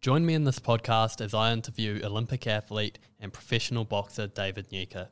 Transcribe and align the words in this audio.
Join 0.00 0.24
me 0.24 0.32
in 0.32 0.44
this 0.44 0.58
podcast 0.58 1.20
as 1.20 1.34
I 1.34 1.52
interview 1.52 2.00
Olympic 2.02 2.46
athlete 2.46 2.98
and 3.18 3.34
professional 3.34 3.84
boxer 3.84 4.26
David 4.26 4.70
Nyika. 4.70 5.08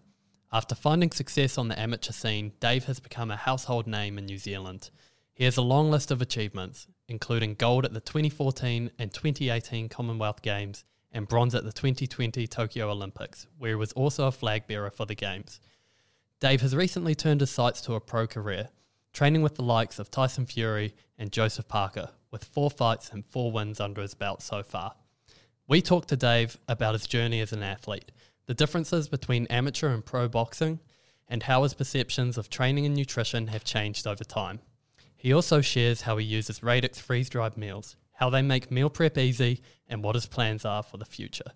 After 0.50 0.74
finding 0.74 1.10
success 1.10 1.58
on 1.58 1.68
the 1.68 1.78
amateur 1.78 2.14
scene, 2.14 2.52
Dave 2.58 2.86
has 2.86 2.98
become 2.98 3.30
a 3.30 3.36
household 3.36 3.86
name 3.86 4.16
in 4.16 4.24
New 4.24 4.38
Zealand. 4.38 4.88
He 5.34 5.44
has 5.44 5.58
a 5.58 5.62
long 5.62 5.90
list 5.90 6.10
of 6.10 6.22
achievements, 6.22 6.86
including 7.06 7.56
gold 7.56 7.84
at 7.84 7.92
the 7.92 8.00
2014 8.00 8.90
and 8.98 9.12
2018 9.12 9.90
Commonwealth 9.90 10.40
Games 10.40 10.84
and 11.12 11.28
bronze 11.28 11.54
at 11.54 11.64
the 11.64 11.72
2020 11.72 12.46
Tokyo 12.46 12.90
Olympics, 12.90 13.46
where 13.58 13.72
he 13.72 13.74
was 13.74 13.92
also 13.92 14.28
a 14.28 14.32
flag 14.32 14.66
bearer 14.66 14.90
for 14.90 15.04
the 15.04 15.14
Games. 15.14 15.60
Dave 16.40 16.62
has 16.62 16.74
recently 16.74 17.14
turned 17.14 17.42
his 17.42 17.50
sights 17.50 17.82
to 17.82 17.92
a 17.92 18.00
pro 18.00 18.26
career, 18.26 18.70
training 19.12 19.42
with 19.42 19.56
the 19.56 19.62
likes 19.62 19.98
of 19.98 20.10
Tyson 20.10 20.46
Fury 20.46 20.94
and 21.18 21.30
Joseph 21.30 21.68
Parker, 21.68 22.08
with 22.30 22.44
four 22.44 22.70
fights 22.70 23.10
and 23.10 23.24
four 23.24 23.50
wins 23.52 23.80
under 23.80 24.02
his 24.02 24.14
belt 24.14 24.42
so 24.42 24.62
far. 24.62 24.94
We 25.66 25.82
talked 25.82 26.08
to 26.08 26.16
Dave 26.16 26.58
about 26.68 26.94
his 26.94 27.06
journey 27.06 27.40
as 27.40 27.52
an 27.52 27.62
athlete, 27.62 28.10
the 28.46 28.54
differences 28.54 29.08
between 29.08 29.46
amateur 29.46 29.88
and 29.88 30.04
pro 30.04 30.28
boxing, 30.28 30.80
and 31.28 31.42
how 31.42 31.62
his 31.62 31.74
perceptions 31.74 32.38
of 32.38 32.48
training 32.48 32.86
and 32.86 32.94
nutrition 32.94 33.48
have 33.48 33.64
changed 33.64 34.06
over 34.06 34.24
time. 34.24 34.60
He 35.16 35.32
also 35.32 35.60
shares 35.60 36.02
how 36.02 36.16
he 36.16 36.24
uses 36.24 36.62
Radix 36.62 36.98
freeze 36.98 37.28
dried 37.28 37.56
meals, 37.56 37.96
how 38.12 38.30
they 38.30 38.40
make 38.40 38.70
meal 38.70 38.88
prep 38.88 39.18
easy, 39.18 39.60
and 39.88 40.02
what 40.02 40.14
his 40.14 40.26
plans 40.26 40.64
are 40.64 40.82
for 40.82 40.96
the 40.96 41.04
future. 41.04 41.52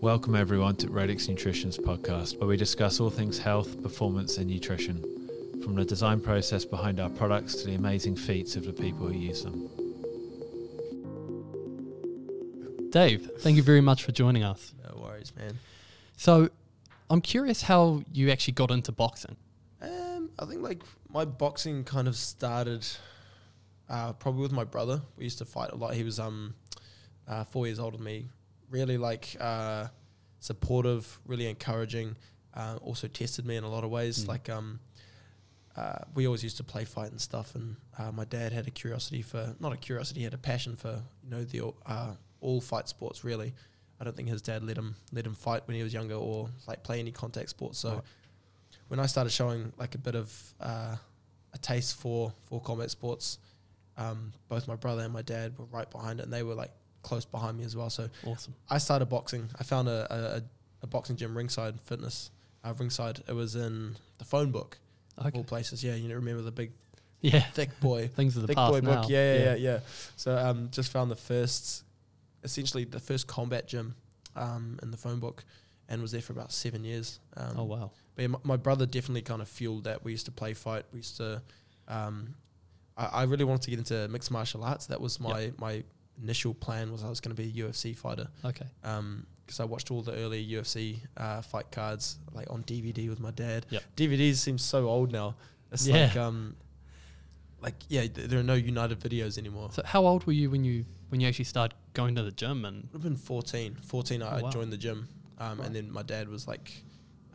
Welcome, 0.00 0.34
everyone, 0.34 0.76
to 0.76 0.90
Radix 0.90 1.28
Nutrition's 1.28 1.78
podcast, 1.78 2.38
where 2.38 2.48
we 2.48 2.56
discuss 2.56 3.00
all 3.00 3.08
things 3.08 3.38
health, 3.38 3.82
performance, 3.82 4.36
and 4.36 4.48
nutrition, 4.48 5.23
from 5.64 5.74
the 5.74 5.84
design 5.84 6.20
process 6.20 6.64
behind 6.66 7.00
our 7.00 7.08
products 7.08 7.54
to 7.54 7.66
the 7.66 7.74
amazing 7.74 8.14
feats 8.14 8.54
of 8.54 8.66
the 8.66 8.72
people 8.72 9.06
who 9.08 9.14
use 9.14 9.42
them. 9.42 9.70
Dave, 12.90 13.30
thank 13.38 13.56
you 13.56 13.62
very 13.62 13.80
much 13.80 14.04
for 14.04 14.12
joining 14.12 14.44
us. 14.44 14.74
No 14.86 15.00
worries, 15.00 15.32
man. 15.34 15.58
So, 16.16 16.50
I'm 17.10 17.20
curious 17.20 17.62
how 17.62 18.02
you 18.12 18.30
actually 18.30 18.52
got 18.52 18.70
into 18.70 18.92
boxing. 18.92 19.36
Um, 19.80 20.30
I 20.38 20.44
think 20.44 20.62
like 20.62 20.82
my 21.10 21.24
boxing 21.24 21.82
kind 21.82 22.08
of 22.08 22.14
started 22.14 22.86
uh, 23.88 24.12
probably 24.12 24.42
with 24.42 24.52
my 24.52 24.64
brother. 24.64 25.00
We 25.16 25.24
used 25.24 25.38
to 25.38 25.44
fight 25.44 25.70
a 25.72 25.76
lot. 25.76 25.94
He 25.94 26.04
was 26.04 26.20
um 26.20 26.54
uh, 27.26 27.44
four 27.44 27.66
years 27.66 27.78
older 27.78 27.96
than 27.96 28.04
me. 28.04 28.28
Really 28.70 28.98
like 28.98 29.36
uh, 29.40 29.86
supportive, 30.40 31.18
really 31.26 31.48
encouraging. 31.48 32.16
Uh, 32.54 32.76
also 32.82 33.08
tested 33.08 33.46
me 33.46 33.56
in 33.56 33.64
a 33.64 33.68
lot 33.68 33.82
of 33.82 33.90
ways. 33.90 34.24
Mm. 34.24 34.28
Like 34.28 34.48
um, 34.48 34.80
uh, 35.76 35.98
we 36.14 36.26
always 36.26 36.42
used 36.42 36.56
to 36.58 36.64
play 36.64 36.84
fight 36.84 37.10
and 37.10 37.20
stuff. 37.20 37.54
And 37.54 37.76
uh, 37.98 38.12
my 38.12 38.24
dad 38.24 38.52
had 38.52 38.66
a 38.66 38.70
curiosity 38.70 39.22
for 39.22 39.54
not 39.60 39.72
a 39.72 39.76
curiosity, 39.76 40.20
he 40.20 40.24
had 40.24 40.34
a 40.34 40.38
passion 40.38 40.76
for 40.76 41.02
you 41.24 41.30
know 41.30 41.44
the 41.44 41.72
uh, 41.86 42.12
all 42.40 42.60
fight 42.60 42.88
sports. 42.88 43.24
Really, 43.24 43.52
I 44.00 44.04
don't 44.04 44.16
think 44.16 44.28
his 44.28 44.42
dad 44.42 44.62
let 44.62 44.76
him 44.76 44.96
let 45.12 45.26
him 45.26 45.34
fight 45.34 45.62
when 45.66 45.76
he 45.76 45.82
was 45.82 45.92
younger 45.92 46.14
or 46.14 46.48
like 46.66 46.82
play 46.82 47.00
any 47.00 47.10
contact 47.12 47.50
sports. 47.50 47.78
So 47.78 47.94
Right. 47.94 48.02
when 48.88 49.00
I 49.00 49.06
started 49.06 49.30
showing 49.30 49.72
like 49.78 49.94
a 49.94 49.98
bit 49.98 50.14
of 50.14 50.54
uh, 50.60 50.96
a 51.52 51.58
taste 51.58 51.96
for 51.96 52.32
for 52.46 52.60
combat 52.60 52.90
sports, 52.90 53.38
um, 53.96 54.32
both 54.48 54.68
my 54.68 54.76
brother 54.76 55.02
and 55.02 55.12
my 55.12 55.22
dad 55.22 55.58
were 55.58 55.66
right 55.66 55.90
behind 55.90 56.20
it, 56.20 56.24
and 56.24 56.32
they 56.32 56.42
were 56.42 56.54
like 56.54 56.70
close 57.02 57.24
behind 57.24 57.58
me 57.58 57.64
as 57.64 57.76
well. 57.76 57.90
So 57.90 58.08
Awesome. 58.24 58.54
I 58.70 58.78
started 58.78 59.06
boxing. 59.06 59.48
I 59.58 59.62
found 59.62 59.88
a, 59.88 60.06
a, 60.10 60.42
a, 60.82 60.86
boxing 60.86 61.16
gym, 61.16 61.36
Ringside 61.36 61.78
Fitness, 61.82 62.30
uh, 62.64 62.72
Ringside. 62.78 63.22
It 63.28 63.34
was 63.34 63.54
in 63.56 63.96
the 64.16 64.24
phone 64.24 64.50
book, 64.50 64.78
Okay. 65.18 65.30
all 65.38 65.44
places. 65.44 65.82
Yeah, 65.84 65.94
you 65.94 66.08
know, 66.08 66.14
remember 66.16 66.42
the 66.42 66.50
big 66.52 66.72
Yeah. 67.20 67.40
thick 67.52 67.78
boy, 67.80 68.08
Things 68.16 68.36
of 68.36 68.42
the 68.42 68.48
thick 68.48 68.56
past 68.56 68.72
boy 68.72 68.80
now. 68.80 69.02
book. 69.02 69.10
Yeah, 69.10 69.34
yeah, 69.34 69.42
yeah, 69.44 69.54
yeah. 69.54 69.78
So 70.16 70.36
um, 70.36 70.68
just 70.70 70.90
found 70.92 71.10
the 71.10 71.16
first, 71.16 71.84
essentially 72.42 72.84
the 72.84 73.00
first 73.00 73.26
combat 73.26 73.66
gym, 73.68 73.94
um, 74.36 74.78
in 74.82 74.90
the 74.90 74.96
phone 74.96 75.20
book, 75.20 75.44
and 75.88 76.02
was 76.02 76.12
there 76.12 76.20
for 76.22 76.32
about 76.32 76.50
seven 76.52 76.84
years. 76.84 77.20
Um, 77.36 77.54
Oh 77.58 77.64
wow. 77.64 77.90
but 78.14 78.22
yeah, 78.22 78.28
my, 78.28 78.38
my 78.42 78.56
brother 78.56 78.86
definitely 78.86 79.22
kind 79.22 79.40
of 79.42 79.48
fueled 79.48 79.84
that. 79.84 80.04
We 80.04 80.12
used 80.12 80.26
to 80.26 80.32
play 80.32 80.54
fight. 80.54 80.84
We 80.92 80.98
used 80.98 81.16
to. 81.18 81.42
Um, 81.88 82.34
I, 82.96 83.06
I 83.06 83.22
really 83.24 83.44
wanted 83.44 83.62
to 83.62 83.70
get 83.70 83.78
into 83.78 84.08
mixed 84.08 84.30
martial 84.30 84.64
arts. 84.64 84.86
That 84.86 85.00
was 85.00 85.20
my 85.20 85.52
my 85.58 85.82
initial 86.22 86.54
plan. 86.54 86.92
Was 86.92 87.04
I 87.04 87.08
was 87.08 87.20
going 87.20 87.34
to 87.34 87.42
be 87.42 87.48
a 87.48 87.64
UFC 87.64 87.96
fighter. 87.96 88.28
Okay. 88.44 88.66
Um, 88.82 89.26
because 89.46 89.60
I 89.60 89.64
watched 89.64 89.90
all 89.90 90.00
the 90.00 90.12
early 90.14 90.46
UFC 90.46 90.96
uh, 91.18 91.42
fight 91.42 91.70
cards 91.70 92.16
like 92.32 92.50
on 92.50 92.62
DVD 92.62 93.10
with 93.10 93.20
my 93.20 93.30
dad. 93.30 93.66
Yep. 93.68 93.82
DVDs 93.94 94.36
seem 94.36 94.56
so 94.56 94.88
old 94.88 95.12
now. 95.12 95.34
It's 95.70 95.86
Yeah. 95.86 96.06
like 96.06 96.16
um, 96.16 96.56
like 97.60 97.74
yeah, 97.88 98.02
th- 98.06 98.28
there 98.28 98.38
are 98.40 98.44
no 98.44 98.54
United 98.54 99.00
videos 99.00 99.36
anymore. 99.38 99.68
So 99.72 99.82
how 99.84 100.06
old 100.06 100.24
were 100.26 100.32
you 100.32 100.50
when 100.50 100.64
you 100.64 100.84
when 101.10 101.20
you 101.20 101.28
actually 101.28 101.44
started 101.44 101.76
going 101.92 102.14
to 102.14 102.22
the 102.22 102.30
gym 102.32 102.64
and 102.64 102.84
Would 102.92 102.94
have 102.94 103.02
been 103.02 103.16
14. 103.16 103.76
14, 103.82 104.22
I 104.22 104.40
wow. 104.42 104.50
joined 104.50 104.72
the 104.72 104.76
gym. 104.78 105.08
Um, 105.38 105.58
Right. 105.58 105.66
And 105.66 105.76
then 105.76 105.90
my 105.92 106.02
dad 106.02 106.28
was 106.28 106.48
like, 106.48 106.72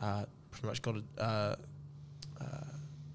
uh, 0.02 0.24
pretty 0.50 0.66
much 0.66 0.82
got 0.82 0.96
a, 0.96 1.22
uh, 1.22 1.56
uh, 2.40 2.44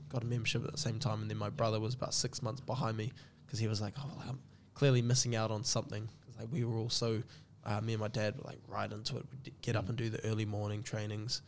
got 0.10 0.24
a 0.24 0.26
membership 0.26 0.64
at 0.66 0.72
the 0.72 0.78
same 0.78 1.00
time. 1.00 1.22
And 1.22 1.30
then 1.30 1.38
my 1.38 1.50
brother 1.50 1.80
was 1.80 1.94
about 1.94 2.14
six 2.14 2.42
months 2.42 2.62
behind 2.62 2.98
me 2.98 3.12
because 3.46 3.60
he 3.60 3.68
was 3.68 3.82
like, 3.82 3.94
oh, 4.00 4.10
like, 4.18 4.28
I'm 4.30 4.40
clearly 4.76 5.02
missing 5.02 5.36
out 5.36 5.50
on 5.52 5.64
something. 5.64 6.08
like 6.38 6.48
we 6.52 6.64
were 6.64 6.76
all 6.78 6.90
so, 6.90 7.24
uh, 7.66 7.82
me 7.82 7.94
and 7.94 8.02
my 8.02 8.10
dad 8.10 8.36
were 8.38 8.44
like 8.44 8.60
right 8.68 8.92
into 8.92 9.18
it. 9.18 9.26
We'd 9.32 9.54
get 9.62 9.76
up 9.76 9.86
Mm. 9.86 9.90
and 9.90 9.98
do 9.98 10.10
the 10.10 10.24
early 10.26 10.46
morning 10.46 10.84
trainings. 10.84 11.42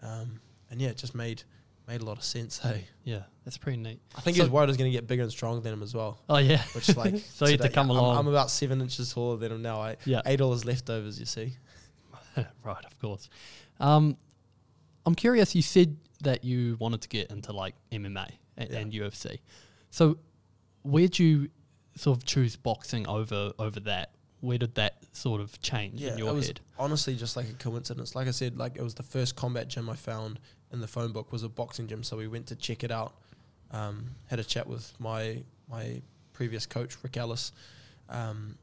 Um, 0.00 0.40
and 0.70 0.80
yeah, 0.80 0.88
it 0.90 0.96
just 0.98 1.14
made, 1.14 1.42
made 1.88 2.00
a 2.02 2.04
lot 2.04 2.18
of 2.18 2.24
sense. 2.24 2.58
Hey, 2.58 2.84
yeah, 3.04 3.22
that's 3.44 3.56
pretty 3.58 3.78
neat. 3.78 4.00
I 4.14 4.20
think 4.20 4.36
So- 4.36 4.42
he 4.42 4.46
was 4.46 4.50
worried 4.50 4.64
I 4.64 4.68
was 4.68 4.76
going 4.76 4.90
to 4.92 4.96
get 4.96 5.06
bigger 5.06 5.22
and 5.22 5.32
stronger 5.32 5.60
than 5.62 5.72
him 5.72 5.82
as 5.82 5.94
well. 5.94 6.18
Oh 6.28 6.36
yeah. 6.38 6.62
Which 6.74 6.94
like, 6.96 7.16
so 7.34 7.46
you 7.46 7.52
had 7.52 7.58
to 7.60 7.62
today- 7.64 7.74
come 7.74 7.90
I'm- 7.90 7.98
along. 7.98 8.18
I'm 8.18 8.28
about 8.28 8.50
seven 8.50 8.80
inches 8.82 9.12
taller 9.12 9.36
than 9.38 9.50
him 9.52 9.62
now. 9.62 9.80
I, 9.80 9.96
yeah. 10.04 10.20
eight 10.26 10.36
dollars 10.36 10.64
leftovers, 10.64 11.18
you 11.18 11.26
see. 11.26 11.54
right, 12.62 12.84
of 12.84 12.98
course. 13.00 13.28
Um, 13.80 14.16
I'm 15.06 15.14
curious. 15.14 15.54
You 15.54 15.62
said 15.62 15.96
that 16.22 16.44
you 16.44 16.76
wanted 16.80 17.00
to 17.02 17.08
get 17.08 17.30
into 17.30 17.52
like 17.52 17.74
MMA 17.92 18.28
and, 18.56 18.70
Yeah. 18.70 18.78
and 18.78 18.92
UFC. 18.92 19.38
So, 19.90 20.18
where'd 20.82 21.18
you 21.18 21.48
sort 21.96 22.18
of 22.18 22.24
choose 22.24 22.56
boxing 22.56 23.06
over 23.06 23.52
over 23.58 23.80
that? 23.80 24.10
Where 24.40 24.58
did 24.58 24.74
that 24.74 24.96
sort 25.12 25.40
of 25.40 25.60
change 25.62 26.02
in 26.02 26.14
it 26.14 26.18
your 26.18 26.34
was 26.34 26.48
head? 26.48 26.60
honestly 26.78 27.14
just 27.16 27.36
like 27.36 27.48
a 27.48 27.54
coincidence. 27.54 28.14
Like 28.14 28.28
I 28.28 28.32
said, 28.32 28.56
like 28.58 28.76
it 28.76 28.82
was 28.82 28.94
the 28.94 29.02
first 29.02 29.36
combat 29.36 29.68
gym 29.68 29.88
I 29.88 29.94
found 29.96 30.38
in 30.72 30.80
the 30.80 30.86
phone 30.88 31.12
book 31.12 31.32
was 31.32 31.42
a 31.42 31.48
boxing 31.48 31.86
gym, 31.86 32.02
so 32.02 32.16
we 32.16 32.28
went 32.28 32.46
to 32.48 32.56
check 32.56 32.84
it 32.84 32.90
out. 32.90 33.14
Um, 33.70 34.10
had 34.26 34.38
a 34.38 34.44
chat 34.44 34.66
with 34.66 34.92
my 34.98 35.42
my 35.70 36.02
previous 36.32 36.66
coach 36.66 36.96
Rick 37.02 37.16
Ellis, 37.16 37.52
um, 38.08 38.56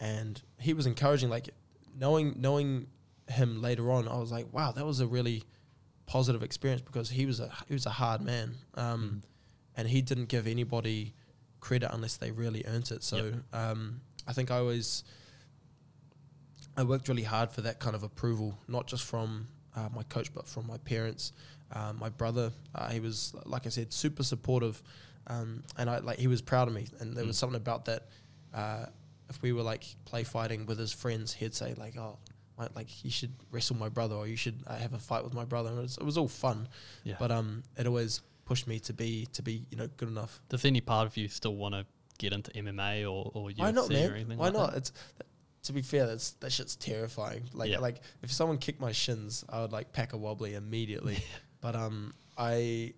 and 0.00 0.40
he 0.58 0.72
was 0.74 0.86
encouraging. 0.86 1.30
Like 1.30 1.50
knowing 1.98 2.34
knowing 2.38 2.86
him 3.28 3.60
later 3.62 3.90
on, 3.90 4.06
I 4.06 4.18
was 4.18 4.30
like, 4.30 4.52
wow, 4.52 4.70
that 4.72 4.84
was 4.86 5.00
a 5.00 5.06
really 5.06 5.42
positive 6.06 6.42
experience 6.42 6.82
because 6.82 7.10
he 7.10 7.26
was 7.26 7.40
a 7.40 7.50
he 7.66 7.74
was 7.74 7.86
a 7.86 7.90
hard 7.90 8.20
man, 8.20 8.54
um, 8.74 9.22
Mm. 9.24 9.28
and 9.78 9.88
he 9.88 10.00
didn't 10.02 10.26
give 10.26 10.46
anybody 10.46 11.14
credit 11.64 11.88
unless 11.94 12.16
they 12.18 12.30
really 12.30 12.62
earned 12.66 12.90
it. 12.90 13.02
So 13.02 13.32
um, 13.52 14.00
I 14.28 14.32
think 14.36 14.50
I 14.50 14.58
always 14.58 15.02
I 16.76 16.82
worked 16.82 17.08
really 17.08 17.22
hard 17.22 17.50
for 17.52 17.60
that 17.62 17.78
kind 17.78 17.94
of 17.94 18.02
approval, 18.02 18.58
not 18.68 18.86
just 18.86 19.04
from 19.04 19.46
uh, 19.76 19.88
my 19.94 20.02
coach, 20.04 20.32
but 20.34 20.46
from 20.46 20.66
my 20.66 20.78
parents, 20.78 21.32
uh, 21.72 21.92
my 21.98 22.08
brother. 22.08 22.50
Uh, 22.74 22.88
he 22.90 23.00
was, 23.00 23.34
like 23.46 23.66
I 23.66 23.70
said, 23.70 23.92
super 23.92 24.22
supportive, 24.24 24.82
um, 25.28 25.62
and 25.78 25.88
I 25.88 25.98
like 25.98 26.18
he 26.18 26.26
was 26.26 26.42
proud 26.42 26.68
of 26.68 26.74
me. 26.74 26.86
And 27.00 27.16
there 27.16 27.24
was 27.24 27.36
Mm. 27.36 27.40
something 27.40 27.56
about 27.56 27.84
that. 27.86 28.02
Uh, 28.52 28.86
if 29.30 29.40
we 29.42 29.52
were 29.52 29.62
like 29.62 29.84
play 30.04 30.24
fighting 30.24 30.66
with 30.66 30.78
his 30.78 30.92
friends, 30.92 31.32
he'd 31.32 31.54
say 31.54 31.74
like, 31.74 31.96
"Oh, 31.96 32.18
like, 32.58 32.74
like 32.76 33.04
you 33.04 33.10
should 33.10 33.32
wrestle 33.52 33.76
my 33.76 33.88
brother, 33.88 34.16
or 34.16 34.26
you 34.26 34.36
should 34.36 34.58
uh, 34.66 34.76
have 34.76 34.94
a 34.94 34.98
fight 34.98 35.24
with 35.24 35.32
my 35.34 35.44
brother." 35.44 35.70
And 35.70 35.78
it 35.78 35.82
was, 35.82 35.96
it 35.98 36.04
was 36.04 36.18
all 36.18 36.28
fun, 36.28 36.68
Yeah. 37.04 37.16
but 37.18 37.30
um, 37.30 37.62
it 37.78 37.86
always 37.86 38.20
pushed 38.44 38.66
me 38.66 38.78
to 38.80 38.92
be 38.92 39.26
to 39.32 39.42
be 39.42 39.64
you 39.70 39.76
know 39.76 39.88
good 39.96 40.08
enough. 40.08 40.40
Does 40.48 40.64
any 40.64 40.80
part 40.80 41.06
of 41.06 41.16
you 41.16 41.28
still 41.28 41.56
want 41.56 41.74
to 41.74 41.86
get 42.18 42.32
into 42.32 42.50
MMA 42.52 43.02
or, 43.02 43.30
or 43.34 43.48
UFC 43.50 43.58
Why 43.58 43.70
not, 43.70 43.90
or 43.90 43.92
man? 43.92 44.12
anything 44.14 44.38
Why 44.38 44.46
like 44.46 44.54
not? 44.54 44.70
that? 44.72 44.78
It's 44.78 44.92
to 45.64 45.72
be 45.72 45.80
fair, 45.82 46.06
that's 46.06 46.32
that 46.40 46.52
shit's 46.52 46.76
terrifying. 46.76 47.44
Like 47.52 47.80
like 47.80 48.00
if 48.22 48.30
someone 48.32 48.58
kicked 48.58 48.80
my 48.80 48.92
shins, 48.92 49.44
I 49.48 49.60
would 49.62 49.72
like 49.72 49.92
pack 49.92 50.12
a 50.12 50.16
wobbly 50.16 50.54
immediately. 50.54 51.18
but 51.60 51.74
um, 51.74 52.12
I 52.36 52.92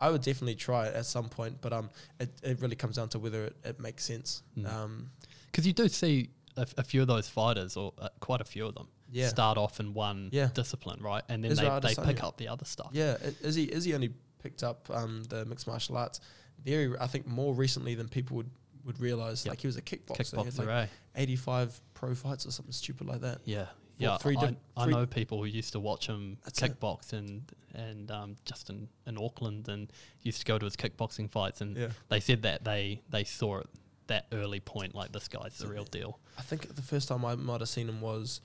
I 0.00 0.10
would 0.10 0.22
definitely 0.22 0.54
try 0.54 0.86
it 0.86 0.94
at 0.94 1.04
some 1.04 1.28
point. 1.28 1.60
But 1.60 1.72
um, 1.74 1.90
it, 2.18 2.30
it 2.42 2.60
really 2.62 2.76
comes 2.76 2.96
down 2.96 3.10
to 3.10 3.18
whether 3.18 3.44
it, 3.44 3.56
it 3.64 3.80
makes 3.80 4.02
sense. 4.04 4.42
Mm. 4.58 4.72
Um, 4.72 5.10
Because 5.46 5.66
you 5.66 5.74
do 5.74 5.88
see 5.88 6.30
a, 6.56 6.62
f- 6.62 6.74
a 6.78 6.82
few 6.82 7.02
of 7.02 7.06
those 7.06 7.28
fighters, 7.28 7.76
or 7.76 7.92
uh, 7.98 8.08
quite 8.18 8.40
a 8.40 8.44
few 8.44 8.64
of 8.66 8.74
them, 8.74 8.88
yeah, 9.12 9.28
start 9.28 9.58
off 9.58 9.78
in 9.78 9.92
one 9.92 10.30
Yeah. 10.32 10.48
discipline, 10.54 11.00
right? 11.02 11.22
And 11.28 11.44
then 11.44 11.52
Israel 11.52 11.80
they, 11.80 11.92
they 11.92 12.02
pick 12.02 12.24
up 12.24 12.38
the 12.38 12.48
other 12.48 12.64
stuff. 12.64 12.88
yeah. 12.92 13.18
Izzy 13.42 13.70
Izzy 13.70 13.94
only 13.94 14.14
picked 14.42 14.62
up 14.62 14.88
um 14.90 15.22
the 15.28 15.44
mixed 15.44 15.66
martial 15.66 15.96
arts 15.96 16.20
very 16.64 16.94
I 17.00 17.06
think 17.06 17.26
more 17.26 17.54
recently 17.54 17.94
than 17.94 18.08
people 18.08 18.36
would 18.38 18.50
would 18.84 19.00
realize. 19.00 19.44
Yep. 19.44 19.52
Like 19.52 19.60
he 19.60 19.66
was 19.66 19.76
a 19.76 19.82
kickboxer. 19.82 20.30
He 20.30 20.36
had 20.36 20.46
Kickboxer, 20.46 20.58
like 20.66 20.68
eh? 20.68 20.86
eighty 21.16 21.36
five 21.36 21.78
pro 21.94 22.14
fights 22.14 22.46
or 22.46 22.50
something 22.50 22.72
stupid 22.72 23.06
like 23.06 23.20
that. 23.20 23.38
Yeah. 23.44 23.66
Yeah, 23.98 24.16
three 24.16 24.34
I, 24.38 24.56
I 24.78 24.86
know 24.86 25.04
people 25.04 25.36
who 25.38 25.44
used 25.44 25.72
to 25.72 25.80
watch 25.80 26.06
him 26.06 26.38
That's 26.42 26.62
it. 26.62 26.80
kickbox 26.80 27.12
and 27.12 27.42
and 27.74 28.10
um, 28.10 28.36
just 28.46 28.70
in, 28.70 28.88
in 29.06 29.18
Auckland 29.18 29.68
and 29.68 29.92
used 30.22 30.38
to 30.40 30.46
go 30.46 30.58
to 30.58 30.64
his 30.64 30.74
kickboxing 30.74 31.30
fights 31.30 31.60
and 31.60 31.76
Yeah. 31.76 31.88
they 32.08 32.18
said 32.18 32.40
that 32.42 32.64
they 32.64 33.02
they 33.10 33.24
saw 33.24 33.58
it 33.58 33.66
that 34.06 34.26
early 34.32 34.58
point, 34.60 34.94
like 34.94 35.12
this 35.12 35.28
guy's 35.28 35.58
the 35.58 35.68
real 35.68 35.84
deal? 35.84 36.18
I 36.38 36.42
think 36.42 36.74
the 36.74 36.82
first 36.82 37.08
time 37.08 37.26
I 37.26 37.34
might 37.36 37.60
have 37.60 37.68
seen 37.68 37.90
him 37.90 38.00
was 38.00 38.40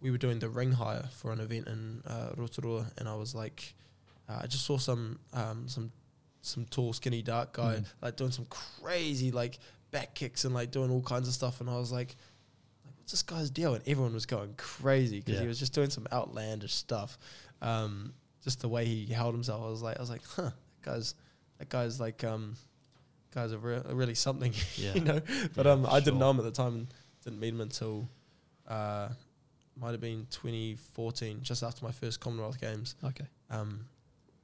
we 0.00 0.12
were 0.12 0.16
doing 0.18 0.38
the 0.38 0.48
ring 0.48 0.72
hire 0.72 1.08
for 1.12 1.32
an 1.32 1.40
event 1.40 1.66
in 1.66 2.02
uh, 2.06 2.30
Rotorua, 2.36 2.86
and 2.96 3.08
I 3.08 3.16
was 3.16 3.34
like, 3.34 3.74
uh, 4.30 4.40
I 4.42 4.46
just 4.46 4.64
saw 4.64 4.78
some 4.78 5.18
um, 5.32 5.66
some 5.66 5.90
some 6.42 6.64
tall, 6.66 6.92
skinny, 6.92 7.22
dark 7.22 7.52
guy 7.52 7.76
Mm. 7.76 7.84
like 8.00 8.16
doing 8.16 8.30
some 8.30 8.46
crazy 8.48 9.30
like 9.30 9.58
back 9.90 10.14
kicks 10.14 10.44
and 10.44 10.54
like 10.54 10.70
doing 10.70 10.90
all 10.90 11.02
kinds 11.02 11.26
of 11.28 11.34
stuff, 11.34 11.60
and 11.60 11.68
I 11.68 11.76
was 11.76 11.90
like, 11.92 12.14
like 12.84 12.94
what's 12.98 13.10
this 13.12 13.22
guy's 13.22 13.50
deal? 13.50 13.74
And 13.74 13.82
everyone 13.88 14.14
was 14.14 14.26
going 14.26 14.54
crazy 14.56 15.18
because 15.18 15.34
Yeah. 15.34 15.42
he 15.42 15.48
was 15.48 15.58
just 15.58 15.72
doing 15.74 15.90
some 15.90 16.06
outlandish 16.12 16.72
stuff. 16.74 17.18
Um, 17.60 18.14
just 18.44 18.60
the 18.60 18.68
way 18.68 18.84
he 18.86 19.06
held 19.12 19.34
himself, 19.34 19.62
I 19.64 19.68
was 19.68 19.82
like, 19.82 19.96
I 19.98 20.00
was 20.00 20.10
like, 20.10 20.22
huh, 20.36 20.42
that 20.42 20.82
guy's 20.82 21.14
that 21.58 21.68
guy's 21.68 22.00
like 22.00 22.24
um, 22.24 22.56
guy's 23.34 23.52
are, 23.52 23.58
re- 23.58 23.82
really 23.90 24.14
something, 24.14 24.54
Yeah. 24.76 24.94
you 24.94 25.00
know. 25.02 25.20
But 25.54 25.66
Yeah, 25.66 25.72
um, 25.72 25.86
I 25.86 26.00
didn't 26.00 26.20
know 26.20 26.30
him 26.30 26.38
at 26.38 26.44
the 26.44 26.50
time 26.52 26.74
and 26.74 26.86
didn't 27.24 27.38
meet 27.40 27.48
him 27.52 27.60
until 27.60 28.08
uh, 28.66 29.08
might 29.76 29.90
have 29.90 30.00
been 30.00 30.26
2014, 30.30 31.40
just 31.42 31.62
after 31.62 31.84
my 31.84 31.92
first 31.92 32.20
Commonwealth 32.20 32.60
Games. 32.60 32.94
Okay. 33.04 33.26
Um, 33.50 33.86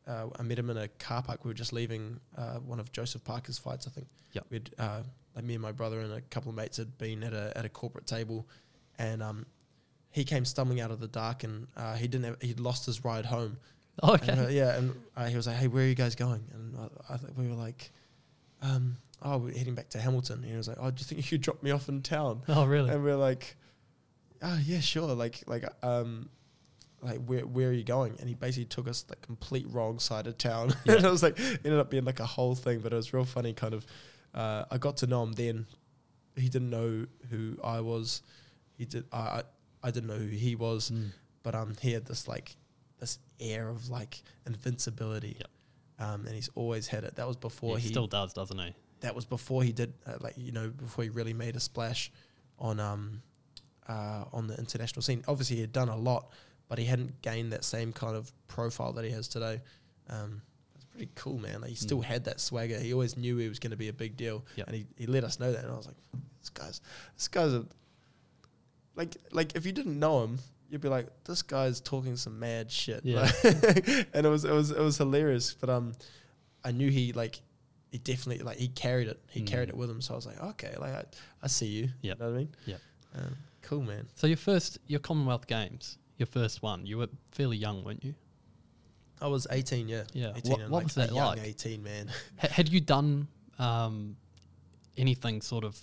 uh, 0.06 0.26
I 0.38 0.42
met 0.42 0.58
him 0.58 0.70
in 0.70 0.76
a 0.76 0.88
car 0.88 1.22
park. 1.22 1.44
We 1.44 1.48
were 1.48 1.54
just 1.54 1.72
leaving 1.72 2.20
uh, 2.36 2.58
one 2.58 2.78
of 2.78 2.92
Joseph 2.92 3.24
Parker's 3.24 3.58
fights, 3.58 3.86
I 3.86 3.90
think. 3.90 4.06
Yep. 4.32 4.46
We'd 4.50 4.70
uh, 4.78 5.02
like 5.34 5.44
me 5.44 5.54
and 5.54 5.62
my 5.62 5.72
brother 5.72 6.00
and 6.00 6.12
a 6.12 6.20
couple 6.22 6.50
of 6.50 6.56
mates 6.56 6.76
had 6.76 6.96
been 6.98 7.22
at 7.22 7.32
a 7.32 7.52
at 7.56 7.64
a 7.64 7.68
corporate 7.68 8.06
table, 8.06 8.46
and 8.98 9.22
um, 9.22 9.46
he 10.10 10.24
came 10.24 10.44
stumbling 10.44 10.80
out 10.80 10.90
of 10.90 11.00
the 11.00 11.08
dark, 11.08 11.44
and 11.44 11.66
uh, 11.76 11.94
he 11.94 12.08
didn't. 12.08 12.24
Have, 12.24 12.42
he'd 12.42 12.60
lost 12.60 12.86
his 12.86 13.04
ride 13.04 13.26
home. 13.26 13.58
Okay. 14.02 14.32
And, 14.32 14.40
uh, 14.42 14.48
yeah, 14.48 14.76
and 14.76 14.94
uh, 15.16 15.26
he 15.26 15.36
was 15.36 15.46
like, 15.46 15.56
"Hey, 15.56 15.68
where 15.68 15.84
are 15.84 15.86
you 15.86 15.94
guys 15.94 16.14
going?" 16.14 16.44
And 16.52 16.76
I, 16.76 17.14
I 17.14 17.16
think 17.16 17.36
we 17.36 17.48
were 17.48 17.54
like, 17.54 17.90
um, 18.62 18.96
"Oh, 19.22 19.38
we're 19.38 19.56
heading 19.56 19.74
back 19.74 19.88
to 19.90 19.98
Hamilton." 19.98 20.42
And 20.42 20.50
he 20.50 20.56
was 20.56 20.68
like, 20.68 20.78
"Oh, 20.80 20.90
do 20.90 21.00
you 21.00 21.04
think 21.04 21.18
you 21.18 21.38
could 21.38 21.42
drop 21.42 21.62
me 21.62 21.70
off 21.70 21.88
in 21.88 22.02
town?" 22.02 22.42
oh, 22.48 22.66
really? 22.66 22.90
And 22.90 23.02
we 23.02 23.10
are 23.10 23.16
like, 23.16 23.56
"Oh, 24.42 24.58
yeah, 24.64 24.80
sure." 24.80 25.14
Like, 25.14 25.42
like, 25.46 25.64
um, 25.82 26.28
like, 27.02 27.24
where 27.24 27.46
where 27.46 27.68
are 27.68 27.72
you 27.72 27.84
going? 27.84 28.16
And 28.18 28.28
he 28.28 28.34
basically 28.34 28.64
took 28.66 28.88
us 28.88 29.02
the 29.02 29.16
complete 29.16 29.66
wrong 29.70 29.98
side 29.98 30.26
of 30.26 30.38
town. 30.38 30.74
Yeah. 30.84 30.96
and 30.96 31.04
it 31.04 31.10
was 31.10 31.22
like 31.22 31.38
ended 31.38 31.78
up 31.78 31.90
being 31.90 32.04
like 32.04 32.20
a 32.20 32.26
whole 32.26 32.54
thing, 32.54 32.80
but 32.80 32.92
it 32.92 32.96
was 32.96 33.12
real 33.12 33.24
funny. 33.24 33.52
Kind 33.52 33.74
of, 33.74 33.86
uh, 34.34 34.64
I 34.70 34.78
got 34.78 34.96
to 34.98 35.06
know 35.06 35.22
him 35.22 35.32
then. 35.32 35.66
He 36.36 36.48
didn't 36.48 36.70
know 36.70 37.06
who 37.30 37.56
I 37.64 37.80
was. 37.80 38.22
He 38.76 38.84
did. 38.84 39.04
I 39.12 39.42
I, 39.82 39.90
didn't 39.90 40.08
know 40.08 40.16
who 40.16 40.26
he 40.26 40.54
was 40.56 40.90
Mm. 40.90 41.12
but 41.42 41.54
um, 41.54 41.74
he 41.80 41.92
had 41.92 42.04
this 42.06 42.26
like 42.26 42.56
this 42.98 43.18
air 43.40 43.68
of 43.68 43.88
like 43.88 44.22
invincibility. 44.46 45.36
Yep. 45.38 45.48
Um, 45.98 46.26
and 46.26 46.34
he's 46.34 46.50
always 46.54 46.88
had 46.88 47.04
it. 47.04 47.16
That 47.16 47.26
was 47.26 47.36
before 47.36 47.76
he, 47.78 47.84
he, 47.84 47.88
still 47.88 48.06
does, 48.06 48.32
doesn't 48.32 48.58
he? 48.58 48.74
that 49.00 49.14
was 49.14 49.24
before 49.26 49.62
he 49.62 49.72
did 49.72 49.92
uh, 50.06 50.14
like 50.20 50.34
you 50.38 50.52
know 50.52 50.70
before 50.70 51.04
he 51.04 51.10
really 51.10 51.34
made 51.34 51.54
a 51.54 51.60
splash 51.60 52.10
on 52.58 52.80
um 52.80 53.20
uh 53.88 54.24
on 54.32 54.46
the 54.46 54.56
international 54.58 55.02
scene. 55.02 55.22
Obviously, 55.28 55.56
he 55.56 55.62
had 55.62 55.72
done 55.72 55.88
a 55.88 55.96
lot, 55.96 56.30
but 56.68 56.78
he 56.78 56.84
hadn't 56.84 57.22
gained 57.22 57.52
that 57.52 57.64
same 57.64 57.92
kind 57.92 58.16
of 58.16 58.32
profile 58.48 58.92
that 58.94 59.04
he 59.04 59.10
has 59.10 59.28
today. 59.28 59.60
Um, 60.08 60.42
it's 60.74 60.84
pretty 60.84 61.10
cool, 61.14 61.38
man. 61.38 61.60
Like, 61.60 61.70
he 61.70 61.76
still 61.76 61.98
Mm. 62.00 62.04
had 62.04 62.24
that 62.24 62.40
swagger. 62.40 62.78
He 62.78 62.92
always 62.92 63.16
knew 63.16 63.36
he 63.36 63.48
was 63.48 63.58
going 63.58 63.70
to 63.72 63.76
be 63.76 63.88
a 63.88 63.92
big 63.92 64.16
deal, 64.16 64.44
Yep. 64.56 64.66
and 64.68 64.76
he, 64.76 64.86
he 64.96 65.06
let 65.06 65.24
us 65.24 65.38
know 65.40 65.52
that. 65.52 65.64
And 65.64 65.72
I 65.72 65.76
was 65.76 65.86
like, 65.86 65.96
this 66.40 66.48
guy's 66.50 66.80
this 67.16 67.28
guy's 67.28 67.52
a 67.52 67.64
like 68.94 69.16
like 69.32 69.54
if 69.56 69.66
you 69.66 69.72
didn't 69.72 69.98
know 69.98 70.22
him. 70.24 70.38
You'd 70.68 70.80
be 70.80 70.88
like, 70.88 71.06
this 71.22 71.42
guy's 71.42 71.80
talking 71.80 72.16
some 72.16 72.40
mad 72.40 72.72
shit, 72.72 73.02
Yeah. 73.04 73.20
Like- 73.20 74.08
and 74.14 74.26
it 74.26 74.28
was 74.28 74.44
it 74.44 74.50
was 74.50 74.72
it 74.72 74.80
was 74.80 74.98
hilarious. 74.98 75.54
But 75.54 75.70
um, 75.70 75.92
I 76.64 76.72
knew 76.72 76.90
he 76.90 77.12
like 77.12 77.40
he 77.92 77.98
definitely 77.98 78.44
like 78.44 78.56
he 78.58 78.66
carried 78.66 79.06
it. 79.06 79.20
He 79.30 79.42
Mm. 79.42 79.46
carried 79.46 79.68
it 79.68 79.76
with 79.76 79.88
him. 79.88 80.00
So 80.00 80.14
I 80.14 80.16
was 80.16 80.26
like, 80.26 80.42
okay, 80.42 80.74
like 80.80 80.92
I, 80.92 81.04
I 81.42 81.46
see 81.46 81.66
you. 81.66 81.88
Yep. 82.02 82.18
You 82.18 82.24
know 82.24 82.30
what 82.32 82.34
I 82.34 82.38
mean? 82.38 82.48
Yep. 82.66 82.80
Um, 83.14 83.36
cool, 83.62 83.82
man. 83.82 84.08
So 84.16 84.26
your 84.26 84.36
first, 84.36 84.78
your 84.88 84.98
Commonwealth 84.98 85.46
Games, 85.46 85.98
your 86.18 86.26
first 86.26 86.62
one, 86.62 86.86
you 86.86 86.98
were 86.98 87.08
fairly 87.32 87.56
young, 87.56 87.84
weren't 87.84 88.04
you? 88.04 88.14
I 89.20 89.28
was 89.28 89.46
18, 89.50 89.88
yeah. 89.88 90.02
Yeah. 90.12 90.32
18 90.36 90.50
What, 90.52 90.60
what 90.60 90.70
like 90.70 90.84
was 90.84 90.94
that 90.96 91.12
like? 91.12 91.38
18, 91.42 91.82
man. 91.82 92.10
Ha- 92.38 92.48
had 92.48 92.68
you 92.68 92.80
done 92.80 93.28
um, 93.58 94.16
anything 94.96 95.40
sort 95.40 95.64
of 95.64 95.78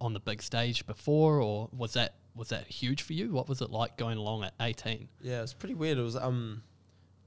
on 0.00 0.12
the 0.12 0.20
big 0.20 0.42
stage 0.42 0.86
before, 0.86 1.40
or 1.40 1.68
was 1.72 1.94
that 1.94 2.14
was 2.34 2.48
that 2.48 2.66
huge 2.66 3.02
for 3.02 3.12
you? 3.12 3.30
What 3.30 3.48
was 3.48 3.60
it 3.62 3.70
like 3.70 3.96
going 3.96 4.18
along 4.18 4.42
at 4.44 4.52
eighteen? 4.60 5.08
Yeah, 5.22 5.42
it's 5.42 5.54
pretty 5.54 5.74
weird. 5.74 5.98
It 5.98 6.02
was 6.02 6.16
um, 6.16 6.62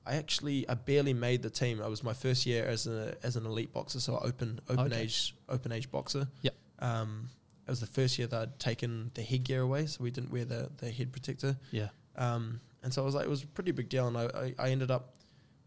I 0.05 0.15
actually 0.15 0.67
I 0.69 0.73
barely 0.75 1.13
made 1.13 1.41
the 1.41 1.49
team. 1.49 1.79
It 1.81 1.89
was 1.89 2.03
my 2.03 2.13
first 2.13 2.45
year 2.45 2.65
as 2.65 2.85
a 2.87 3.15
as 3.23 3.35
an 3.37 3.45
elite 3.45 3.73
boxer, 3.73 3.99
so 3.99 4.19
open 4.21 4.59
open 4.69 4.91
Okay. 4.91 5.01
age 5.03 5.33
open 5.49 5.71
age 5.71 5.89
boxer. 5.89 6.27
Yep. 6.41 6.55
Um, 6.79 7.29
it 7.65 7.71
was 7.71 7.79
the 7.79 7.87
first 7.87 8.17
year 8.19 8.27
that 8.27 8.41
I'd 8.41 8.59
taken 8.59 9.11
the 9.13 9.21
headgear 9.23 9.61
away, 9.61 9.85
so 9.87 10.03
we 10.03 10.11
didn't 10.11 10.31
wear 10.31 10.45
the 10.45 10.69
the 10.77 10.91
head 10.91 11.11
protector. 11.11 11.57
Yeah. 11.71 11.87
Um, 12.17 12.59
and 12.83 12.93
so 12.93 13.01
I 13.01 13.05
was 13.05 13.15
like, 13.15 13.25
it 13.25 13.29
was 13.29 13.43
a 13.43 13.47
pretty 13.47 13.71
big 13.71 13.89
deal. 13.89 14.07
And 14.07 14.17
I, 14.17 14.23
I, 14.25 14.55
I 14.59 14.69
ended 14.69 14.91
up, 14.91 15.15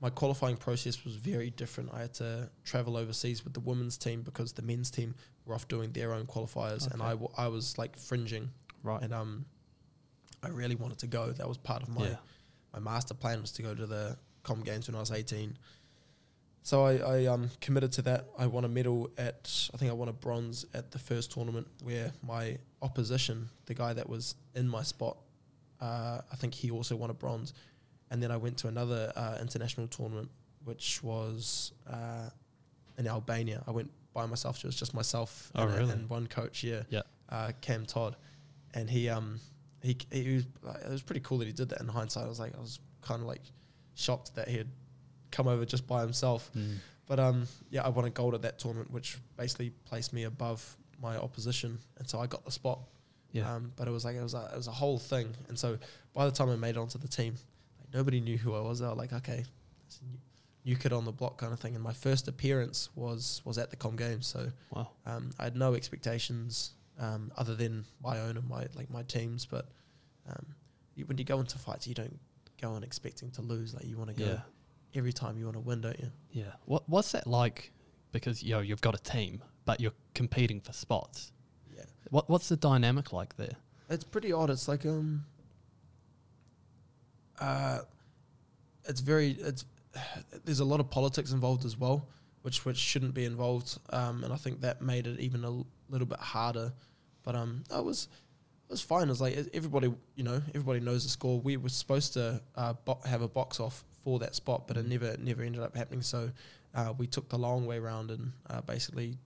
my 0.00 0.10
qualifying 0.10 0.56
process 0.56 1.04
was 1.04 1.16
very 1.16 1.50
different. 1.50 1.90
I 1.92 2.00
had 2.00 2.14
to 2.14 2.50
travel 2.64 2.96
overseas 2.96 3.44
with 3.44 3.52
the 3.52 3.60
women's 3.60 3.98
team 3.98 4.22
because 4.22 4.52
the 4.52 4.62
men's 4.62 4.90
team 4.90 5.14
were 5.44 5.54
off 5.54 5.68
doing 5.68 5.92
their 5.92 6.14
own 6.14 6.26
qualifiers, 6.26 6.90
and 6.90 7.02
Okay. 7.02 7.10
I, 7.10 7.10
w- 7.10 7.32
I 7.36 7.48
was 7.48 7.76
like 7.76 7.96
fringing. 7.96 8.50
Right. 8.82 9.02
And 9.02 9.12
um, 9.12 9.44
I 10.42 10.48
really 10.48 10.74
wanted 10.74 10.98
to 10.98 11.06
go. 11.06 11.32
That 11.32 11.46
was 11.48 11.58
part 11.58 11.82
of 11.82 11.90
my 11.90 12.08
yeah. 12.08 12.16
my 12.72 12.78
master 12.78 13.12
plan 13.14 13.42
was 13.42 13.52
to 13.52 13.62
go 13.62 13.74
to 13.74 13.86
the 13.86 14.16
Com 14.42 14.62
Games 14.62 14.88
when 14.88 14.96
I 14.96 15.00
was 15.00 15.12
18. 15.12 15.58
So 16.62 16.84
I, 16.84 16.96
I 16.96 17.26
um, 17.26 17.50
committed 17.60 17.92
to 17.92 18.02
that. 18.02 18.26
I 18.38 18.46
won 18.46 18.64
a 18.64 18.68
medal 18.68 19.10
at, 19.16 19.68
I 19.72 19.76
think 19.78 19.90
I 19.90 19.94
won 19.94 20.08
a 20.08 20.12
bronze 20.12 20.66
at 20.74 20.90
the 20.90 20.98
first 20.98 21.32
tournament 21.32 21.66
where 21.82 22.12
my 22.22 22.58
opposition, 22.82 23.48
the 23.66 23.74
guy 23.74 23.92
that 23.94 24.08
was 24.08 24.34
in 24.54 24.68
my 24.68 24.82
spot, 24.82 25.16
uh, 25.80 26.20
I 26.32 26.36
think 26.36 26.54
he 26.54 26.70
also 26.70 26.96
won 26.96 27.10
a 27.10 27.14
bronze. 27.14 27.52
And 28.10 28.22
then 28.22 28.30
I 28.30 28.36
went 28.36 28.56
to 28.58 28.68
another 28.68 29.12
uh, 29.16 29.38
international 29.40 29.86
tournament, 29.86 30.30
which 30.64 31.02
was 31.02 31.72
uh, 31.88 32.28
in 32.98 33.06
Albania. 33.06 33.62
I 33.66 33.70
went 33.70 33.90
by 34.12 34.26
myself. 34.26 34.58
It 34.58 34.66
was 34.66 34.74
just 34.76 34.94
myself 34.94 35.50
Oh, 35.54 35.62
and, 35.62 35.72
really? 35.74 35.90
and 35.92 36.10
one 36.10 36.26
coach. 36.26 36.64
Yeah, 36.64 36.82
Yeah. 36.90 37.02
uh, 37.28 37.52
Cam 37.60 37.86
Todd, 37.86 38.16
and 38.74 38.90
he 38.90 39.08
um 39.08 39.38
he 39.82 39.96
he 40.10 40.34
was 40.34 40.46
like, 40.62 40.82
it 40.82 40.90
was 40.90 41.02
pretty 41.02 41.20
cool 41.20 41.38
that 41.38 41.46
he 41.46 41.52
did 41.52 41.68
that. 41.68 41.80
In 41.80 41.86
hindsight, 41.88 42.24
I 42.24 42.28
was 42.28 42.40
like 42.40 42.54
I 42.56 42.60
was 42.60 42.80
kind 43.00 43.20
of 43.22 43.28
like 43.28 43.42
shocked 43.94 44.34
that 44.34 44.48
he 44.48 44.56
had 44.58 44.68
come 45.30 45.46
over 45.46 45.64
just 45.64 45.86
by 45.86 46.00
himself. 46.02 46.50
Mm. 46.56 46.76
But 47.06 47.20
um 47.20 47.46
yeah, 47.70 47.82
I 47.84 47.88
won 47.90 48.04
a 48.04 48.10
gold 48.10 48.34
at 48.34 48.42
that 48.42 48.58
tournament, 48.58 48.90
which 48.90 49.18
basically 49.36 49.70
placed 49.84 50.12
me 50.12 50.24
above 50.24 50.76
my 51.00 51.16
opposition, 51.16 51.78
and 51.98 52.08
so 52.08 52.18
I 52.18 52.26
got 52.26 52.44
the 52.44 52.50
spot. 52.50 52.80
Yeah. 53.32 53.54
Um, 53.54 53.72
but 53.76 53.86
it 53.88 53.90
was 53.92 54.04
like 54.04 54.16
it 54.16 54.22
was 54.22 54.34
a, 54.34 54.50
it 54.52 54.56
was 54.56 54.66
a 54.66 54.72
whole 54.72 54.98
thing, 54.98 55.34
and 55.48 55.58
so 55.58 55.78
by 56.14 56.24
the 56.24 56.32
time 56.32 56.48
I 56.50 56.56
made 56.56 56.70
it 56.70 56.78
onto 56.78 56.98
the 56.98 57.08
team, 57.08 57.34
like 57.78 57.94
nobody 57.94 58.20
knew 58.20 58.36
who 58.36 58.54
I 58.54 58.60
was. 58.60 58.80
They 58.80 58.86
were 58.86 58.94
like, 58.94 59.12
okay, 59.12 59.44
new, 60.02 60.18
new 60.64 60.76
kid 60.76 60.92
on 60.92 61.04
the 61.04 61.12
block 61.12 61.38
kind 61.38 61.52
of 61.52 61.60
thing. 61.60 61.74
And 61.74 61.82
my 61.84 61.92
first 61.92 62.26
appearance 62.28 62.88
was 62.94 63.40
was 63.44 63.56
at 63.58 63.70
the 63.70 63.76
Com 63.76 63.96
Games, 63.96 64.26
so 64.26 64.48
wow. 64.74 64.88
um, 65.06 65.30
I 65.38 65.44
had 65.44 65.56
no 65.56 65.74
expectations 65.74 66.72
um, 66.98 67.30
other 67.36 67.54
than 67.54 67.84
my 68.02 68.18
own 68.20 68.36
and 68.36 68.48
my 68.48 68.66
like 68.74 68.90
my 68.90 69.02
teams. 69.04 69.46
But 69.46 69.66
um, 70.28 70.46
you, 70.96 71.06
when 71.06 71.16
you 71.18 71.24
go 71.24 71.38
into 71.40 71.56
fights, 71.58 71.86
you 71.86 71.94
don't 71.94 72.18
go 72.60 72.74
in 72.76 72.82
expecting 72.82 73.30
to 73.32 73.42
lose. 73.42 73.74
Like 73.74 73.84
you 73.86 73.96
want 73.96 74.10
to 74.10 74.16
go 74.16 74.24
Yeah. 74.30 74.40
every 74.94 75.12
time 75.12 75.38
you 75.38 75.44
want 75.44 75.56
to 75.56 75.60
win, 75.60 75.80
don't 75.80 75.98
you? 76.00 76.10
Yeah. 76.32 76.52
What 76.64 76.88
What's 76.88 77.12
that 77.12 77.26
like? 77.26 77.72
Because 78.12 78.42
you 78.42 78.54
know 78.54 78.60
you've 78.60 78.80
got 78.80 78.94
a 78.96 79.02
team, 79.02 79.40
but 79.64 79.80
you're 79.80 79.92
competing 80.14 80.60
for 80.60 80.72
spots. 80.72 81.30
What 82.10 82.28
What's 82.28 82.48
the 82.48 82.56
dynamic 82.56 83.12
like 83.12 83.36
there? 83.36 83.56
it's 83.88 84.04
pretty 84.04 84.32
odd. 84.32 84.50
It's 84.50 84.68
like 84.68 84.86
um, 84.86 85.24
uh, 87.40 87.80
it's 88.84 89.00
very 89.00 89.30
it's 89.32 89.64
there's 90.44 90.60
a 90.60 90.64
lot 90.64 90.80
of 90.80 90.90
politics 90.90 91.32
involved 91.32 91.64
as 91.64 91.76
well, 91.76 92.06
which 92.42 92.64
which 92.64 92.76
shouldn't 92.76 93.14
be 93.14 93.24
involved. 93.24 93.78
Um, 93.90 94.24
and 94.24 94.32
I 94.32 94.36
think 94.36 94.60
that 94.60 94.82
made 94.82 95.06
it 95.06 95.18
even 95.20 95.44
a 95.44 95.48
l- 95.48 95.66
little 95.88 96.06
bit 96.06 96.18
harder. 96.20 96.72
But 97.22 97.34
um, 97.34 97.64
it 97.74 97.84
was 97.84 98.08
it 98.68 98.72
was 98.72 98.80
fine. 98.82 99.04
It 99.04 99.08
was 99.10 99.20
like 99.20 99.36
everybody, 99.52 99.92
you 100.14 100.24
know, 100.24 100.40
everybody 100.50 100.80
knows 100.80 101.02
the 101.04 101.10
score. 101.10 101.40
We 101.40 101.56
were 101.56 101.68
supposed 101.68 102.12
to 102.14 102.40
uh, 102.56 102.74
bo- 102.84 103.00
have 103.04 103.22
a 103.22 103.28
box 103.28 103.60
off 103.60 103.84
for 104.04 104.18
that 104.20 104.34
spot, 104.34 104.66
but 104.68 104.76
it 104.76 104.86
never 104.86 105.16
never 105.18 105.42
ended 105.42 105.62
up 105.62 105.76
happening. 105.76 106.02
So 106.02 106.30
uh, 106.74 106.92
we 106.96 107.06
took 107.06 107.28
the 107.28 107.38
long 107.38 107.66
way 107.66 107.78
round 107.78 108.10
and 108.10 108.32
uh, 108.48 108.60
basically 108.62 109.18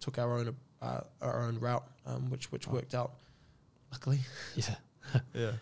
took 0.00 0.18
our 0.18 0.38
own 0.38 0.54
uh, 0.82 1.00
our 1.20 1.42
own 1.42 1.58
route, 1.58 1.84
um, 2.06 2.30
which 2.30 2.50
which 2.52 2.66
Right. 2.66 2.74
worked 2.74 2.94
out. 2.94 3.12
Luckily, 3.92 4.20
Yeah. 4.56 4.74
yeah. 5.34 5.52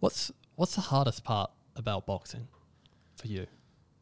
What's 0.00 0.30
What's 0.56 0.74
the 0.74 0.80
hardest 0.82 1.24
part 1.24 1.50
about 1.76 2.06
boxing 2.06 2.46
for 3.16 3.26
you? 3.28 3.46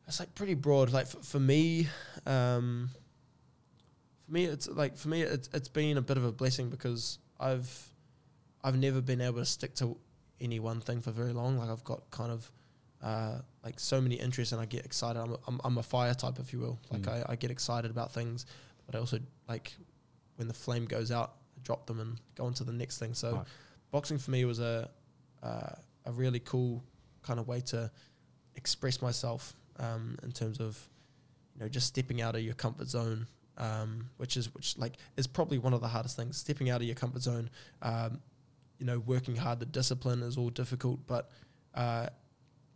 It's 0.08 0.18
like 0.20 0.34
pretty 0.34 0.54
broad. 0.54 0.90
Like 0.90 1.06
for, 1.06 1.18
for 1.22 1.38
me, 1.38 1.86
um, 2.26 2.90
for 4.26 4.32
me, 4.32 4.44
it's 4.46 4.68
like 4.68 4.96
for 4.96 5.08
me, 5.08 5.22
it's 5.22 5.48
it's 5.52 5.68
been 5.68 5.96
a 5.96 6.02
bit 6.02 6.16
of 6.16 6.24
a 6.24 6.32
blessing 6.32 6.70
because 6.70 7.18
I've 7.38 7.90
I've 8.64 8.76
never 8.78 9.00
been 9.00 9.20
able 9.20 9.38
to 9.38 9.44
stick 9.44 9.74
to 9.76 9.96
any 10.40 10.58
one 10.60 10.80
thing 10.80 11.00
for 11.00 11.10
very 11.12 11.32
long. 11.32 11.58
Like 11.58 11.68
I've 11.70 11.84
got 11.84 12.10
kind 12.10 12.32
of 12.32 12.50
uh, 13.02 13.38
like 13.62 13.78
so 13.78 14.00
many 14.00 14.16
interests, 14.16 14.52
and 14.52 14.60
I 14.60 14.64
get 14.64 14.84
excited. 14.84 15.20
I'm 15.20 15.32
a, 15.32 15.38
I'm, 15.46 15.60
I'm 15.64 15.78
a 15.78 15.82
fire 15.82 16.14
type, 16.14 16.38
if 16.40 16.52
you 16.52 16.58
will. 16.60 16.78
Like 16.90 17.02
Mm. 17.02 17.26
I, 17.28 17.32
I 17.32 17.36
get 17.36 17.50
excited 17.50 17.90
about 17.90 18.12
things, 18.12 18.46
but 18.86 18.96
I 18.96 18.98
also 18.98 19.20
like 19.48 19.74
when 20.38 20.48
the 20.48 20.54
flame 20.54 20.84
goes 20.86 21.10
out, 21.10 21.34
I 21.56 21.60
drop 21.64 21.86
them 21.86 22.00
and 22.00 22.16
go 22.36 22.46
on 22.46 22.54
to 22.54 22.64
the 22.64 22.72
next 22.72 22.98
thing. 22.98 23.12
So 23.14 23.34
Right. 23.36 23.46
boxing 23.90 24.18
for 24.18 24.30
me 24.30 24.44
was 24.44 24.60
a 24.60 24.88
uh, 25.42 25.72
a 26.06 26.12
really 26.12 26.40
cool 26.40 26.82
kind 27.22 27.38
of 27.38 27.46
way 27.46 27.60
to 27.60 27.90
express 28.54 29.02
myself 29.02 29.54
um, 29.78 30.16
in 30.22 30.32
terms 30.32 30.58
of 30.60 30.78
you 31.54 31.60
know 31.60 31.68
just 31.68 31.86
stepping 31.88 32.22
out 32.22 32.34
of 32.34 32.42
your 32.42 32.54
comfort 32.54 32.88
zone, 32.88 33.26
um, 33.56 34.08
which 34.16 34.36
is 34.36 34.54
which 34.54 34.78
like 34.78 34.94
is 35.16 35.26
probably 35.26 35.58
one 35.58 35.74
of 35.74 35.80
the 35.80 35.88
hardest 35.88 36.16
things. 36.16 36.36
Stepping 36.36 36.70
out 36.70 36.80
of 36.80 36.86
your 36.86 36.96
comfort 36.96 37.22
zone, 37.22 37.50
um, 37.82 38.20
you 38.78 38.86
know, 38.86 39.00
working 39.00 39.36
hard. 39.36 39.58
The 39.60 39.66
discipline 39.66 40.22
is 40.22 40.36
all 40.38 40.50
difficult, 40.50 41.00
but 41.06 41.30
uh, 41.74 42.06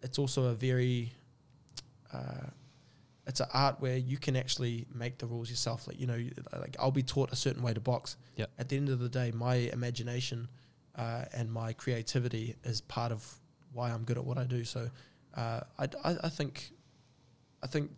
it's 0.03 0.19
also 0.19 0.47
a 0.47 0.55
very 0.55 1.13
uh, 2.13 2.49
it's 3.27 3.41
an 3.41 3.47
art 3.55 3.77
where 3.81 3.97
you 3.97 4.19
can 4.19 4.37
actually 4.37 4.87
make 4.93 5.19
the 5.19 5.27
rules 5.27 5.49
yourself. 5.51 5.87
Like 5.87 6.01
you 6.01 6.07
know, 6.07 6.19
like 6.59 6.77
I'll 6.79 6.91
be 6.91 7.03
taught 7.03 7.33
a 7.33 7.37
certain 7.37 7.63
way 7.63 7.73
to 7.73 7.81
box. 7.81 8.17
Yep. 8.37 8.51
At 8.59 8.69
the 8.69 8.77
end 8.77 8.89
of 8.89 8.99
the 8.99 9.09
day, 9.09 9.31
my 9.33 9.55
imagination 9.55 10.49
uh, 10.97 11.25
and 11.33 11.51
my 11.53 11.73
creativity 11.73 12.57
is 12.65 12.81
part 12.81 13.13
of 13.13 13.27
why 13.73 13.91
I'm 13.91 14.05
good 14.05 14.19
at 14.19 14.25
what 14.25 14.39
I 14.39 14.45
do. 14.45 14.65
So 14.65 14.91
uh, 15.35 15.61
I, 15.79 15.89
I 16.05 16.17
I 16.25 16.29
think 16.29 16.71
I 17.63 17.67
think 17.67 17.91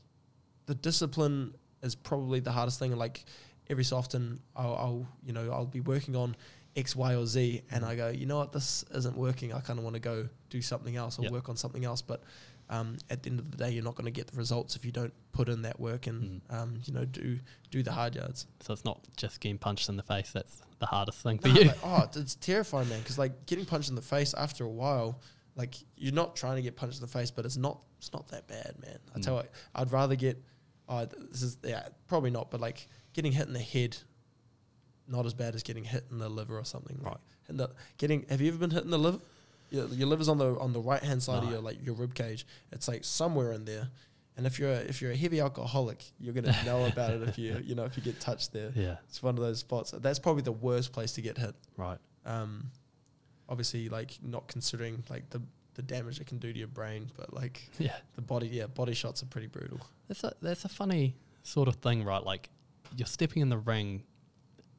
the 0.66 0.74
discipline 0.74 1.54
is 1.82 1.94
probably 1.94 2.40
the 2.40 2.52
hardest 2.52 2.78
thing. 2.78 2.94
Like 2.96 3.24
every 3.70 3.84
so 3.84 3.96
often, 3.96 4.40
I'll, 4.54 4.74
I'll 4.74 5.06
you 5.24 5.32
know 5.32 5.50
I'll 5.50 5.66
be 5.66 5.80
working 5.80 6.16
on 6.16 6.36
X, 6.76 6.94
Y, 6.96 7.14
or 7.14 7.24
Z, 7.26 7.62
and 7.70 7.84
I 7.84 7.94
go, 7.94 8.08
you 8.08 8.26
know 8.26 8.38
what, 8.38 8.52
this 8.52 8.84
isn't 8.94 9.16
working. 9.16 9.52
I 9.52 9.60
kind 9.60 9.78
of 9.78 9.84
want 9.84 9.94
to 9.94 10.00
go 10.00 10.28
do 10.50 10.60
something 10.60 10.96
else 10.96 11.18
or 11.18 11.22
Yep. 11.22 11.32
work 11.32 11.48
on 11.48 11.56
something 11.56 11.84
else. 11.84 12.02
But 12.02 12.22
um, 12.70 12.96
at 13.10 13.22
the 13.22 13.30
end 13.30 13.38
of 13.40 13.50
the 13.50 13.56
day, 13.56 13.70
you're 13.70 13.84
not 13.84 13.94
going 13.94 14.06
to 14.06 14.10
get 14.10 14.26
the 14.28 14.36
results 14.36 14.74
if 14.76 14.84
you 14.84 14.92
don't 14.92 15.12
put 15.32 15.48
in 15.48 15.62
that 15.62 15.78
work 15.78 16.06
and 16.06 16.40
Mm. 16.48 16.54
um, 16.62 16.74
you 16.84 16.92
know 16.94 17.04
do 17.04 17.38
do 17.70 17.82
the 17.82 17.92
hard 17.92 18.14
yards. 18.14 18.46
So 18.60 18.72
it's 18.72 18.84
not 18.84 19.00
just 19.16 19.40
getting 19.40 19.58
punched 19.58 19.88
in 19.88 19.96
the 19.96 20.02
face. 20.02 20.30
That's 20.32 20.62
the 20.78 20.86
hardest 20.86 21.18
thing 21.22 21.38
for 21.38 21.48
Nah, 21.48 21.54
you. 21.54 21.64
like, 21.66 21.78
oh, 21.84 22.08
it's 22.16 22.34
terrifying, 22.36 22.88
man. 22.88 23.00
Because 23.00 23.18
like 23.18 23.46
getting 23.46 23.64
punched 23.66 23.88
in 23.90 23.94
the 23.94 24.02
face 24.02 24.32
after 24.34 24.64
a 24.64 24.68
while, 24.70 25.20
like 25.56 25.74
you're 25.96 26.12
not 26.14 26.36
trying 26.36 26.56
to 26.56 26.62
get 26.62 26.74
punched 26.76 26.96
in 26.96 27.02
the 27.02 27.06
face, 27.12 27.30
but 27.30 27.44
it's 27.44 27.56
not 27.56 27.82
it's 27.98 28.12
not 28.12 28.28
that 28.28 28.46
bad, 28.48 28.74
man. 28.80 28.98
I 29.14 29.20
tell 29.20 29.36
Mm. 29.38 29.42
you, 29.44 29.48
I'd 29.74 29.92
rather 29.92 30.16
get. 30.16 30.42
Th- 30.88 31.08
this 31.30 31.42
is 31.42 31.56
yeah, 31.64 31.88
probably 32.06 32.30
not, 32.30 32.50
but 32.50 32.60
like 32.60 32.88
getting 33.14 33.32
hit 33.32 33.46
in 33.46 33.52
the 33.54 33.58
head, 33.58 33.96
not 35.06 35.26
as 35.26 35.34
bad 35.34 35.54
as 35.54 35.62
getting 35.62 35.84
hit 35.84 36.04
in 36.10 36.18
the 36.18 36.28
liver 36.28 36.58
or 36.58 36.64
something. 36.64 36.96
Like, 36.98 37.06
Right. 37.12 37.20
and 37.48 37.60
the, 37.60 37.70
getting 37.98 38.26
have 38.28 38.40
you 38.40 38.48
ever 38.48 38.58
been 38.58 38.70
hit 38.70 38.84
in 38.84 38.90
the 38.90 38.98
liver? 38.98 39.20
Your, 39.70 39.86
your 39.88 40.06
liver's 40.08 40.28
on 40.28 40.38
the 40.38 40.58
on 40.58 40.72
the 40.72 40.80
right 40.80 41.02
hand 41.02 41.22
side 41.22 41.42
of 41.42 41.50
your 41.50 41.60
like 41.60 41.84
your 41.84 41.94
rib 41.94 42.14
cage. 42.14 42.46
It's 42.72 42.86
like 42.88 43.04
somewhere 43.04 43.52
in 43.52 43.64
there. 43.64 43.88
And 44.36 44.46
if 44.46 44.58
you're 44.58 44.70
a, 44.70 44.78
if 44.78 45.00
you're 45.00 45.12
a 45.12 45.16
heavy 45.16 45.40
alcoholic, 45.40 46.02
you're 46.18 46.34
gonna 46.34 46.56
know 46.64 46.86
about 46.86 47.10
it 47.12 47.22
if 47.28 47.38
you 47.38 47.60
you 47.64 47.74
know 47.74 47.84
if 47.84 47.96
you 47.96 48.02
get 48.02 48.20
touched 48.20 48.52
there. 48.52 48.72
yeah, 48.74 48.96
It's 49.08 49.22
one 49.22 49.36
of 49.36 49.40
those 49.42 49.60
spots. 49.60 49.92
That's 49.92 50.18
probably 50.18 50.42
the 50.42 50.52
worst 50.52 50.92
place 50.92 51.12
to 51.12 51.20
get 51.22 51.38
hit. 51.38 51.54
right. 51.76 51.98
Um, 52.26 52.70
obviously, 53.48 53.88
like 53.88 54.18
not 54.22 54.48
considering 54.48 55.02
like 55.10 55.30
the 55.30 55.40
the 55.74 55.82
damage 55.82 56.20
it 56.20 56.26
can 56.28 56.38
do 56.38 56.52
to 56.52 56.58
your 56.58 56.68
brain, 56.68 57.10
but 57.16 57.32
like 57.34 57.68
Yeah. 57.78 57.96
the 58.14 58.22
body, 58.22 58.46
yeah, 58.48 58.66
body 58.66 58.94
shots 58.94 59.22
are 59.22 59.26
pretty 59.26 59.48
brutal. 59.48 59.80
That's 60.08 60.24
a 60.24 60.32
that's 60.40 60.64
a 60.64 60.68
funny 60.68 61.16
sort 61.42 61.68
of 61.68 61.76
thing, 61.76 62.04
right? 62.04 62.22
Like 62.24 62.48
you're 62.96 63.06
stepping 63.06 63.42
in 63.42 63.48
the 63.48 63.58
ring, 63.58 64.02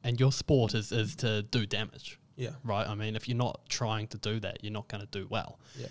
and 0.04 0.18
your 0.20 0.32
sport 0.32 0.74
is 0.74 0.92
is 0.92 1.16
to 1.16 1.42
do 1.42 1.66
damage, 1.66 2.18
Yeah, 2.36 2.50
right? 2.64 2.86
I 2.88 2.94
mean, 2.94 3.16
if 3.16 3.28
you're 3.28 3.36
not 3.36 3.60
trying 3.68 4.06
to 4.08 4.18
do 4.18 4.38
that, 4.40 4.62
you're 4.62 4.72
not 4.72 4.88
going 4.88 5.00
to 5.00 5.10
do 5.20 5.26
well. 5.30 5.58
yeah. 5.78 5.86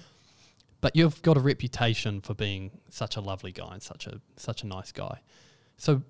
But 0.82 0.96
you've 0.96 1.22
got 1.24 1.36
a 1.36 1.40
reputation 1.40 2.22
for 2.22 2.36
being 2.36 2.70
such 2.90 3.16
a 3.16 3.22
lovely 3.22 3.52
guy 3.52 3.74
and 3.74 3.82
such 3.82 4.06
a 4.06 4.22
such 4.38 4.62
a 4.64 4.68
nice 4.68 4.92
guy. 4.92 5.22
So 5.78 6.04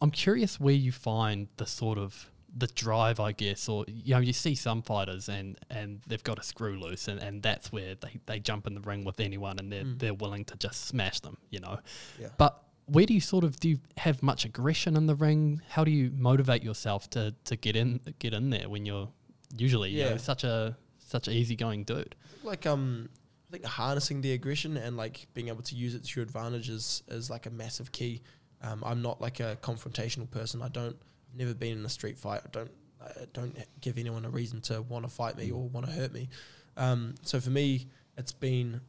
I'm 0.00 0.10
curious 0.10 0.58
where 0.58 0.74
you 0.74 0.90
find 0.92 1.48
the 1.58 1.66
sort 1.66 1.98
of 1.98 2.30
the 2.56 2.66
drive, 2.68 3.20
I 3.20 3.32
guess, 3.32 3.68
or 3.68 3.84
you 3.88 4.14
know, 4.14 4.20
you 4.20 4.32
see 4.32 4.54
some 4.54 4.80
fighters 4.80 5.28
and 5.28 5.58
and 5.68 6.00
they've 6.06 6.24
got 6.24 6.38
a 6.38 6.42
screw 6.42 6.78
loose, 6.80 7.08
and, 7.08 7.20
and 7.20 7.42
that's 7.42 7.70
where 7.72 7.94
they, 7.94 8.20
they 8.26 8.38
jump 8.40 8.66
in 8.66 8.74
the 8.74 8.80
ring 8.80 9.04
with 9.04 9.20
anyone, 9.20 9.58
and 9.58 9.70
they're 9.70 9.84
Mm. 9.84 9.98
they're 9.98 10.14
willing 10.14 10.44
to 10.46 10.56
just 10.56 10.86
smash 10.86 11.20
them, 11.20 11.36
you 11.50 11.60
know. 11.60 11.78
Yeah. 12.18 12.28
But 12.38 12.62
where 12.86 13.04
do 13.04 13.12
you 13.12 13.20
sort 13.20 13.44
of 13.44 13.60
do 13.60 13.68
you 13.68 13.80
have 13.98 14.22
much 14.22 14.44
aggression 14.46 14.96
in 14.96 15.06
the 15.06 15.14
ring? 15.14 15.60
How 15.68 15.84
do 15.84 15.90
you 15.90 16.10
motivate 16.16 16.62
yourself 16.62 17.10
to 17.10 17.34
to 17.44 17.56
get 17.56 17.76
in 17.76 18.00
get 18.18 18.32
in 18.32 18.48
there 18.48 18.68
when 18.70 18.86
you're 18.86 19.10
usually 19.56 19.90
you 19.90 20.02
know, 20.04 20.10
Yeah. 20.10 20.16
such 20.16 20.44
a 20.44 20.76
such 20.98 21.28
an 21.28 21.34
easygoing 21.34 21.84
dude? 21.84 22.14
Like 22.42 22.66
um, 22.66 23.08
I 23.48 23.52
think 23.52 23.64
harnessing 23.64 24.20
the 24.22 24.32
aggression 24.32 24.76
and 24.76 24.96
like 24.96 25.26
being 25.34 25.48
able 25.48 25.62
to 25.62 25.74
use 25.74 25.94
it 25.94 26.04
to 26.04 26.20
your 26.20 26.24
advantage 26.24 26.68
is 26.68 27.02
is 27.08 27.28
like 27.30 27.46
a 27.46 27.50
massive 27.50 27.92
key. 27.92 28.22
Um, 28.62 28.82
I'm 28.86 29.02
not 29.02 29.20
like 29.20 29.40
a 29.40 29.56
confrontational 29.62 30.30
person. 30.30 30.62
I 30.62 30.68
don't. 30.68 30.96
I've 31.32 31.38
never 31.38 31.54
been 31.54 31.78
in 31.78 31.84
a 31.84 31.88
street 31.88 32.18
fight. 32.18 32.40
I 32.44 32.48
don't. 32.52 32.70
I 33.04 33.26
don't 33.32 33.58
give 33.80 33.98
anyone 33.98 34.24
a 34.24 34.30
reason 34.30 34.60
to 34.62 34.80
want 34.82 35.04
to 35.04 35.10
fight 35.10 35.36
me 35.36 35.50
or 35.50 35.68
want 35.68 35.86
to 35.86 35.92
hurt 35.92 36.12
me. 36.12 36.28
Um, 36.76 37.16
so 37.22 37.40
for 37.40 37.50
me, 37.50 37.88
it's 38.16 38.30
been 38.32 38.80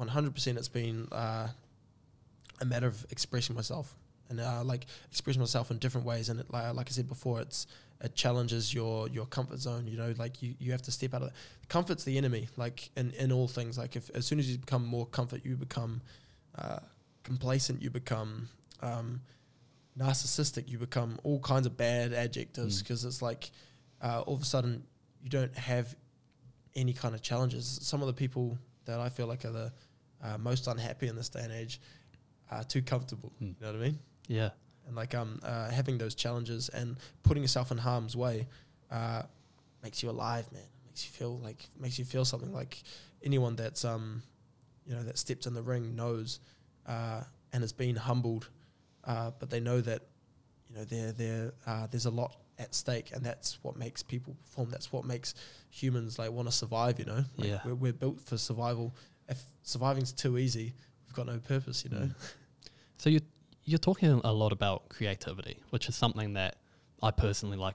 100%. 0.00 0.56
It's 0.56 0.68
been 0.68 1.06
uh, 1.12 1.48
a 2.60 2.64
matter 2.64 2.86
of 2.86 3.04
expressing 3.10 3.54
myself 3.54 3.94
and 4.30 4.40
uh, 4.40 4.62
like 4.64 4.86
expressing 5.10 5.40
myself 5.40 5.70
in 5.70 5.78
different 5.78 6.06
ways. 6.06 6.28
And 6.28 6.40
it, 6.40 6.50
like, 6.50 6.74
like 6.74 6.88
I 6.88 6.92
said 6.92 7.08
before, 7.08 7.40
it's 7.40 7.66
it 8.02 8.14
challenges 8.14 8.74
your 8.74 9.08
your 9.08 9.26
comfort 9.26 9.58
zone. 9.60 9.86
You 9.86 9.96
know, 9.96 10.12
like 10.18 10.42
you, 10.42 10.54
you 10.58 10.72
have 10.72 10.82
to 10.82 10.90
step 10.92 11.14
out 11.14 11.22
of 11.22 11.28
it. 11.28 11.34
Comfort's 11.68 12.04
the 12.04 12.18
enemy. 12.18 12.48
Like 12.56 12.90
in, 12.96 13.12
in 13.12 13.30
all 13.32 13.48
things. 13.48 13.78
Like 13.78 13.96
if 13.96 14.10
as 14.14 14.26
soon 14.26 14.38
as 14.38 14.50
you 14.50 14.58
become 14.58 14.84
more 14.86 15.06
comfort, 15.06 15.42
you 15.44 15.56
become 15.56 16.02
uh, 16.58 16.80
complacent. 17.22 17.80
You 17.82 17.90
become 17.90 18.48
um, 18.82 19.20
narcissistic. 19.98 20.68
You 20.68 20.78
become 20.78 21.18
all 21.22 21.38
kinds 21.40 21.66
of 21.66 21.76
bad 21.76 22.12
adjectives 22.12 22.76
Mm. 22.76 22.82
because 22.84 23.04
it's 23.04 23.22
like 23.22 23.50
uh, 24.02 24.20
all 24.26 24.34
of 24.34 24.42
a 24.42 24.44
sudden 24.44 24.84
you 25.22 25.30
don't 25.30 25.56
have 25.56 25.94
any 26.74 26.92
kind 26.92 27.14
of 27.14 27.22
challenges. 27.22 27.78
Some 27.82 28.00
of 28.00 28.06
the 28.06 28.12
people 28.14 28.58
that 28.86 28.98
I 28.98 29.08
feel 29.08 29.26
like 29.26 29.44
are 29.44 29.52
the 29.52 29.72
uh, 30.22 30.38
most 30.38 30.66
unhappy 30.66 31.06
in 31.08 31.16
this 31.16 31.28
day 31.28 31.40
and 31.42 31.52
age 31.52 31.80
are 32.50 32.64
too 32.64 32.82
comfortable. 32.82 33.32
Mm. 33.40 33.54
You 33.60 33.66
know 33.66 33.72
what 33.72 33.80
I 33.80 33.84
mean? 33.84 33.98
Yeah. 34.28 34.50
And 34.86 34.96
like 34.96 35.14
um 35.14 35.40
uh, 35.42 35.70
having 35.70 35.98
those 35.98 36.14
challenges 36.14 36.68
and 36.70 36.96
putting 37.22 37.42
yourself 37.42 37.70
in 37.70 37.78
harm's 37.78 38.16
way 38.16 38.46
uh, 38.90 39.22
makes 39.82 40.02
you 40.02 40.10
alive, 40.10 40.50
man. 40.52 40.62
Makes 40.86 41.04
you 41.06 41.10
feel 41.12 41.38
like 41.38 41.68
makes 41.78 41.98
you 41.98 42.04
feel 42.04 42.24
something. 42.24 42.52
Like 42.52 42.82
anyone 43.22 43.56
that's 43.56 43.84
um 43.84 44.22
you 44.86 44.94
know 44.94 45.02
that 45.04 45.16
stepped 45.18 45.46
in 45.46 45.54
the 45.54 45.62
ring 45.62 45.94
knows 45.96 46.40
uh, 46.86 47.22
and 47.52 47.62
has 47.62 47.72
been 47.72 47.96
humbled, 47.96 48.48
uh, 49.04 49.30
but 49.38 49.48
they 49.50 49.60
know 49.60 49.80
that 49.80 50.02
you 50.68 50.76
know 50.76 50.84
there 50.84 51.12
there 51.12 51.52
uh, 51.66 51.86
there's 51.90 52.06
a 52.06 52.10
lot 52.10 52.36
at 52.58 52.74
stake, 52.74 53.12
and 53.14 53.24
that's 53.24 53.58
what 53.62 53.76
makes 53.76 54.02
people 54.02 54.36
perform. 54.44 54.70
That's 54.70 54.92
what 54.92 55.04
makes 55.04 55.34
humans 55.70 56.18
like 56.18 56.30
want 56.30 56.48
to 56.48 56.52
survive. 56.52 56.98
You 56.98 57.06
know, 57.06 57.24
like 57.38 57.48
Yeah. 57.48 57.58
we're, 57.64 57.74
we're 57.74 57.92
built 57.92 58.20
for 58.20 58.36
survival. 58.36 58.94
If 59.28 59.40
surviving's 59.62 60.12
too 60.12 60.36
easy, 60.36 60.74
we've 61.06 61.14
got 61.14 61.26
no 61.26 61.38
purpose. 61.38 61.84
You 61.84 61.90
know. 61.90 62.06
Mm. 62.06 62.14
So 62.98 63.08
you 63.10 63.20
you're 63.72 63.78
talking 63.78 64.20
a 64.22 64.32
lot 64.32 64.52
about 64.52 64.88
creativity, 64.88 65.58
which 65.70 65.88
is 65.88 65.96
something 65.96 66.34
that 66.34 66.56
I 67.02 67.10
personally 67.10 67.56
like 67.56 67.74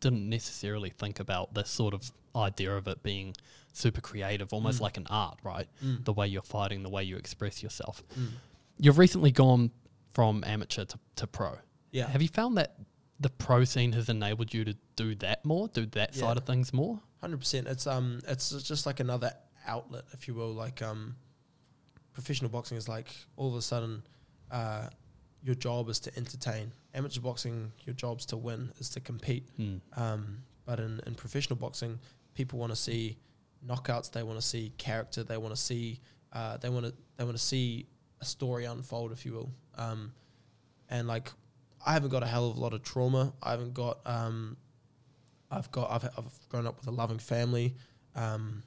didn't 0.00 0.28
necessarily 0.28 0.90
think 0.90 1.18
about 1.20 1.54
this 1.54 1.70
sort 1.70 1.94
of 1.94 2.10
idea 2.36 2.76
of 2.76 2.86
it 2.88 3.02
being 3.02 3.34
super 3.72 4.00
creative, 4.00 4.52
almost 4.52 4.78
Mm. 4.78 4.82
like 4.82 4.96
an 4.96 5.06
art, 5.08 5.38
right? 5.42 5.68
Mm. 5.84 6.04
The 6.04 6.12
way 6.12 6.26
you're 6.28 6.42
fighting, 6.42 6.82
the 6.82 6.88
way 6.90 7.02
you 7.04 7.16
express 7.16 7.62
yourself. 7.62 8.02
Mm. 8.18 8.28
You've 8.78 8.98
recently 8.98 9.30
gone 9.32 9.70
from 10.10 10.44
amateur 10.46 10.84
to, 10.84 10.98
to 11.16 11.26
pro. 11.26 11.58
Yeah. 11.90 12.06
Have 12.08 12.20
you 12.22 12.28
found 12.28 12.56
that 12.58 12.76
the 13.20 13.30
pro 13.30 13.64
scene 13.64 13.92
has 13.92 14.08
enabled 14.08 14.52
you 14.52 14.64
to 14.64 14.76
do 14.96 15.14
that 15.16 15.44
more, 15.44 15.68
do 15.68 15.86
that 15.86 16.14
Yeah. 16.14 16.20
side 16.20 16.36
of 16.36 16.44
things 16.44 16.72
more? 16.72 17.00
Hundred 17.20 17.38
percent. 17.38 17.66
It's 17.68 17.86
um, 17.86 18.20
it's 18.26 18.50
just 18.62 18.84
like 18.86 18.98
another 19.00 19.32
outlet, 19.66 20.04
if 20.12 20.26
you 20.26 20.34
will. 20.34 20.52
Like 20.52 20.82
um, 20.82 21.14
professional 22.12 22.50
boxing 22.50 22.76
is 22.76 22.88
like 22.88 23.08
all 23.36 23.48
of 23.48 23.54
a 23.54 23.62
sudden, 23.62 24.02
uh, 24.50 24.88
your 25.42 25.54
job 25.54 25.88
is 25.88 25.98
to 26.00 26.16
entertain. 26.16 26.72
Amateur 26.94 27.20
boxing, 27.20 27.72
your 27.84 27.94
job's 27.94 28.26
to 28.26 28.36
win, 28.36 28.70
is 28.78 28.88
to 28.90 29.00
compete. 29.00 29.48
Mm. 29.58 29.80
Um, 29.96 30.38
but 30.64 30.78
in, 30.78 31.00
in 31.06 31.14
professional 31.14 31.56
boxing, 31.56 31.98
people 32.34 32.58
want 32.58 32.70
to 32.70 32.76
see 32.76 33.16
knockouts. 33.66 34.10
They 34.12 34.22
want 34.22 34.38
to 34.38 34.46
see 34.46 34.72
character. 34.78 35.24
They 35.24 35.36
want 35.36 35.54
to 35.54 35.60
see. 35.60 36.00
Uh, 36.32 36.56
they 36.58 36.68
want 36.68 36.86
to. 36.86 36.94
They 37.16 37.24
want 37.24 37.36
to 37.36 37.42
see 37.42 37.86
a 38.20 38.24
story 38.24 38.64
unfold, 38.64 39.12
if 39.12 39.26
you 39.26 39.32
will. 39.32 39.50
Um, 39.76 40.12
and 40.88 41.08
like, 41.08 41.32
I 41.84 41.92
haven't 41.92 42.10
got 42.10 42.22
a 42.22 42.26
hell 42.26 42.50
of 42.50 42.56
a 42.56 42.60
lot 42.60 42.74
of 42.74 42.82
trauma. 42.82 43.32
I 43.42 43.50
haven't 43.50 43.74
got. 43.74 43.98
Um, 44.06 44.56
I've 45.50 45.70
got. 45.72 45.90
I've, 45.90 46.04
I've 46.16 46.48
grown 46.48 46.66
up 46.66 46.78
with 46.78 46.86
a 46.86 46.92
loving 46.92 47.18
family, 47.18 47.74
um, 48.14 48.62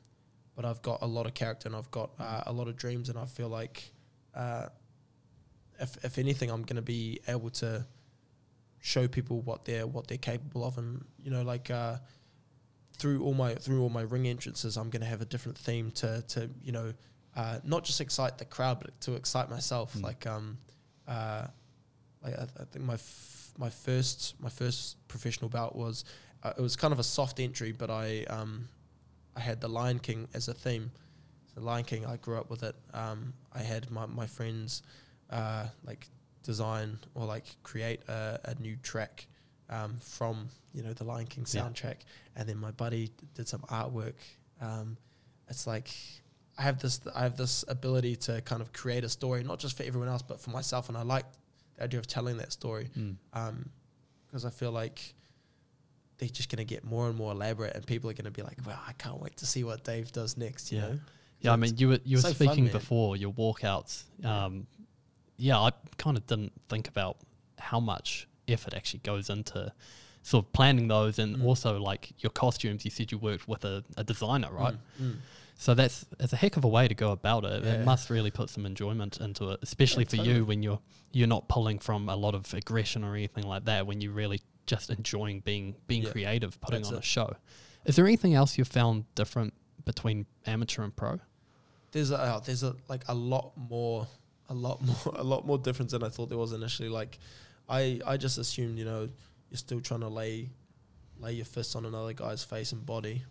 but 0.56 0.66
I've 0.66 0.82
got 0.82 1.02
a 1.02 1.08
lot 1.08 1.26
of 1.26 1.34
character 1.34 1.70
and 1.70 1.76
I've 1.76 1.92
got 1.92 2.12
uh, 2.20 2.44
a 2.46 2.52
lot 2.52 2.68
of 2.68 2.76
dreams. 2.76 3.10
And 3.10 3.18
I 3.18 3.26
feel 3.26 3.48
like, 3.48 3.92
uh, 4.36 4.68
if 5.80 6.04
if 6.04 6.18
anything, 6.18 6.50
I'm 6.50 6.64
going 6.64 6.76
to 6.76 6.82
be 6.82 7.20
able 7.28 7.50
to 7.52 7.86
show 8.80 9.08
people 9.08 9.42
what 9.42 9.66
they're 9.66 9.88
what 9.88 10.08
they're 10.08 10.18
capable 10.18 10.64
of, 10.64 10.78
and 10.78 11.04
you 11.24 11.32
know, 11.32 11.42
like 11.42 11.72
uh, 11.72 11.98
through 12.98 13.24
all 13.24 13.34
my 13.34 13.56
through 13.56 13.82
all 13.82 13.90
my 13.90 14.02
ring 14.02 14.28
entrances, 14.28 14.78
I'm 14.78 14.90
going 14.90 15.02
to 15.02 15.08
have 15.08 15.22
a 15.22 15.26
different 15.26 15.58
theme 15.58 15.92
to 15.92 16.24
to 16.30 16.50
you 16.64 16.72
know, 16.72 16.94
uh, 17.36 17.60
not 17.64 17.84
just 17.84 18.02
excite 18.02 18.38
the 18.38 18.46
crowd, 18.46 18.80
but 18.80 19.00
to 19.02 19.14
excite 19.16 19.50
myself. 19.50 19.96
Mm. 19.96 20.04
Like 20.04 20.28
um, 20.28 20.58
uh, 21.08 21.48
like 22.24 22.38
I, 22.38 22.44
I 22.44 22.66
think 22.72 22.86
my 22.86 22.94
f- 22.94 23.52
my 23.58 23.70
first 23.70 24.36
my 24.40 24.50
first 24.50 25.08
professional 25.08 25.50
bout 25.50 25.76
was 25.76 26.06
uh, 26.44 26.54
it 26.58 26.62
was 26.62 26.76
kind 26.76 26.94
of 26.94 27.00
a 27.00 27.04
soft 27.04 27.40
entry, 27.40 27.72
but 27.72 27.90
I 27.90 28.24
um 28.30 28.68
I 29.36 29.40
had 29.40 29.62
the 29.62 29.68
Lion 29.68 30.00
King 30.00 30.28
as 30.34 30.48
a 30.48 30.54
theme. 30.54 30.92
So 31.54 31.62
Lion 31.62 31.86
King, 31.86 32.06
I 32.06 32.18
grew 32.18 32.38
up 32.38 32.50
with 32.50 32.64
it. 32.64 32.76
Um, 32.94 33.34
I 33.54 33.60
had 33.60 33.90
my 33.92 34.06
my 34.06 34.28
friends 34.28 34.84
uh, 35.30 35.68
like 35.86 36.08
design 36.44 37.00
or 37.16 37.26
like 37.26 37.46
create 37.64 38.02
a, 38.08 38.40
a 38.46 38.56
new 38.62 38.76
track 38.78 39.28
um, 39.70 39.96
from 40.00 40.48
you 40.74 40.84
know 40.84 40.94
the 40.94 41.04
Lion 41.04 41.26
King 41.28 41.46
Yeah. 41.52 41.62
soundtrack, 41.62 41.98
and 42.36 42.48
then 42.48 42.58
my 42.58 42.72
buddy 42.72 43.12
did 43.34 43.48
some 43.48 43.62
artwork. 43.62 44.14
Um, 44.62 44.98
it's 45.50 45.66
like 45.68 45.90
I 46.58 46.62
have 46.64 46.80
this 46.80 47.00
I 47.16 47.24
have 47.24 47.36
this 47.38 47.66
ability 47.68 48.16
to 48.28 48.42
kind 48.42 48.62
of 48.62 48.72
create 48.74 49.04
a 49.04 49.10
story, 49.10 49.44
not 49.44 49.60
just 49.60 49.76
for 49.78 49.84
everyone 49.84 50.08
else, 50.10 50.22
but 50.22 50.40
for 50.40 50.52
myself, 50.52 50.90
and 50.90 50.98
I 50.98 51.02
like 51.04 51.26
the 51.78 51.84
idea 51.84 52.00
of 52.00 52.08
telling 52.08 52.38
that 52.38 52.52
story 52.54 52.90
Mm. 52.98 53.16
because 54.28 54.46
I 54.46 54.50
feel 54.50 54.72
like 54.72 55.14
they're 56.18 56.30
just 56.30 56.50
going 56.50 56.66
to 56.66 56.74
get 56.76 56.84
more 56.86 57.08
and 57.10 57.18
more 57.18 57.32
elaborate, 57.34 57.76
and 57.76 57.86
people 57.86 58.10
are 58.10 58.14
going 58.14 58.26
to 58.26 58.32
be 58.32 58.42
like, 58.42 58.58
"Wow, 58.66 58.80
I 58.88 58.94
can't 58.94 59.20
wait 59.20 59.36
to 59.38 59.46
see 59.46 59.64
what 59.64 59.84
Dave 59.84 60.12
does 60.12 60.38
next." 60.38 60.72
You 60.72 60.78
Yeah. 60.80 60.88
know? 60.88 61.00
Yeah, 61.42 61.52
I 61.52 61.56
mean, 61.58 61.78
you 61.78 61.90
were 61.90 62.00
you 62.06 62.18
were 62.18 62.22
so 62.22 62.32
speaking 62.34 62.64
man. 62.66 62.72
before 62.74 63.18
your 63.18 63.34
walkouts. 63.34 64.04
Um, 64.24 64.66
yeah, 65.38 65.60
I 65.60 65.72
kind 65.98 66.18
of 66.18 66.26
didn't 66.28 66.54
think 66.70 66.88
about 66.88 67.18
how 67.60 67.80
much 67.80 68.28
effort 68.48 68.74
actually 68.74 69.00
goes 69.00 69.30
into 69.30 69.72
sort 70.22 70.46
of 70.46 70.54
planning 70.54 70.88
those, 70.88 71.20
and 71.20 71.38
Mm. 71.38 71.46
also 71.46 71.80
like 71.80 72.14
your 72.24 72.32
costumes. 72.32 72.84
You 72.86 72.92
said 72.92 73.12
you 73.12 73.18
worked 73.18 73.48
with 73.48 73.64
a, 73.66 73.84
a 73.98 74.04
designer, 74.04 74.50
right? 74.52 74.76
Mm, 75.02 75.06
mm. 75.12 75.16
So 75.58 75.74
that's 75.74 76.06
it's 76.20 76.34
a 76.34 76.36
heck 76.36 76.58
of 76.58 76.64
a 76.64 76.68
way 76.68 76.88
to 76.88 76.94
go 76.96 77.12
about 77.12 77.46
it. 77.46 77.64
Yeah. 77.64 77.74
It 77.76 77.86
must 77.86 78.10
really 78.10 78.32
put 78.32 78.50
some 78.50 78.66
enjoyment 78.66 79.20
into 79.22 79.52
it, 79.52 79.60
especially 79.62 80.04
Yeah, 80.04 80.10
for 80.10 80.16
totally. 80.18 80.36
you 80.36 80.46
when 80.46 80.64
you're 80.64 80.80
you're 81.14 81.28
not 81.28 81.48
pulling 81.48 81.80
from 81.80 82.10
a 82.10 82.16
lot 82.16 82.36
of 82.36 82.54
aggression 82.54 83.04
or 83.06 83.16
anything 83.16 83.46
like 83.46 83.66
that. 83.66 83.88
When 83.88 84.02
you're 84.02 84.12
really 84.12 84.42
just 84.66 84.90
enjoying 84.90 85.40
being 85.42 85.76
being 85.88 86.04
Yeah, 86.04 86.12
creative, 86.12 86.60
putting 86.60 86.82
that's 86.82 86.92
on 86.92 86.98
a 87.00 87.02
show. 87.02 87.36
Is 87.86 87.96
there 87.96 88.06
anything 88.08 88.34
else 88.34 88.58
you've 88.58 88.68
found 88.68 89.06
different 89.16 89.54
between 89.86 90.26
amateur 90.46 90.84
and 90.84 90.94
pro? 90.96 91.20
There's 91.92 92.12
a 92.12 92.18
uh, 92.20 92.40
there's 92.40 92.64
a 92.64 92.76
like 92.90 93.04
a 93.08 93.14
lot 93.14 93.54
more 93.56 94.08
a 94.50 94.54
lot 94.54 94.82
more 94.86 95.16
a 95.16 95.24
lot 95.24 95.46
more 95.46 95.58
difference 95.58 95.92
than 95.92 96.04
I 96.04 96.10
thought 96.10 96.30
there 96.30 96.38
was 96.38 96.54
initially. 96.54 96.90
Like, 96.90 97.20
I 97.70 98.00
I 98.06 98.18
just 98.18 98.38
assumed 98.38 98.78
you 98.78 98.86
know 98.86 99.10
you're 99.50 99.58
still 99.58 99.82
trying 99.82 100.02
to 100.02 100.08
lay 100.10 100.50
lay 101.20 101.34
your 101.34 101.46
fists 101.46 101.76
on 101.76 101.86
another 101.86 102.14
guy's 102.14 102.44
face 102.44 102.72
and 102.74 102.86
body, 102.86 103.24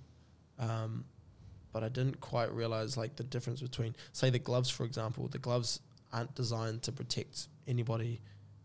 um, 0.59 1.05
but 1.73 1.83
I 1.85 1.89
didn't 1.89 2.21
quite 2.21 2.53
realize 2.53 2.97
like 2.97 3.17
the 3.17 3.25
difference 3.25 3.61
between 3.61 3.95
say 4.13 4.31
the 4.31 4.39
gloves 4.39 4.71
for 4.71 4.85
example. 4.85 5.29
The 5.29 5.39
gloves 5.39 5.81
aren't 6.13 6.35
designed 6.35 6.83
to 6.85 6.93
protect 6.93 7.49
anybody 7.67 8.21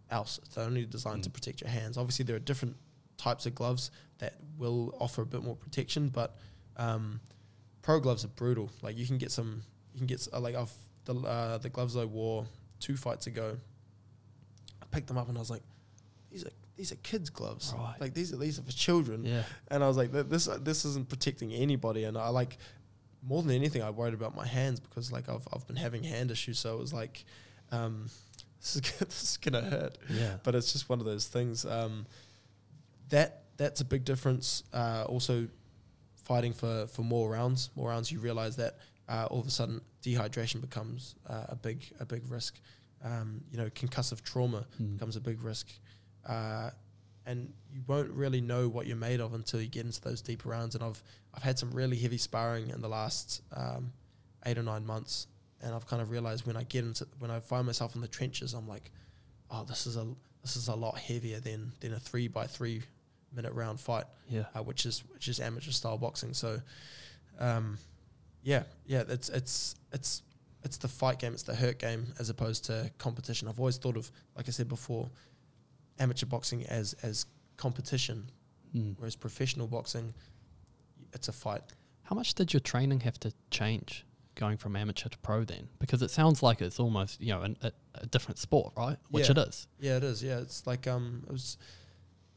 else. 0.09 0.39
They're 0.53 0.65
only 0.65 0.85
designed 0.85 1.23
to 1.23 1.29
Mm. 1.29 1.33
protect 1.33 1.61
your 1.61 1.69
hands. 1.69 1.97
Obviously, 1.97 2.25
there 2.25 2.35
are 2.35 2.39
different 2.39 2.75
types 3.17 3.45
of 3.45 3.53
gloves 3.55 3.91
that 4.19 4.35
will 4.57 4.95
offer 4.99 5.21
a 5.21 5.25
bit 5.25 5.43
more 5.43 5.55
protection, 5.55 6.09
but 6.09 6.37
um, 6.77 7.19
pro 7.81 7.99
gloves 7.99 8.23
are 8.23 8.29
brutal. 8.29 8.69
Like 8.81 8.97
you 8.97 9.05
can 9.05 9.17
get 9.17 9.31
some, 9.31 9.63
you 9.93 9.99
can 9.99 10.07
get 10.07 10.27
uh, 10.31 10.39
like 10.39 10.55
I've 10.55 10.71
the 11.09 11.27
uh, 11.27 11.57
the 11.57 11.69
gloves 11.69 11.97
I 11.97 12.05
wore 12.05 12.45
two 12.79 12.95
fights 12.95 13.27
ago. 13.27 13.57
I 14.81 14.85
picked 14.91 15.07
them 15.07 15.17
up 15.17 15.27
and 15.27 15.37
I 15.37 15.41
was 15.41 15.49
like, 15.49 15.63
these 16.31 16.45
are 16.45 16.51
these 16.77 16.91
are 16.91 16.97
kids' 16.97 17.29
gloves. 17.29 17.73
Right. 17.75 17.95
Like 17.99 18.13
these 18.13 18.31
are 18.31 18.37
these 18.37 18.59
are 18.59 18.63
for 18.63 18.71
children. 18.71 19.25
Yeah. 19.25 19.43
And 19.69 19.83
I 19.83 19.87
was 19.87 19.97
like, 19.97 20.11
this 20.11 20.47
uh, 20.47 20.59
this 20.61 20.85
isn't 20.85 21.09
protecting 21.09 21.51
anybody. 21.51 22.03
And 22.03 22.17
I 22.17 22.29
like 22.29 22.57
more 23.21 23.41
than 23.41 23.51
anything, 23.51 23.81
I 23.81 23.89
worried 23.89 24.13
about 24.13 24.35
my 24.35 24.45
hands 24.47 24.79
because 24.79 25.11
like 25.11 25.27
I've 25.29 25.47
I've 25.51 25.65
been 25.67 25.75
having 25.75 26.03
hand 26.03 26.31
issues. 26.31 26.59
So 26.59 26.75
it 26.75 26.79
was 26.79 26.93
like, 26.93 27.25
um, 27.71 28.09
this 28.61 28.75
is 28.75 28.81
gonna, 28.81 29.05
this 29.05 29.23
is 29.23 29.37
gonna 29.37 29.61
hurt. 29.61 29.97
Yeah. 30.09 30.35
But 30.43 30.55
it's 30.55 30.71
just 30.71 30.89
one 30.89 30.99
of 30.99 31.05
those 31.05 31.27
things. 31.27 31.65
Um, 31.65 32.05
that 33.09 33.45
that's 33.57 33.81
a 33.81 33.85
big 33.85 34.05
difference. 34.05 34.63
Uh, 34.71 35.05
also, 35.07 35.47
fighting 36.23 36.53
for 36.53 36.85
for 36.87 37.01
more 37.01 37.31
rounds, 37.31 37.71
more 37.75 37.89
rounds. 37.89 38.11
You 38.11 38.19
realize 38.19 38.57
that 38.57 38.77
uh, 39.09 39.27
all 39.29 39.39
of 39.41 39.47
a 39.47 39.51
sudden 39.51 39.81
dehydration 40.03 40.61
becomes 40.61 41.15
uh, 41.27 41.45
a 41.49 41.55
big 41.55 41.83
a 41.99 42.05
big 42.05 42.29
risk. 42.31 42.59
Um, 43.03 43.41
you 43.51 43.57
know, 43.57 43.69
concussive 43.69 44.21
trauma 44.23 44.65
Mm. 44.81 44.93
becomes 44.93 45.15
a 45.15 45.21
big 45.21 45.41
risk. 45.43 45.67
Uh, 46.25 46.69
and 47.25 47.53
you 47.71 47.81
won't 47.87 48.09
really 48.11 48.41
know 48.41 48.67
what 48.67 48.87
you're 48.87 48.97
made 48.97 49.19
of 49.21 49.33
until 49.33 49.61
you 49.61 49.67
get 49.67 49.85
into 49.85 50.01
those 50.01 50.21
deeper 50.21 50.49
rounds. 50.49 50.75
And 50.75 50.83
I've 50.83 51.01
I've 51.33 51.43
had 51.43 51.57
some 51.59 51.71
really 51.71 51.97
heavy 51.97 52.17
sparring 52.17 52.69
in 52.69 52.81
the 52.81 52.89
last 52.89 53.41
um, 53.55 53.91
eight 54.45 54.57
or 54.57 54.63
nine 54.63 54.85
months, 54.85 55.27
and 55.61 55.73
I've 55.75 55.85
kind 55.87 56.01
of 56.01 56.09
realized 56.11 56.45
when 56.47 56.57
I 56.57 56.63
get 56.63 56.83
into 56.85 57.07
when 57.19 57.31
I 57.31 57.39
find 57.39 57.65
myself 57.65 57.95
in 57.95 58.01
the 58.01 58.07
trenches, 58.07 58.53
I'm 58.53 58.67
like, 58.67 58.91
oh, 59.51 59.63
this 59.63 59.85
is 59.87 59.95
a 59.95 60.05
this 60.41 60.55
is 60.55 60.67
a 60.69 60.75
lot 60.75 60.97
heavier 60.97 61.39
than 61.39 61.71
than 61.81 61.93
a 61.93 61.99
three 61.99 62.27
by 62.27 62.47
three 62.47 62.81
minute 63.31 63.53
round 63.53 63.79
fight, 63.79 64.05
Yeah. 64.27 64.45
uh, 64.55 64.63
which 64.63 64.85
is 64.85 65.03
which 65.13 65.27
is 65.27 65.39
amateur 65.39 65.71
style 65.71 65.97
boxing. 65.99 66.33
So, 66.33 66.61
um, 67.39 67.77
yeah, 68.43 68.63
yeah, 68.85 69.03
it's 69.07 69.29
it's 69.29 69.75
it's 69.91 70.23
it's 70.63 70.77
the 70.77 70.87
fight 70.87 71.19
game, 71.19 71.33
it's 71.33 71.43
the 71.43 71.55
hurt 71.55 71.79
game 71.79 72.13
as 72.19 72.29
opposed 72.29 72.65
to 72.65 72.91
competition. 72.97 73.47
I've 73.47 73.59
always 73.59 73.77
thought 73.77 73.95
of, 73.97 74.11
like 74.35 74.47
I 74.47 74.51
said 74.51 74.67
before, 74.67 75.09
amateur 75.99 76.25
boxing 76.25 76.65
as 76.67 76.93
as 77.03 77.25
competition, 77.57 78.29
Mm. 78.75 78.95
whereas 78.99 79.15
professional 79.15 79.67
boxing, 79.67 80.13
it's 81.13 81.27
a 81.27 81.31
fight. 81.31 81.63
How 82.03 82.15
much 82.15 82.35
did 82.35 82.53
your 82.53 82.59
training 82.59 82.99
have 83.01 83.19
to 83.21 83.33
change 83.49 84.05
going 84.35 84.57
from 84.57 84.75
amateur 84.75 85.09
to 85.09 85.17
pro 85.19 85.43
then? 85.43 85.67
Because 85.79 86.01
it 86.03 86.11
sounds 86.11 86.43
like 86.43 86.61
it's 86.61 86.79
almost 86.79 87.19
you 87.19 87.33
know 87.33 87.41
an, 87.41 87.57
a, 87.63 87.71
a 87.95 88.05
different 88.05 88.37
sport, 88.37 88.73
right? 88.77 88.97
Which 89.09 89.25
Yeah. 89.25 89.31
it 89.31 89.37
is. 89.49 89.67
Yeah, 89.79 89.97
it 89.97 90.03
is. 90.03 90.21
Yeah, 90.23 90.39
it's 90.39 90.67
like 90.67 90.87
um, 90.87 91.23
it 91.27 91.31
was 91.31 91.57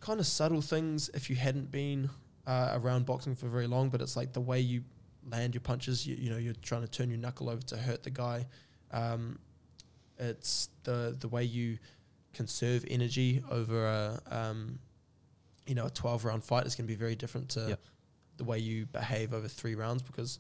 kind 0.01 0.21
of 0.21 0.27
subtle 0.27 0.63
things 0.63 1.11
if 1.15 1.29
you 1.31 1.37
hadn't 1.37 1.71
been 1.71 2.09
uh, 2.47 2.79
around 2.81 3.05
boxing 3.07 3.35
for 3.37 3.49
very 3.49 3.67
long, 3.67 3.89
but 3.91 4.01
it's 4.01 4.17
like 4.17 4.33
the 4.33 4.41
way 4.41 4.59
you 4.61 4.83
land 5.31 5.55
your 5.55 5.61
punches. 5.61 6.07
You, 6.07 6.17
you 6.17 6.31
know, 6.31 6.37
you're 6.39 6.55
trying 6.63 6.83
to 6.83 6.89
turn 6.89 7.09
your 7.11 7.19
knuckle 7.19 7.49
over 7.51 7.63
to 7.63 7.77
hurt 7.77 8.03
the 8.03 8.11
guy. 8.11 8.47
Um, 8.91 9.39
it's 10.19 10.69
the 10.85 11.17
the 11.19 11.29
way 11.29 11.45
you 11.45 11.79
conserve 12.33 12.85
energy 12.89 13.43
over 13.51 13.87
a 13.87 14.21
um, 14.31 14.79
you 15.67 15.75
know 15.75 15.87
a 15.87 15.91
12 15.91 16.25
round 16.25 16.45
fight 16.45 16.67
is 16.67 16.75
going 16.75 16.87
to 16.87 16.93
be 16.93 16.99
very 16.99 17.15
different 17.15 17.49
to 17.51 17.69
Yep. 17.71 17.81
the 18.39 18.45
way 18.45 18.59
you 18.59 18.87
behave 18.87 19.35
over 19.35 19.49
three 19.49 19.75
rounds 19.75 20.03
because 20.03 20.39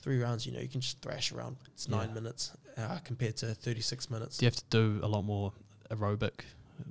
three 0.00 0.20
rounds 0.20 0.46
you 0.46 0.52
know 0.52 0.60
you 0.60 0.68
can 0.68 0.80
just 0.80 1.00
thrash 1.00 1.32
around 1.32 1.56
it's 1.72 1.88
nine 1.88 2.12
minutes 2.14 2.52
uh, 2.76 2.98
compared 3.04 3.36
to 3.36 3.54
36 3.54 4.10
minutes 4.10 4.38
Do 4.38 4.44
you 4.44 4.48
have 4.48 4.56
to 4.56 4.64
do 4.70 5.00
a 5.02 5.08
lot 5.08 5.22
more 5.22 5.52
aerobic 5.90 6.40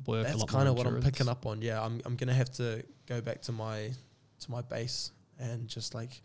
work? 0.06 0.28
a 0.28 0.32
that's 0.32 0.44
kind 0.46 0.68
of 0.68 0.78
what 0.78 0.88
I'm 0.88 1.02
picking 1.02 1.30
up 1.30 1.46
on. 1.46 1.62
Yeah, 1.62 1.82
I'm 1.84 2.02
I'm 2.06 2.16
gonna 2.16 2.34
have 2.34 2.52
to 2.54 2.84
go 3.06 3.22
back 3.22 3.42
to 3.44 3.52
my 3.52 3.92
to 4.42 4.52
my 4.52 4.62
base 4.62 5.12
and 5.40 5.68
just 5.68 5.94
like 5.96 6.22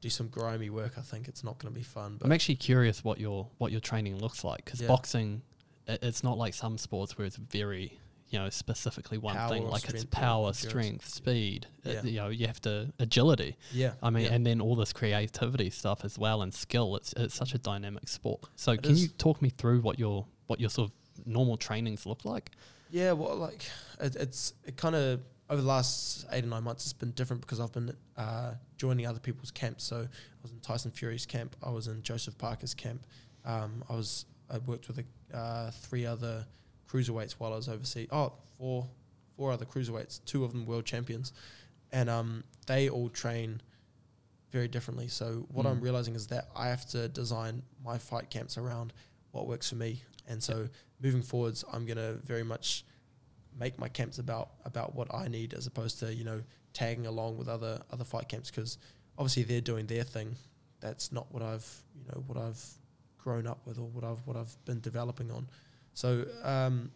do 0.00 0.10
some 0.10 0.28
grimy 0.28 0.70
work. 0.70 0.98
I 0.98 1.02
think 1.02 1.28
it's 1.28 1.42
not 1.44 1.58
gonna 1.58 1.74
be 1.74 1.82
fun. 1.82 2.16
But 2.18 2.26
I'm 2.26 2.32
actually 2.32 2.56
curious 2.56 3.02
what 3.04 3.18
your 3.18 3.48
what 3.58 3.72
your 3.72 3.80
training 3.80 4.18
looks 4.18 4.44
like 4.44 4.64
because 4.64 4.80
Yeah. 4.80 4.88
boxing, 4.88 5.42
i 5.88 5.98
it's 6.02 6.22
not 6.24 6.36
like 6.38 6.54
some 6.54 6.78
sports 6.78 7.16
where 7.16 7.26
it's 7.26 7.36
very 7.36 7.98
you 8.28 8.38
know 8.40 8.50
specifically 8.50 9.18
one 9.18 9.36
Power 9.36 9.48
thing. 9.50 9.68
Like 9.68 9.88
it's 9.88 10.04
power, 10.04 10.52
strength, 10.52 11.08
speed. 11.08 11.68
uh, 11.86 11.90
Yeah. 11.90 12.02
you 12.02 12.16
know, 12.16 12.28
you 12.28 12.46
have 12.48 12.60
to 12.62 12.92
agility. 12.98 13.56
yeah, 13.72 13.92
I 14.02 14.10
mean, 14.10 14.24
yeah. 14.24 14.32
and 14.34 14.44
then 14.44 14.60
all 14.60 14.74
this 14.76 14.92
creativity 14.92 15.70
stuff 15.70 16.04
as 16.04 16.18
well 16.18 16.42
and 16.42 16.52
skill. 16.52 16.96
It's 16.96 17.12
it's 17.16 17.34
such 17.34 17.54
a 17.54 17.58
dynamic 17.58 18.08
sport. 18.08 18.40
So 18.56 18.72
It 18.72 18.82
can 18.82 18.92
is. 18.92 19.02
you 19.02 19.08
talk 19.08 19.40
me 19.40 19.50
through 19.50 19.80
what 19.80 19.98
your 19.98 20.26
what 20.48 20.60
your 20.60 20.70
sort 20.70 20.90
of 20.90 20.96
normal 21.26 21.56
trainings 21.56 22.04
look 22.04 22.24
like? 22.24 22.50
Yeah, 22.90 23.12
well, 23.12 23.36
like 23.36 23.64
it, 24.00 24.16
it's 24.16 24.52
it 24.64 24.76
kind 24.76 24.94
of 24.96 25.20
over 25.48 25.60
the 25.60 25.66
last 25.68 26.26
eight 26.32 26.44
or 26.44 26.48
nine 26.48 26.64
months, 26.64 26.84
it's 26.84 26.92
been 26.92 27.12
different 27.12 27.42
because 27.42 27.60
I've 27.60 27.72
been 27.72 27.94
uh, 28.16 28.54
joining 28.76 29.06
other 29.06 29.20
people's 29.20 29.50
camps. 29.50 29.84
So 29.84 29.96
I 29.98 30.42
was 30.42 30.50
in 30.52 30.60
Tyson 30.60 30.90
Fury's 30.90 31.26
camp. 31.26 31.54
I 31.62 31.70
was 31.70 31.86
in 31.86 32.02
Joseph 32.02 32.36
Parker's 32.38 32.74
camp. 32.74 33.06
Um, 33.44 33.84
I 33.88 33.94
was 33.94 34.26
I 34.50 34.58
worked 34.58 34.88
with 34.88 34.98
a, 34.98 35.36
uh, 35.36 35.70
three 35.70 36.04
other 36.06 36.46
cruiserweights 36.90 37.32
while 37.32 37.52
I 37.52 37.56
was 37.56 37.68
overseas. 37.68 38.08
Oh, 38.10 38.32
four 38.58 38.88
four 39.36 39.52
other 39.52 39.64
cruiserweights. 39.64 40.24
Two 40.24 40.44
of 40.44 40.52
them 40.52 40.66
world 40.66 40.84
champions, 40.84 41.32
and 41.92 42.08
um, 42.10 42.42
they 42.66 42.88
all 42.88 43.08
train 43.08 43.60
very 44.50 44.68
differently. 44.68 45.08
So 45.08 45.46
what 45.52 45.66
I'm 45.66 45.80
Mm. 45.80 45.82
realizing 45.82 46.14
is 46.14 46.28
that 46.28 46.48
I 46.56 46.68
have 46.68 46.86
to 46.90 47.08
design 47.08 47.62
my 47.84 47.98
fight 47.98 48.30
camps 48.30 48.56
around 48.56 48.92
what 49.32 49.46
works 49.46 49.68
for 49.68 49.74
me. 49.76 50.02
And 50.26 50.42
so 50.42 50.68
moving 51.00 51.22
forwards, 51.22 51.64
I'm 51.72 51.84
going 51.84 51.98
to 51.98 52.14
very 52.24 52.42
much 52.44 52.84
make 53.58 53.78
my 53.78 53.88
camps 53.88 54.18
about 54.18 54.50
about 54.64 54.94
what 54.94 55.12
I 55.14 55.28
need 55.28 55.54
as 55.54 55.66
opposed 55.66 55.98
to 56.00 56.14
you 56.14 56.24
know 56.24 56.42
tagging 56.72 57.06
along 57.06 57.38
with 57.38 57.48
other 57.48 57.80
other 57.90 58.04
fight 58.04 58.28
camps 58.28 58.50
because 58.50 58.78
obviously 59.18 59.42
they're 59.44 59.60
doing 59.60 59.86
their 59.86 60.04
thing. 60.04 60.36
That's 60.80 61.10
not 61.12 61.32
what 61.32 61.42
I've 61.42 61.66
you 61.98 62.04
know 62.08 62.22
what 62.26 62.38
I've 62.38 62.62
grown 63.18 63.46
up 63.46 63.60
with 63.66 63.78
or 63.78 63.86
what 63.88 64.04
I've 64.04 64.20
what 64.26 64.36
I've 64.36 64.54
been 64.64 64.80
developing 64.80 65.30
on. 65.30 65.48
So 65.94 66.24
um, 66.44 66.90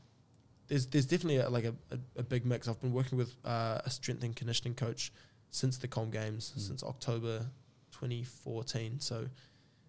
there's 0.69 0.87
there's 0.87 1.07
definitely 1.07 1.39
a, 1.39 1.49
like 1.49 1.65
a, 1.65 1.75
a, 1.91 1.99
a 2.21 2.23
big 2.23 2.45
mix. 2.45 2.69
I've 2.69 2.81
been 2.81 2.93
working 2.93 3.17
with 3.19 3.35
uh, 3.45 3.79
a 3.85 3.91
strength 3.91 4.23
and 4.23 4.37
conditioning 4.37 4.75
coach 4.75 5.13
since 5.51 5.79
the 5.79 5.89
Com 5.89 6.11
Games 6.11 6.53
Mm. 6.57 6.61
since 6.61 6.83
October 6.85 7.47
2014. 7.93 9.01
So 9.01 9.27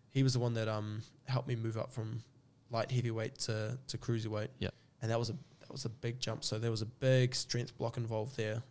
he 0.10 0.24
was 0.24 0.34
the 0.34 0.40
one 0.40 0.54
that 0.56 0.68
um 0.68 1.02
helped 1.26 1.48
me 1.48 1.56
move 1.56 1.78
up 1.78 1.92
from 1.92 2.24
light 2.72 2.92
heavyweight 2.92 3.38
to 3.40 3.78
to 3.88 3.98
cruiserweight. 3.98 4.50
Yep. 4.60 4.74
and 5.02 5.12
that 5.12 5.20
was 5.20 5.30
a 5.30 5.36
that 5.72 5.76
was 5.76 5.86
a 5.86 5.90
big 5.90 6.20
jump. 6.20 6.44
So 6.44 6.60
there 6.60 6.70
was 6.70 6.82
a 6.82 6.86
big 6.86 7.34
strength 7.34 7.78
block 7.78 7.96
involved 7.96 8.36
there, 8.36 8.62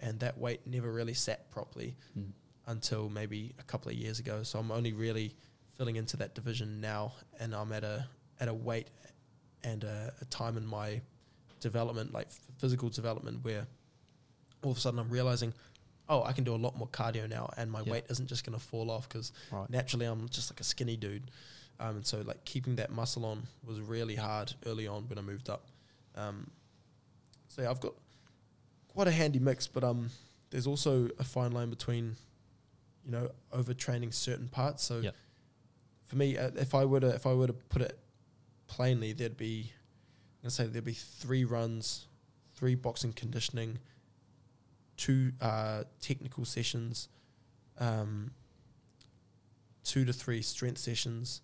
and 0.00 0.18
that 0.18 0.36
weight 0.38 0.66
never 0.66 0.90
really 0.92 1.14
sat 1.14 1.48
properly 1.50 1.96
Mm. 2.18 2.32
until 2.66 3.08
maybe 3.08 3.54
a 3.60 3.62
couple 3.62 3.92
of 3.92 3.96
years 3.96 4.18
ago. 4.18 4.42
So 4.42 4.58
I'm 4.58 4.72
only 4.72 4.92
really 4.92 5.36
filling 5.76 5.94
into 5.94 6.16
that 6.16 6.34
division 6.34 6.80
now, 6.80 7.12
and 7.38 7.54
I'm 7.54 7.70
at 7.72 7.84
a 7.84 8.08
at 8.40 8.48
a 8.48 8.54
weight 8.54 8.88
and 9.62 9.84
a, 9.84 10.12
a 10.20 10.24
time 10.26 10.56
in 10.56 10.66
my 10.66 11.00
development, 11.60 12.12
like 12.12 12.28
physical 12.58 12.88
development, 12.88 13.44
where 13.44 13.66
all 14.64 14.72
of 14.72 14.76
a 14.78 14.80
sudden 14.80 14.98
I'm 14.98 15.10
realizing, 15.10 15.52
oh, 16.08 16.22
I 16.24 16.32
can 16.32 16.42
do 16.44 16.54
a 16.54 16.62
lot 16.66 16.76
more 16.76 16.88
cardio 16.88 17.28
now, 17.28 17.50
and 17.56 17.70
my 17.70 17.82
Yeah. 17.82 17.92
weight 17.92 18.04
isn't 18.10 18.26
just 18.28 18.44
going 18.44 18.58
to 18.58 18.64
fall 18.64 18.90
off 18.90 19.08
because 19.08 19.32
Right. 19.52 19.68
naturally 19.70 20.06
I'm 20.06 20.28
just 20.28 20.50
like 20.52 20.58
a 20.60 20.64
skinny 20.64 20.96
dude. 20.96 21.30
Um, 21.80 21.96
and 21.96 22.06
so 22.06 22.20
like 22.22 22.44
keeping 22.44 22.74
that 22.76 22.90
muscle 22.90 23.24
on 23.24 23.46
was 23.64 23.80
really 23.80 24.16
hard 24.16 24.54
early 24.66 24.86
on 24.88 25.08
when 25.08 25.18
I 25.18 25.22
moved 25.22 25.48
up. 25.48 25.66
Um, 26.18 26.50
so 27.48 27.62
yeah, 27.62 27.70
I've 27.70 27.80
got 27.80 27.94
quite 28.88 29.06
a 29.08 29.12
handy 29.12 29.38
mix, 29.38 29.66
but 29.66 29.84
um, 29.84 30.10
there's 30.50 30.66
also 30.66 31.08
a 31.18 31.24
fine 31.24 31.52
line 31.52 31.70
between, 31.70 32.16
you 33.04 33.12
know, 33.12 33.30
overtraining 33.52 34.12
certain 34.12 34.48
parts. 34.48 34.82
So 34.82 35.00
Yep. 35.00 35.14
for 36.06 36.16
me, 36.16 36.36
uh, 36.36 36.50
if 36.56 36.74
I 36.74 36.84
were 36.84 37.00
to 37.00 37.08
if 37.14 37.26
I 37.26 37.32
were 37.34 37.46
to 37.46 37.52
put 37.52 37.82
it 37.82 37.98
plainly, 38.66 39.12
there'd 39.12 39.36
be, 39.36 39.72
I'm 40.38 40.42
gonna 40.42 40.50
say 40.50 40.66
there'd 40.66 40.84
be 40.84 40.92
three 40.92 41.44
runs, 41.44 42.06
three 42.54 42.74
boxing 42.74 43.12
conditioning, 43.12 43.78
two 44.96 45.32
uh, 45.40 45.84
technical 46.00 46.44
sessions, 46.44 47.08
um, 47.78 48.32
two 49.84 50.04
to 50.04 50.12
three 50.12 50.42
strength 50.42 50.78
sessions, 50.78 51.40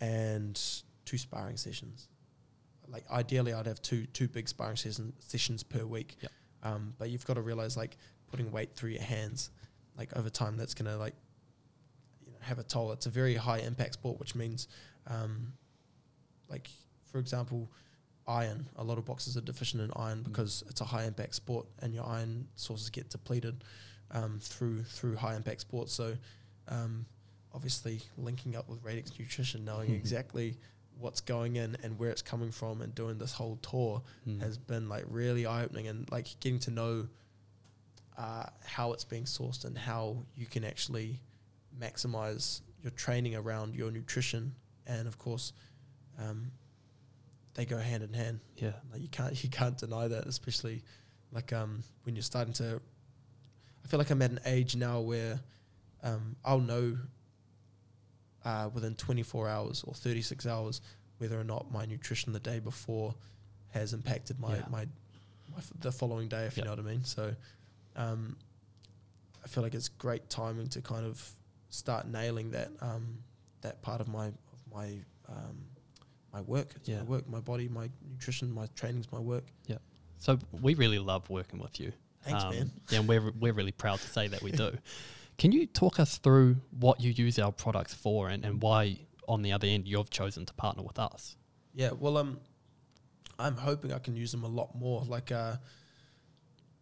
and 0.00 0.60
two 1.04 1.18
sparring 1.18 1.56
sessions. 1.56 2.08
Like 2.90 3.04
ideally, 3.10 3.52
I'd 3.52 3.66
have 3.66 3.82
two 3.82 4.06
two 4.06 4.28
big 4.28 4.48
sparring 4.48 4.76
session, 4.76 5.12
sessions 5.18 5.62
per 5.62 5.84
week. 5.84 6.16
Yep. 6.20 6.32
Um, 6.62 6.94
but 6.98 7.10
you've 7.10 7.26
got 7.26 7.34
to 7.34 7.42
realize 7.42 7.76
like 7.76 7.96
putting 8.30 8.50
weight 8.50 8.74
through 8.74 8.90
your 8.90 9.02
hands, 9.02 9.50
like 9.96 10.16
over 10.16 10.30
time, 10.30 10.56
that's 10.56 10.74
gonna 10.74 10.96
like 10.96 11.14
you 12.24 12.32
know 12.32 12.38
have 12.40 12.58
a 12.58 12.62
toll. 12.62 12.92
It's 12.92 13.06
a 13.06 13.10
very 13.10 13.34
high 13.34 13.58
impact 13.58 13.94
sport, 13.94 14.18
which 14.18 14.34
means, 14.34 14.68
um, 15.06 15.52
like 16.48 16.68
for 17.10 17.18
example, 17.18 17.70
iron. 18.26 18.68
A 18.76 18.84
lot 18.84 18.98
of 18.98 19.04
boxers 19.04 19.36
are 19.36 19.40
deficient 19.40 19.82
in 19.82 19.90
iron 19.96 20.22
because 20.22 20.62
it's 20.68 20.80
a 20.80 20.84
high 20.84 21.04
impact 21.04 21.34
sport, 21.34 21.66
and 21.80 21.94
your 21.94 22.06
iron 22.06 22.48
sources 22.54 22.90
get 22.90 23.08
depleted 23.10 23.64
um, 24.10 24.38
through 24.40 24.82
through 24.84 25.16
high 25.16 25.34
impact 25.34 25.62
sports. 25.62 25.92
So, 25.92 26.14
um, 26.68 27.06
obviously, 27.54 28.00
linking 28.16 28.56
up 28.56 28.68
with 28.68 28.82
Radix 28.84 29.18
Nutrition, 29.18 29.64
knowing 29.64 29.94
exactly 29.94 30.56
what's 30.98 31.20
going 31.20 31.56
in 31.56 31.76
and 31.82 31.98
where 31.98 32.10
it's 32.10 32.22
coming 32.22 32.50
from, 32.50 32.82
and 32.82 32.94
doing 32.94 33.18
this 33.18 33.32
whole 33.32 33.56
tour 33.62 34.02
Mm. 34.26 34.40
has 34.40 34.58
been 34.58 34.88
like 34.88 35.04
really 35.08 35.46
eye 35.46 35.64
opening, 35.64 35.86
and 35.88 36.10
like 36.10 36.26
getting 36.40 36.58
to 36.60 36.70
know 36.70 37.08
uh, 38.16 38.46
how 38.64 38.92
it's 38.92 39.04
being 39.04 39.24
sourced 39.24 39.64
and 39.64 39.78
how 39.78 40.24
you 40.36 40.44
can 40.46 40.64
actually 40.64 41.20
maximize 41.80 42.60
your 42.82 42.90
training 42.92 43.36
around 43.36 43.74
your 43.76 43.90
nutrition, 43.90 44.54
and 44.86 45.06
of 45.08 45.18
course. 45.18 45.52
Um, 46.18 46.50
they 47.54 47.64
go 47.64 47.78
hand 47.78 48.04
in 48.04 48.12
hand. 48.12 48.38
yeah. 48.56 48.72
Like 48.92 49.02
you 49.02 49.08
can't 49.08 49.42
you 49.44 49.50
can't 49.50 49.76
deny 49.76 50.06
that, 50.08 50.26
especially 50.26 50.82
like 51.32 51.52
um 51.52 51.82
when 52.04 52.14
you're 52.16 52.22
starting 52.22 52.52
to. 52.54 52.80
I 53.84 53.88
feel 53.88 53.98
like 53.98 54.10
I'm 54.10 54.22
at 54.22 54.30
an 54.30 54.40
age 54.44 54.76
now 54.76 55.00
where 55.00 55.40
um 56.02 56.36
I'll 56.44 56.60
know 56.60 56.96
uh, 58.44 58.68
within 58.72 58.94
24 58.94 59.48
hours 59.48 59.82
or 59.86 59.94
36 59.94 60.46
hours 60.46 60.80
whether 61.18 61.38
or 61.38 61.44
not 61.44 61.72
my 61.72 61.84
nutrition 61.84 62.32
the 62.32 62.38
day 62.40 62.60
before 62.60 63.14
has 63.70 63.92
impacted 63.92 64.38
my 64.38 64.56
Yeah. 64.56 64.62
my, 64.70 64.84
my 65.50 65.58
f- 65.58 65.72
the 65.80 65.90
following 65.92 66.28
day, 66.28 66.44
if 66.44 66.56
Yep. 66.56 66.58
you 66.58 66.64
know 66.64 66.70
what 66.76 66.78
I 66.78 66.88
mean. 66.90 67.04
So 67.04 67.34
um, 67.96 68.36
I 69.44 69.48
feel 69.48 69.62
like 69.64 69.74
it's 69.74 69.88
great 69.88 70.28
timing 70.30 70.68
to 70.68 70.80
kind 70.80 71.04
of 71.04 71.28
start 71.70 72.06
nailing 72.06 72.52
that 72.52 72.70
um, 72.80 73.18
that 73.62 73.82
part 73.82 74.00
of 74.00 74.08
my 74.08 74.26
of 74.28 74.34
my 74.72 74.98
um, 75.28 75.64
my 76.32 76.40
work. 76.42 76.72
It's 76.76 76.88
Yeah. 76.88 76.98
my 76.98 77.04
work, 77.04 77.28
my 77.28 77.40
body, 77.40 77.68
my 77.68 77.90
nutrition, 78.08 78.52
my 78.52 78.66
training's 78.76 79.10
my 79.10 79.18
work. 79.18 79.44
Yeah. 79.66 79.78
So 80.18 80.38
we 80.62 80.74
really 80.74 80.98
love 80.98 81.28
working 81.30 81.58
with 81.58 81.80
you. 81.80 81.92
Thanks, 82.22 82.44
Um, 82.44 82.50
man. 82.50 82.70
Yeah, 82.90 82.98
and 83.00 83.08
we're 83.08 83.32
we're 83.40 83.52
really 83.52 83.72
proud 83.72 83.98
to 84.00 84.06
say 84.08 84.28
that 84.28 84.42
we 84.42 84.52
do. 84.52 84.76
Can 85.38 85.52
you 85.52 85.66
talk 85.66 86.00
us 86.00 86.18
through 86.18 86.56
what 86.78 87.00
you 87.00 87.12
use 87.12 87.38
our 87.38 87.52
products 87.52 87.94
for 87.94 88.28
and, 88.28 88.44
and 88.44 88.60
why 88.60 88.98
on 89.28 89.42
the 89.42 89.52
other 89.52 89.68
end 89.68 89.86
you've 89.86 90.10
chosen 90.10 90.44
to 90.44 90.52
partner 90.54 90.82
with 90.82 90.98
us? 90.98 91.36
Yeah, 91.74 91.90
well, 91.96 92.16
um, 92.16 92.40
I'm 93.38 93.56
hoping 93.56 93.92
I 93.92 94.00
can 94.00 94.16
use 94.16 94.32
them 94.32 94.42
a 94.42 94.48
lot 94.48 94.74
more. 94.74 95.04
Like 95.06 95.30
uh, 95.30 95.56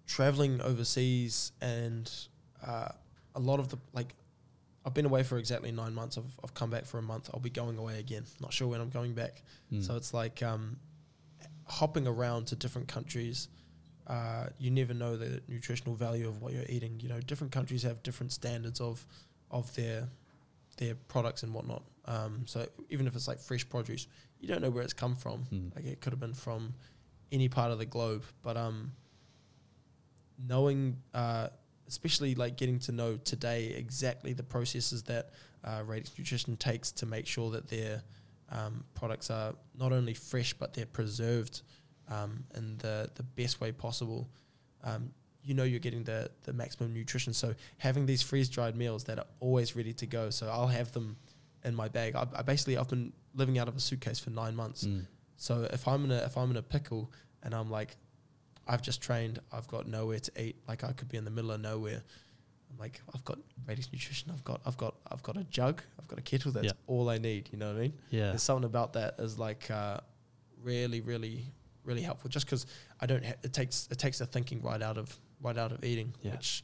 traveling 0.07 0.63
overseas 0.63 1.53
and 1.61 2.11
uh, 2.67 2.89
a 3.35 3.41
lot 3.41 3.61
of 3.61 3.69
the 3.69 3.77
like, 3.93 4.15
I've 4.87 4.95
been 4.95 5.05
away 5.05 5.23
for 5.23 5.37
exactly 5.37 5.71
nine 5.71 5.93
months. 5.93 6.17
I've 6.17 6.41
I've 6.43 6.55
come 6.55 6.71
back 6.71 6.87
for 6.87 6.99
a 6.99 7.03
month. 7.03 7.29
I'll 7.35 7.41
be 7.41 7.51
going 7.51 7.77
away 7.77 7.99
again. 7.99 8.25
Not 8.41 8.55
sure 8.55 8.69
when 8.69 8.81
I'm 8.81 8.89
going 8.89 9.13
back. 9.13 9.43
Mm. 9.71 9.85
So 9.85 9.97
it's 9.97 10.15
like 10.15 10.43
um, 10.43 10.79
hopping 11.65 12.07
around 12.07 12.47
to 12.47 12.57
different 12.57 12.89
countries. 12.89 13.49
Uh, 14.07 14.47
you 14.59 14.71
never 14.71 14.95
know 14.95 15.17
the 15.17 15.43
nutritional 15.49 15.97
value 15.97 16.29
of 16.29 16.41
what 16.41 16.53
you're 16.53 16.65
eating. 16.69 17.01
You 17.01 17.09
know, 17.09 17.21
different 17.21 17.53
countries 17.53 17.83
have 17.83 18.03
different 18.03 18.33
standards 18.33 18.81
of 18.81 19.05
of 19.51 19.75
their 19.75 20.09
their 20.77 20.95
products 20.95 21.43
and 21.43 21.53
whatnot. 21.53 21.83
Um, 22.05 22.43
so 22.47 22.67
even 22.91 23.07
if 23.07 23.17
it's 23.17 23.27
like 23.27 23.41
fresh 23.41 23.69
produce, 23.69 24.07
you 24.41 24.49
don't 24.49 24.63
know 24.63 24.71
where 24.71 24.83
it's 24.83 24.93
come 24.93 25.17
from. 25.17 25.45
Mm. 25.53 25.75
Like 25.75 25.87
it 25.87 26.01
could 26.01 26.13
have 26.13 26.21
been 26.21 26.35
from 26.35 26.75
any 27.33 27.49
part 27.49 27.73
of 27.73 27.79
the 27.79 27.87
globe. 27.87 28.25
But 28.43 28.57
um, 28.57 28.93
knowing, 30.47 30.99
uh, 31.15 31.49
especially 31.89 32.35
like 32.35 32.57
getting 32.57 32.79
to 32.81 32.93
know 32.93 33.17
today 33.17 33.75
exactly 33.77 34.33
the 34.33 34.43
processes 34.43 35.03
that 35.05 35.31
uh, 35.65 35.83
Radix 35.85 36.13
Nutrition 36.17 36.57
takes 36.57 36.93
to 36.93 37.07
make 37.07 37.27
sure 37.27 37.51
that 37.51 37.69
their 37.69 38.03
um, 38.51 38.85
products 38.95 39.31
are 39.31 39.55
not 39.77 39.93
only 39.93 40.15
fresh 40.15 40.53
but 40.53 40.73
they're 40.73 40.87
preserved 40.87 41.63
um, 42.09 42.45
in 42.57 42.77
the 42.79 43.11
the 43.15 43.23
best 43.23 43.61
way 43.61 43.73
possible. 43.73 44.29
Um, 44.85 45.11
you 45.43 45.55
know 45.55 45.63
you're 45.65 45.81
getting 45.81 46.05
the 46.05 46.31
the 46.45 46.53
maximum 46.53 46.93
nutrition. 46.93 47.33
So 47.33 47.55
having 47.79 48.07
these 48.07 48.23
freeze 48.23 48.49
dried 48.49 48.77
meals 48.77 49.05
that 49.05 49.19
are 49.19 49.27
always 49.41 49.77
ready 49.77 49.93
to 49.95 50.07
go. 50.07 50.31
So 50.31 50.49
I'll 50.49 50.67
have 50.67 50.93
them 50.93 51.17
in 51.65 51.75
my 51.75 51.89
bag. 51.89 52.17
I, 52.17 52.27
I 52.35 52.43
basically 52.43 52.77
I've 52.77 52.89
been 52.89 53.13
living 53.35 53.59
out 53.59 53.69
of 53.69 53.77
a 53.77 53.81
suitcase 53.81 54.19
for 54.19 54.31
nine 54.31 54.57
months. 54.57 54.85
Mm. 54.85 55.07
So 55.37 55.69
if 55.73 55.87
I'm 55.87 56.05
in 56.05 56.11
a 56.11 56.19
if 56.25 56.37
I'm 56.37 56.51
in 56.51 56.57
a 56.57 56.63
pickle 56.63 57.13
and 57.43 57.55
I'm 57.55 57.71
like, 57.71 57.97
I've 58.67 58.83
just 58.83 59.01
trained, 59.01 59.39
I've 59.53 59.69
got 59.69 59.87
nowhere 59.87 60.19
to 60.19 60.43
eat. 60.43 60.57
Like 60.67 60.83
I 60.83 60.93
could 60.93 61.09
be 61.09 61.17
in 61.17 61.25
the 61.25 61.31
middle 61.31 61.53
of 61.53 61.61
nowhere. 61.61 62.03
I'm 62.73 62.79
like, 62.79 63.01
I've 63.15 63.25
got 63.25 63.39
Radix 63.67 63.91
Nutrition. 63.93 64.31
I've 64.33 64.43
got 64.45 64.61
I've 64.67 64.77
got 64.77 64.97
I've 65.13 65.23
got 65.23 65.37
a 65.37 65.45
jug. 65.45 65.81
I've 66.01 66.09
got 66.09 66.19
a 66.19 66.23
kettle. 66.23 66.51
That's 66.51 66.67
Yeah. 66.67 66.73
all 66.89 67.09
I 67.09 67.19
need. 67.19 67.49
You 67.53 67.59
know 67.59 67.69
what 67.69 67.77
I 67.77 67.81
mean? 67.83 67.93
Yeah. 68.11 68.29
There's 68.31 68.43
something 68.43 68.65
about 68.65 68.95
that 68.95 69.15
is 69.21 69.39
like 69.39 69.71
uh, 69.71 69.99
really 70.63 71.01
really 71.01 71.45
really 71.87 72.03
helpful. 72.03 72.29
Just 72.29 72.45
because 72.47 72.67
I 73.01 73.07
don't, 73.07 73.25
ha- 73.25 73.35
it 73.43 73.53
takes 73.53 73.89
it 73.91 73.99
takes 73.99 74.19
the 74.19 74.27
thinking 74.27 74.61
right 74.63 74.83
out 74.83 74.99
of 74.99 75.17
right 75.41 75.57
out 75.57 75.73
of 75.73 75.85
eating, 75.85 76.13
Yeah. 76.23 76.33
which 76.33 76.63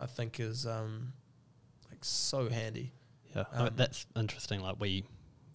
I 0.00 0.06
think 0.06 0.40
is 0.40 0.66
um, 0.66 1.12
like 1.90 2.04
so 2.04 2.48
handy. 2.48 2.92
Yeah, 3.36 3.44
Um, 3.52 3.70
that's 3.76 4.06
interesting. 4.16 4.60
Like 4.60 4.76
we 4.80 5.04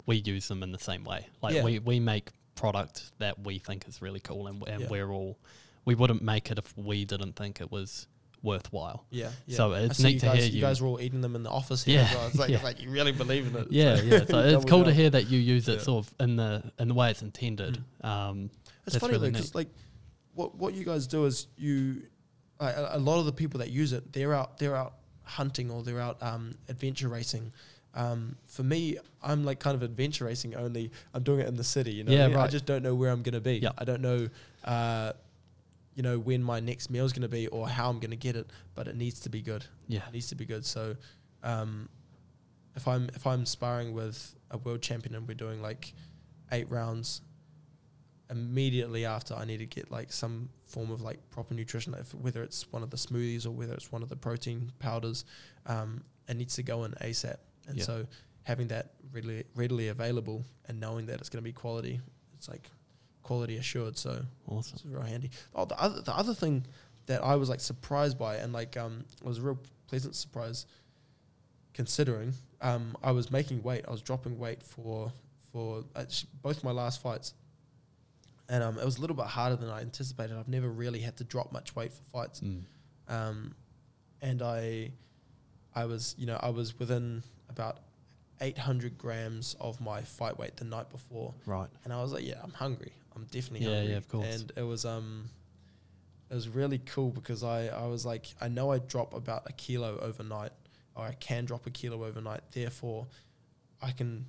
we 0.06 0.16
use 0.16 0.48
them 0.48 0.62
in 0.62 0.72
the 0.72 0.78
same 0.78 1.04
way. 1.04 1.26
Like 1.42 1.54
Yeah. 1.54 1.64
we, 1.64 1.78
we 1.80 2.00
make 2.00 2.30
product 2.54 3.12
that 3.18 3.38
we 3.44 3.58
think 3.58 3.86
is 3.86 4.00
really 4.00 4.20
cool, 4.20 4.46
and, 4.46 4.66
and 4.66 4.82
Yeah. 4.82 4.88
we're 4.88 5.10
all 5.10 5.38
we 5.84 5.94
wouldn't 5.94 6.22
make 6.22 6.50
it 6.50 6.58
if 6.58 6.76
we 6.76 7.04
didn't 7.04 7.34
think 7.34 7.60
it 7.60 7.70
was 7.70 8.06
worthwhile. 8.42 9.04
Yeah. 9.10 9.30
yeah. 9.46 9.56
So 9.56 9.72
it's 9.72 10.00
neat 10.00 10.14
you 10.14 10.20
to 10.20 10.26
guys, 10.26 10.38
hear 10.38 10.46
you 10.48 10.54
you- 10.56 10.60
guys 10.60 10.80
were 10.80 10.88
all 10.88 11.00
eating 11.00 11.20
them 11.20 11.34
in 11.36 11.42
the 11.42 11.50
office 11.50 11.84
here. 11.84 12.00
Yeah, 12.00 12.06
as 12.08 12.14
well. 12.14 12.26
It's 12.28 12.38
like, 12.38 12.48
yeah. 12.50 12.54
it's 12.56 12.64
like 12.64 12.82
you 12.82 12.90
really 12.90 13.12
believe 13.12 13.46
in 13.46 13.56
it. 13.56 13.68
Yeah, 13.70 14.00
yeah. 14.00 14.24
So 14.24 14.38
it's 14.56 14.64
cool 14.64 14.84
to 14.84 14.92
hear 14.92 15.10
that 15.10 15.28
you 15.28 15.38
use 15.38 15.68
it 15.68 15.78
Yeah. 15.78 15.82
sort 15.82 16.06
of 16.06 16.14
in 16.20 16.36
the 16.36 16.72
in 16.78 16.88
the 16.88 16.94
way 16.94 17.10
it's 17.10 17.22
intended. 17.22 17.82
Um, 18.02 18.50
It's 18.86 18.96
funny 18.96 19.14
really 19.14 19.30
because 19.30 19.54
like, 19.54 19.68
what 20.34 20.54
what 20.56 20.74
you 20.74 20.84
guys 20.84 21.06
do 21.06 21.24
is 21.26 21.46
you, 21.56 22.02
like, 22.60 22.76
a, 22.76 22.90
a 22.92 22.98
lot 22.98 23.18
of 23.18 23.26
the 23.26 23.32
people 23.32 23.58
that 23.60 23.70
use 23.70 23.92
it, 23.92 24.12
they're 24.12 24.34
out 24.34 24.58
they're 24.58 24.76
out 24.76 24.94
hunting 25.24 25.70
or 25.70 25.82
they're 25.82 26.00
out 26.00 26.22
um, 26.22 26.54
adventure 26.68 27.08
racing. 27.08 27.52
Um, 27.94 28.36
for 28.46 28.62
me, 28.62 28.96
I'm 29.22 29.44
like 29.44 29.58
kind 29.58 29.74
of 29.74 29.82
adventure 29.82 30.26
racing 30.26 30.54
only. 30.54 30.92
I'm 31.12 31.22
doing 31.22 31.40
it 31.40 31.48
in 31.48 31.56
the 31.56 31.64
city, 31.64 31.92
you 31.92 32.04
know. 32.04 32.12
Yeah, 32.12 32.38
I. 32.38 32.44
I 32.44 32.46
just 32.46 32.64
don't 32.66 32.82
know 32.82 32.94
where 32.94 33.10
I'm 33.10 33.22
gonna 33.22 33.40
be. 33.40 33.56
Yeah. 33.58 33.70
I 33.76 33.84
don't 33.84 34.00
know, 34.00 34.28
uh, 34.64 35.12
you 35.98 36.02
know, 36.04 36.16
when 36.16 36.42
my 36.44 36.60
next 36.60 36.90
meal 36.90 37.04
is 37.04 37.12
gonna 37.12 37.28
be 37.40 37.48
or 37.48 37.68
how 37.68 37.90
I'm 37.90 37.98
gonna 37.98 38.14
get 38.28 38.36
it. 38.36 38.46
But 38.76 38.86
it 38.86 38.94
needs 38.96 39.18
to 39.20 39.28
be 39.28 39.42
good. 39.42 39.64
yeah, 39.88 40.06
It 40.06 40.12
needs 40.12 40.28
to 40.28 40.36
be 40.36 40.46
good. 40.46 40.64
So, 40.64 40.94
um, 41.42 41.88
if 42.76 42.86
I'm 42.86 43.08
if 43.16 43.26
I'm 43.26 43.44
sparring 43.44 43.92
with 43.92 44.36
a 44.52 44.58
world 44.58 44.80
champion 44.80 45.16
and 45.16 45.26
we're 45.26 45.34
doing 45.34 45.60
like 45.60 45.92
eight 46.52 46.70
rounds, 46.70 47.20
immediately 48.30 49.04
after 49.06 49.34
I 49.34 49.44
need 49.44 49.58
to 49.58 49.66
get 49.66 49.90
like 49.90 50.12
some 50.12 50.50
form 50.66 50.90
of 50.92 51.00
like 51.00 51.18
proper 51.30 51.54
nutrition, 51.54 51.94
if, 51.94 52.14
whether 52.14 52.42
it's 52.44 52.70
one 52.70 52.82
of 52.84 52.90
the 52.90 52.96
smoothies 52.96 53.46
or 53.46 53.50
whether 53.50 53.72
it's 53.74 53.90
one 53.90 54.02
of 54.04 54.08
the 54.08 54.16
protein 54.16 54.70
powders, 54.78 55.24
um, 55.66 56.02
it 56.28 56.36
needs 56.36 56.54
to 56.56 56.62
go 56.62 56.84
in 56.84 56.92
ASAP. 56.92 57.36
And 57.66 57.78
Yeah. 57.78 57.84
so 57.84 58.06
having 58.44 58.68
that 58.68 58.92
readily 59.12 59.44
readily 59.56 59.88
available 59.88 60.44
and 60.66 60.78
knowing 60.78 61.06
that 61.06 61.18
it's 61.20 61.28
going 61.28 61.42
to 61.42 61.48
be 61.48 61.52
quality, 61.52 62.00
it's 62.36 62.48
like 62.48 62.70
quality 63.28 63.56
assured. 63.56 63.96
So 63.96 64.12
Awesome. 64.46 64.72
it's 64.74 64.82
very 64.82 65.08
handy. 65.14 65.30
Oh, 65.54 65.64
the 65.72 65.78
other 65.84 66.00
the 66.08 66.16
other 66.22 66.34
thing 66.42 66.64
that 67.06 67.20
I 67.22 67.34
was 67.36 67.48
like 67.52 67.60
surprised 67.60 68.16
by 68.18 68.32
and 68.42 68.52
like 68.60 68.76
um 68.84 69.04
was 69.22 69.38
a 69.38 69.42
real 69.42 69.58
pleasant 69.90 70.14
surprise, 70.14 70.66
considering 71.74 72.34
um 72.60 72.96
I 73.02 73.12
was 73.12 73.30
making 73.30 73.62
weight. 73.62 73.84
I 73.88 73.90
was 73.90 74.02
dropping 74.02 74.38
weight 74.38 74.62
for 74.62 75.12
for 75.52 75.84
actually 75.96 76.30
both 76.42 76.62
my 76.64 76.72
last 76.72 77.00
fights, 77.02 77.34
and 78.48 78.62
um 78.62 78.78
it 78.78 78.84
was 78.84 78.98
a 78.98 79.00
little 79.00 79.16
bit 79.16 79.26
harder 79.26 79.56
than 79.56 79.70
I 79.70 79.80
anticipated. 79.80 80.36
I've 80.36 80.48
never 80.58 80.68
really 80.68 81.00
had 81.00 81.16
to 81.18 81.24
drop 81.24 81.52
much 81.52 81.74
weight 81.76 81.92
for 81.92 82.02
fights, 82.12 82.40
Mm. 82.40 82.62
um, 83.08 83.54
and 84.22 84.42
I 84.42 84.90
I 85.74 85.84
was 85.84 86.14
you 86.18 86.26
know 86.26 86.38
I 86.42 86.50
was 86.50 86.78
within 86.78 87.22
about. 87.48 87.78
800 88.40 88.96
grams 88.98 89.54
of 89.60 89.80
my 89.80 90.02
fight 90.02 90.38
weight 90.38 90.56
the 90.56 90.64
night 90.64 90.90
before 90.90 91.34
Right. 91.46 91.68
and 91.84 91.92
I 91.92 92.02
was 92.02 92.12
like, 92.12 92.24
yeah, 92.26 92.40
I'm 92.42 92.52
hungry. 92.52 92.92
I'm 93.16 93.24
definitely 93.24 93.66
Yeah, 93.66 93.74
hungry. 93.76 93.90
yeah, 93.92 93.96
of 93.98 94.08
course. 94.08 94.26
And 94.40 94.52
it 94.56 94.62
was 94.62 94.84
um, 94.84 95.28
it 96.30 96.34
was 96.34 96.48
really 96.48 96.78
cool 96.78 97.10
because 97.10 97.42
I 97.42 97.66
I 97.68 97.86
was 97.86 98.04
like, 98.06 98.26
I 98.40 98.48
know 98.48 98.70
I 98.70 98.78
drop 98.78 99.12
about 99.14 99.48
a 99.48 99.52
kilo 99.52 99.98
overnight, 99.98 100.52
or 100.94 101.04
I 101.04 101.12
can 101.14 101.44
drop 101.44 101.66
a 101.66 101.70
kilo 101.70 102.04
overnight. 102.04 102.42
Therefore, 102.52 103.06
I 103.82 103.90
can 103.92 104.26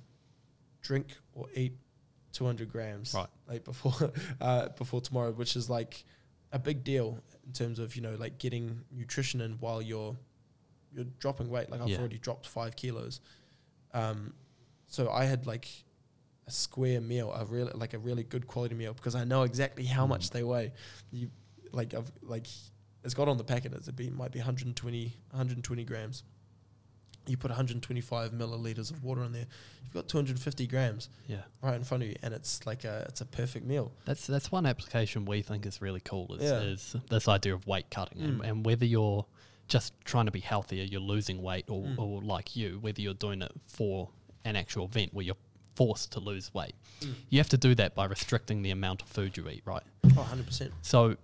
drink 0.82 1.06
or 1.34 1.46
eat 1.54 1.74
200 2.32 2.70
grams 2.70 3.12
Right. 3.14 3.28
like 3.48 3.64
before 3.64 4.12
uh, 4.40 4.68
before 4.70 5.00
tomorrow, 5.00 5.32
which 5.32 5.54
is 5.56 5.68
like 5.70 6.04
a 6.52 6.58
big 6.58 6.82
deal 6.82 7.18
in 7.46 7.52
terms 7.52 7.78
of 7.78 7.94
you 7.94 8.02
know 8.02 8.16
like 8.16 8.38
getting 8.38 8.80
nutrition 8.90 9.40
in 9.40 9.52
while 9.60 9.80
you're 9.80 10.16
you're 10.92 11.04
dropping 11.20 11.48
weight. 11.48 11.70
Like 11.70 11.80
I've 11.80 11.88
Yeah. 11.88 11.98
already 11.98 12.18
dropped 12.18 12.48
five 12.48 12.74
kilos. 12.74 13.20
Um, 13.92 14.34
so 14.86 15.10
I 15.10 15.24
had 15.24 15.46
like 15.46 15.68
a 16.46 16.50
square 16.50 17.00
meal, 17.00 17.32
a 17.32 17.44
really 17.44 17.72
like 17.74 17.94
a 17.94 17.98
really 17.98 18.22
good 18.24 18.46
quality 18.46 18.74
meal 18.74 18.92
because 18.94 19.14
I 19.14 19.24
know 19.24 19.42
exactly 19.42 19.84
how 19.84 20.04
Mm. 20.06 20.10
much 20.10 20.30
they 20.30 20.42
weigh. 20.42 20.72
You 21.12 21.30
like 21.72 21.94
I've 21.94 22.10
like 22.22 22.46
it's 23.04 23.14
got 23.14 23.28
on 23.28 23.36
the 23.36 23.44
packet. 23.44 23.72
It's 23.72 23.88
it 23.88 23.96
be 23.96 24.10
might 24.10 24.32
be 24.32 24.38
120 24.40 25.16
120 25.30 25.84
grams. 25.84 26.24
You 27.26 27.36
put 27.36 27.50
125 27.50 28.32
milliliters 28.32 28.90
of 28.90 29.04
water 29.04 29.22
in 29.22 29.32
there. 29.32 29.46
You've 29.84 29.92
got 29.92 30.08
250 30.08 30.66
grams 30.66 31.10
Yeah. 31.28 31.42
right 31.62 31.74
in 31.74 31.84
front 31.84 32.02
of 32.02 32.08
you, 32.08 32.16
and 32.22 32.32
it's 32.34 32.66
like 32.66 32.84
a 32.84 33.04
it's 33.08 33.20
a 33.20 33.26
perfect 33.26 33.66
meal. 33.66 33.92
That's 34.06 34.26
that's 34.26 34.50
one 34.50 34.66
application 34.66 35.24
we 35.26 35.42
think 35.42 35.66
is 35.66 35.80
really 35.80 36.00
cool 36.00 36.34
is, 36.36 36.42
Yeah. 36.42 36.60
is 36.60 36.96
this 37.08 37.28
idea 37.28 37.54
of 37.54 37.66
weight 37.66 37.90
cutting 37.90 38.20
and, 38.22 38.40
Mm. 38.40 38.48
and 38.48 38.66
whether 38.66 38.84
you're 38.86 39.26
just 39.70 39.94
trying 40.04 40.26
to 40.26 40.30
be 40.30 40.40
healthier, 40.40 40.84
you're 40.84 41.00
losing 41.00 41.40
weight, 41.40 41.64
or, 41.68 41.82
Mm. 41.84 41.98
or 41.98 42.20
like 42.22 42.54
you, 42.56 42.78
whether 42.80 43.00
you're 43.00 43.14
doing 43.14 43.40
it 43.40 43.52
for 43.66 44.10
an 44.44 44.56
actual 44.56 44.84
event 44.84 45.14
where 45.14 45.24
you're 45.24 45.36
forced 45.76 46.12
to 46.12 46.20
lose 46.20 46.52
weight, 46.52 46.74
Mm. 47.00 47.14
you 47.30 47.38
have 47.38 47.48
to 47.48 47.56
do 47.56 47.74
that 47.76 47.94
by 47.94 48.04
restricting 48.04 48.60
the 48.62 48.70
amount 48.70 49.00
of 49.00 49.08
food 49.08 49.36
you 49.38 49.48
eat, 49.48 49.62
right? 49.64 49.82
Oh, 50.04 50.20
100 50.20 50.44
percent. 50.46 50.72
So 50.82 51.16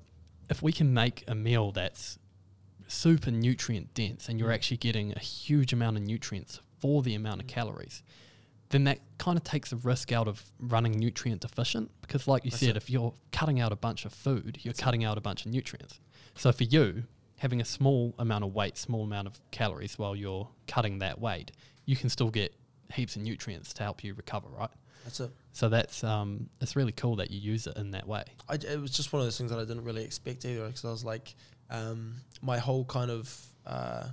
if 0.49 0.63
we 0.63 0.73
can 0.73 0.95
make 0.95 1.25
a 1.29 1.35
meal 1.35 1.73
that's 1.73 2.19
super 2.89 3.31
nutrient 3.33 3.93
dense 3.95 4.29
and 4.29 4.39
you're 4.39 4.51
Mm. 4.51 4.55
actually 4.55 4.77
getting 4.79 5.13
a 5.13 5.19
huge 5.19 5.73
amount 5.73 5.97
of 5.97 6.05
nutrients 6.05 6.61
for 6.79 7.03
the 7.03 7.15
amount 7.15 7.41
of 7.41 7.47
Mm. 7.49 7.51
calories, 7.51 8.03
then 8.71 8.85
that 8.85 9.01
kind 9.19 9.37
of 9.37 9.45
takes 9.45 9.71
the 9.71 9.77
risk 9.77 10.13
out 10.13 10.29
of 10.29 10.45
running 10.59 10.93
nutrient 10.93 11.41
deficient 11.41 11.91
because 12.01 12.27
like 12.29 12.45
you 12.45 12.51
That's 12.51 12.61
said, 12.61 12.71
it. 12.71 12.77
if 12.77 12.89
you're 12.91 13.15
cutting 13.33 13.61
out 13.61 13.73
a 13.73 13.77
bunch 13.77 14.05
of 14.05 14.13
food, 14.13 14.59
you're 14.63 14.73
That's 14.73 14.81
it. 14.81 14.83
cutting 14.83 15.05
out 15.05 15.19
a 15.19 15.21
bunch 15.21 15.45
of 15.47 15.53
nutrients. 15.53 15.99
So 16.37 16.53
for 16.53 16.65
you, 16.65 17.05
having 17.39 17.61
a 17.61 17.65
small 17.65 18.15
amount 18.19 18.45
of 18.45 18.55
weight, 18.55 18.77
small 18.79 19.03
amount 19.05 19.27
of 19.29 19.39
calories 19.51 19.99
while 19.99 20.17
you're 20.17 20.49
cutting 20.67 20.99
that 21.01 21.21
weight, 21.21 21.53
you 21.85 21.95
can 21.97 22.09
still 22.09 22.31
get 22.31 22.55
heaps 22.93 23.17
of 23.17 23.23
nutrients 23.23 23.73
to 23.75 23.83
help 23.83 24.03
you 24.05 24.15
recover, 24.15 24.49
right? 24.49 24.71
That's 25.05 25.21
it. 25.21 25.31
So 25.53 25.69
that's 25.69 26.03
um, 26.03 26.49
it's 26.61 26.77
really 26.77 26.93
cool 26.93 27.17
that 27.17 27.31
you 27.31 27.39
use 27.41 27.67
it 27.67 27.77
in 27.77 27.93
that 27.93 28.07
way. 28.09 28.25
I, 28.49 28.55
it 28.55 28.81
was 28.81 28.91
just 28.91 29.13
one 29.13 29.21
of 29.21 29.27
those 29.27 29.39
things 29.39 29.51
that 29.51 29.59
I 29.59 29.65
didn't 29.65 29.85
really 29.85 30.05
expect 30.05 30.45
either 30.45 30.67
because 30.67 30.85
I 30.85 30.91
was 30.91 31.05
like, 31.05 31.35
um, 31.71 32.15
my 32.43 32.59
whole 32.59 32.85
kind 32.85 33.11
of 33.11 33.47
uh, 33.67 34.09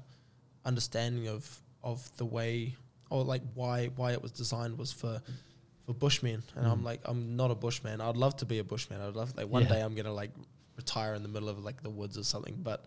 understanding 0.66 1.28
of 1.28 1.60
of 1.84 2.10
the 2.18 2.26
way 2.26 2.76
or 3.10 3.24
like 3.24 3.42
why 3.54 3.88
why 3.96 4.12
it 4.14 4.22
was 4.22 4.32
designed 4.32 4.78
was 4.78 4.92
for 4.92 5.22
for 5.86 5.94
bushmen, 5.94 6.42
and 6.56 6.66
I'm 6.66 6.80
Mm. 6.82 6.86
like, 6.86 7.02
I'm 7.04 7.36
not 7.36 7.52
a 7.52 7.56
bushman. 7.56 8.00
I'd 8.00 8.16
love 8.16 8.38
to 8.38 8.46
be 8.46 8.60
a 8.60 8.64
bushman. 8.64 9.02
I'd 9.02 9.16
love 9.16 9.36
like 9.36 9.50
one 9.50 9.64
Yeah. 9.64 9.70
day 9.70 9.82
I'm 9.82 9.96
gonna 9.96 10.14
like 10.14 10.32
retire 10.78 11.14
in 11.14 11.24
the 11.24 11.28
middle 11.30 11.50
of 11.50 11.60
like 11.64 11.84
the 11.84 11.90
woods 11.90 12.18
or 12.18 12.24
something. 12.24 12.56
But 12.64 12.86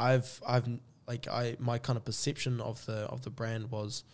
I've 0.00 0.40
I've 0.46 0.66
like 1.06 1.28
I 1.28 1.56
my 1.58 1.78
kind 1.78 1.96
of 1.96 2.04
perception 2.04 2.60
of 2.60 2.84
the 2.86 2.98
of 3.14 3.22
the 3.22 3.30
brand 3.30 3.70
was, 3.70 4.04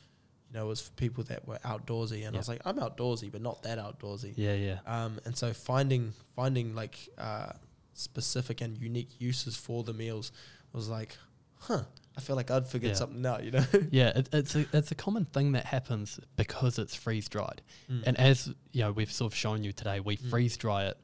you 0.50 0.58
know, 0.58 0.66
was 0.66 0.80
for 0.80 0.90
people 0.92 1.24
that 1.24 1.46
were 1.48 1.58
outdoorsy, 1.64 2.26
and 2.26 2.34
I 2.36 2.38
was 2.38 2.48
like, 2.48 2.62
I'm 2.64 2.78
outdoorsy, 2.78 3.30
but 3.30 3.40
not 3.42 3.62
that 3.62 3.78
outdoorsy. 3.78 4.32
Yeah, 4.36 4.54
yeah. 4.54 4.78
Um, 4.86 5.18
and 5.24 5.36
so 5.36 5.52
finding 5.52 6.12
finding 6.34 6.74
like 6.74 6.96
uh, 7.18 7.52
specific 7.94 8.60
and 8.60 8.76
unique 8.78 9.10
uses 9.20 9.56
for 9.56 9.82
the 9.82 9.92
meals 9.92 10.32
was 10.72 10.88
like, 10.88 11.16
huh. 11.60 11.82
I 12.18 12.22
feel 12.22 12.34
like 12.34 12.50
I'd 12.50 12.66
figured 12.66 12.92
Yeah. 12.92 12.96
something 12.96 13.26
out, 13.26 13.44
you 13.44 13.50
know. 13.50 13.64
Yeah, 13.90 14.08
it, 14.16 14.30
it's 14.32 14.54
a 14.56 14.64
it's 14.72 14.90
a 14.90 14.94
common 14.94 15.26
thing 15.26 15.52
that 15.52 15.66
happens 15.66 16.18
because 16.36 16.78
it's 16.78 16.94
freeze 16.94 17.28
dried, 17.28 17.60
Mm. 17.90 18.04
and 18.06 18.18
as 18.18 18.48
you 18.72 18.80
know, 18.84 18.92
we've 18.92 19.12
sort 19.12 19.32
of 19.32 19.36
shown 19.36 19.62
you 19.62 19.72
today, 19.72 20.00
we 20.00 20.16
Mm. 20.16 20.30
freeze 20.30 20.56
dry 20.56 20.86
it 20.86 20.96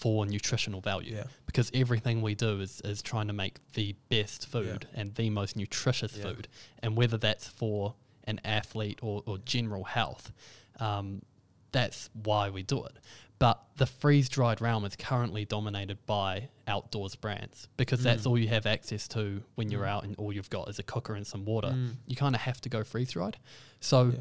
for 0.00 0.24
nutritional 0.26 0.80
value 0.80 1.14
yeah, 1.16 1.24
because 1.46 1.70
everything 1.74 2.22
we 2.22 2.34
do 2.34 2.60
is 2.60 2.80
is 2.84 3.02
trying 3.02 3.26
to 3.26 3.32
make 3.44 3.54
the 3.74 3.94
best 4.08 4.46
food 4.48 4.86
and 4.94 5.14
the 5.14 5.28
most 5.30 5.56
nutritious 5.56 6.16
Yeah. 6.16 6.24
food, 6.24 6.48
and 6.82 6.96
whether 6.96 7.18
that's 7.18 7.46
for 7.48 7.94
an 8.24 8.40
athlete 8.44 8.98
or, 9.02 9.22
or 9.26 9.38
general 9.38 9.84
health, 9.84 10.32
um, 10.78 11.22
that's 11.72 12.08
why 12.28 12.50
we 12.50 12.62
do 12.62 12.84
it. 12.84 12.96
But 13.38 13.62
the 13.76 13.86
freeze 13.86 14.28
dried 14.28 14.60
realm 14.60 14.84
is 14.84 14.96
currently 14.96 15.44
dominated 15.46 15.98
by 16.06 16.48
outdoors 16.66 17.14
brands 17.16 17.68
because 17.76 18.02
that's 18.02 18.22
Mm. 18.24 18.26
all 18.28 18.38
you 18.38 18.48
have 18.48 18.66
access 18.66 19.08
to 19.08 19.42
when 19.54 19.70
you're 19.70 19.84
Mm. 19.84 19.94
out 19.94 20.04
and 20.04 20.14
all 20.16 20.32
you've 20.32 20.50
got 20.50 20.68
is 20.68 20.78
a 20.78 20.82
cooker 20.82 21.14
and 21.14 21.26
some 21.26 21.44
water 21.46 21.68
Mm. 21.68 21.96
you 22.06 22.16
kind 22.16 22.34
of 22.34 22.42
have 22.42 22.60
to 22.62 22.68
go 22.68 22.84
freeze 22.84 23.12
dried. 23.12 23.38
So 23.80 23.96
yeah. 24.10 24.18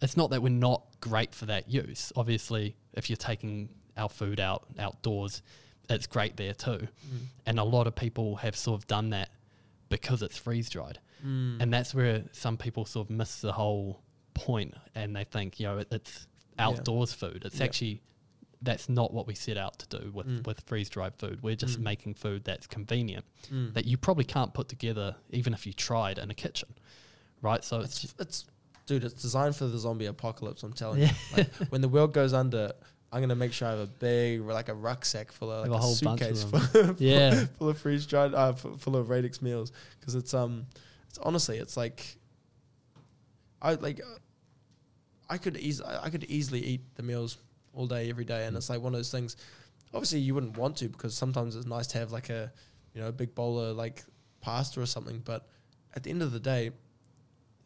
it's 0.00 0.16
not 0.16 0.30
that 0.30 0.42
we're 0.42 0.48
not 0.70 0.82
great 1.00 1.34
for 1.34 1.46
that 1.46 1.68
use. 1.68 2.12
Obviously, 2.14 2.76
if 2.92 3.10
you're 3.10 3.16
taking 3.32 3.68
our 3.96 4.08
food 4.08 4.40
out 4.40 4.64
outdoors, 4.78 5.42
it's 5.88 6.06
great 6.06 6.36
there 6.36 6.54
too. 6.54 6.78
Mm. 6.78 6.88
And 7.46 7.58
a 7.58 7.64
lot 7.64 7.86
of 7.86 7.94
people 7.94 8.36
have 8.36 8.56
sort 8.56 8.80
of 8.80 8.86
done 8.86 9.10
that 9.10 9.30
because 9.88 10.22
it's 10.22 10.36
freeze 10.36 10.68
dried. 10.68 10.98
Mm. 11.24 11.60
And 11.62 11.72
that's 11.72 11.94
where 11.94 12.24
some 12.32 12.56
people 12.56 12.84
sort 12.84 13.06
of 13.08 13.16
miss 13.16 13.40
the 13.40 13.52
whole 13.52 14.00
point 14.34 14.74
and 14.94 15.14
they 15.16 15.24
think, 15.24 15.58
you 15.60 15.66
know, 15.66 15.78
it, 15.78 15.88
it's 15.90 16.26
Yeah. 16.58 16.66
outdoors 16.68 17.12
food. 17.12 17.42
It's 17.44 17.58
Yeah. 17.58 17.64
actually 17.66 18.02
that's 18.62 18.88
not 18.88 19.12
what 19.12 19.26
we 19.26 19.34
set 19.34 19.58
out 19.58 19.78
to 19.78 19.98
do 20.00 20.10
with, 20.12 20.26
Mm. 20.26 20.46
with 20.46 20.60
freeze 20.66 20.88
dried 20.88 21.14
food. 21.14 21.42
We're 21.42 21.54
just 21.56 21.78
Mm. 21.78 21.82
making 21.84 22.14
food 22.14 22.44
that's 22.44 22.66
convenient 22.66 23.24
Mm. 23.50 23.74
that 23.74 23.84
you 23.84 23.96
probably 23.98 24.24
can't 24.24 24.52
put 24.54 24.68
together 24.68 25.16
even 25.30 25.52
if 25.54 25.66
you 25.66 25.72
tried 25.72 26.18
in 26.18 26.30
a 26.30 26.34
kitchen. 26.34 26.70
Right? 27.42 27.62
So 27.62 27.80
it's, 27.80 28.02
it's, 28.04 28.14
it's 28.18 28.44
dude, 28.86 29.04
it's 29.04 29.20
designed 29.20 29.54
for 29.56 29.66
the 29.66 29.78
zombie 29.78 30.06
apocalypse. 30.06 30.62
I'm 30.62 30.72
telling 30.72 31.00
Yeah. 31.02 31.12
you, 31.30 31.36
like, 31.36 31.54
when 31.70 31.80
the 31.82 31.88
world 31.88 32.12
goes 32.14 32.32
under, 32.32 32.72
I'm 33.16 33.22
gonna 33.22 33.34
make 33.34 33.52
sure 33.52 33.66
I 33.68 33.70
have 33.72 33.80
a 33.80 33.86
big, 33.86 34.42
like 34.42 34.68
a 34.68 34.74
rucksack 34.74 35.32
full 35.32 35.50
of 35.50 35.64
Have 35.64 35.72
like 35.72 35.80
a 35.80 35.82
a, 35.82 35.84
whole 35.86 35.96
bunch 36.02 36.20
of 36.22 36.36
suitcase 36.38 36.70
full, 36.72 36.80
of- 36.90 37.00
Yeah. 37.00 37.46
full 37.58 37.68
of 37.70 37.78
freeze 37.78 38.04
dried, 38.06 38.34
uh, 38.34 38.52
full 38.52 38.94
of 38.96 39.08
radix 39.08 39.40
meals 39.40 39.72
because 39.98 40.14
it's 40.14 40.34
um, 40.34 40.66
it's 41.08 41.18
honestly, 41.18 41.56
it's 41.58 41.76
like, 41.76 42.16
I 43.62 43.74
like, 43.74 44.00
uh, 44.00 44.18
I 45.28 45.38
could 45.38 45.56
easily, 45.56 45.88
I 46.02 46.10
could 46.10 46.24
easily 46.24 46.60
eat 46.60 46.82
the 46.96 47.02
meals 47.02 47.38
all 47.72 47.86
day 47.86 48.08
every 48.10 48.24
day, 48.24 48.44
and 48.46 48.54
Mm. 48.54 48.58
it's 48.58 48.70
like 48.70 48.80
one 48.80 48.94
of 48.94 48.98
those 48.98 49.10
things. 49.10 49.36
Obviously, 49.94 50.20
you 50.20 50.34
wouldn't 50.34 50.56
want 50.58 50.76
to 50.78 50.88
because 50.88 51.14
sometimes 51.14 51.56
it's 51.56 51.66
nice 51.66 51.86
to 51.88 51.98
have 51.98 52.12
like 52.12 52.28
a, 52.30 52.52
you 52.94 53.00
know, 53.00 53.08
a 53.08 53.12
big 53.12 53.34
bowl 53.34 53.58
of 53.60 53.76
like 53.76 54.04
pasta 54.40 54.80
or 54.80 54.86
something. 54.86 55.20
But 55.24 55.46
at 55.94 56.02
the 56.02 56.10
end 56.10 56.22
of 56.22 56.32
the 56.32 56.40
day, 56.40 56.70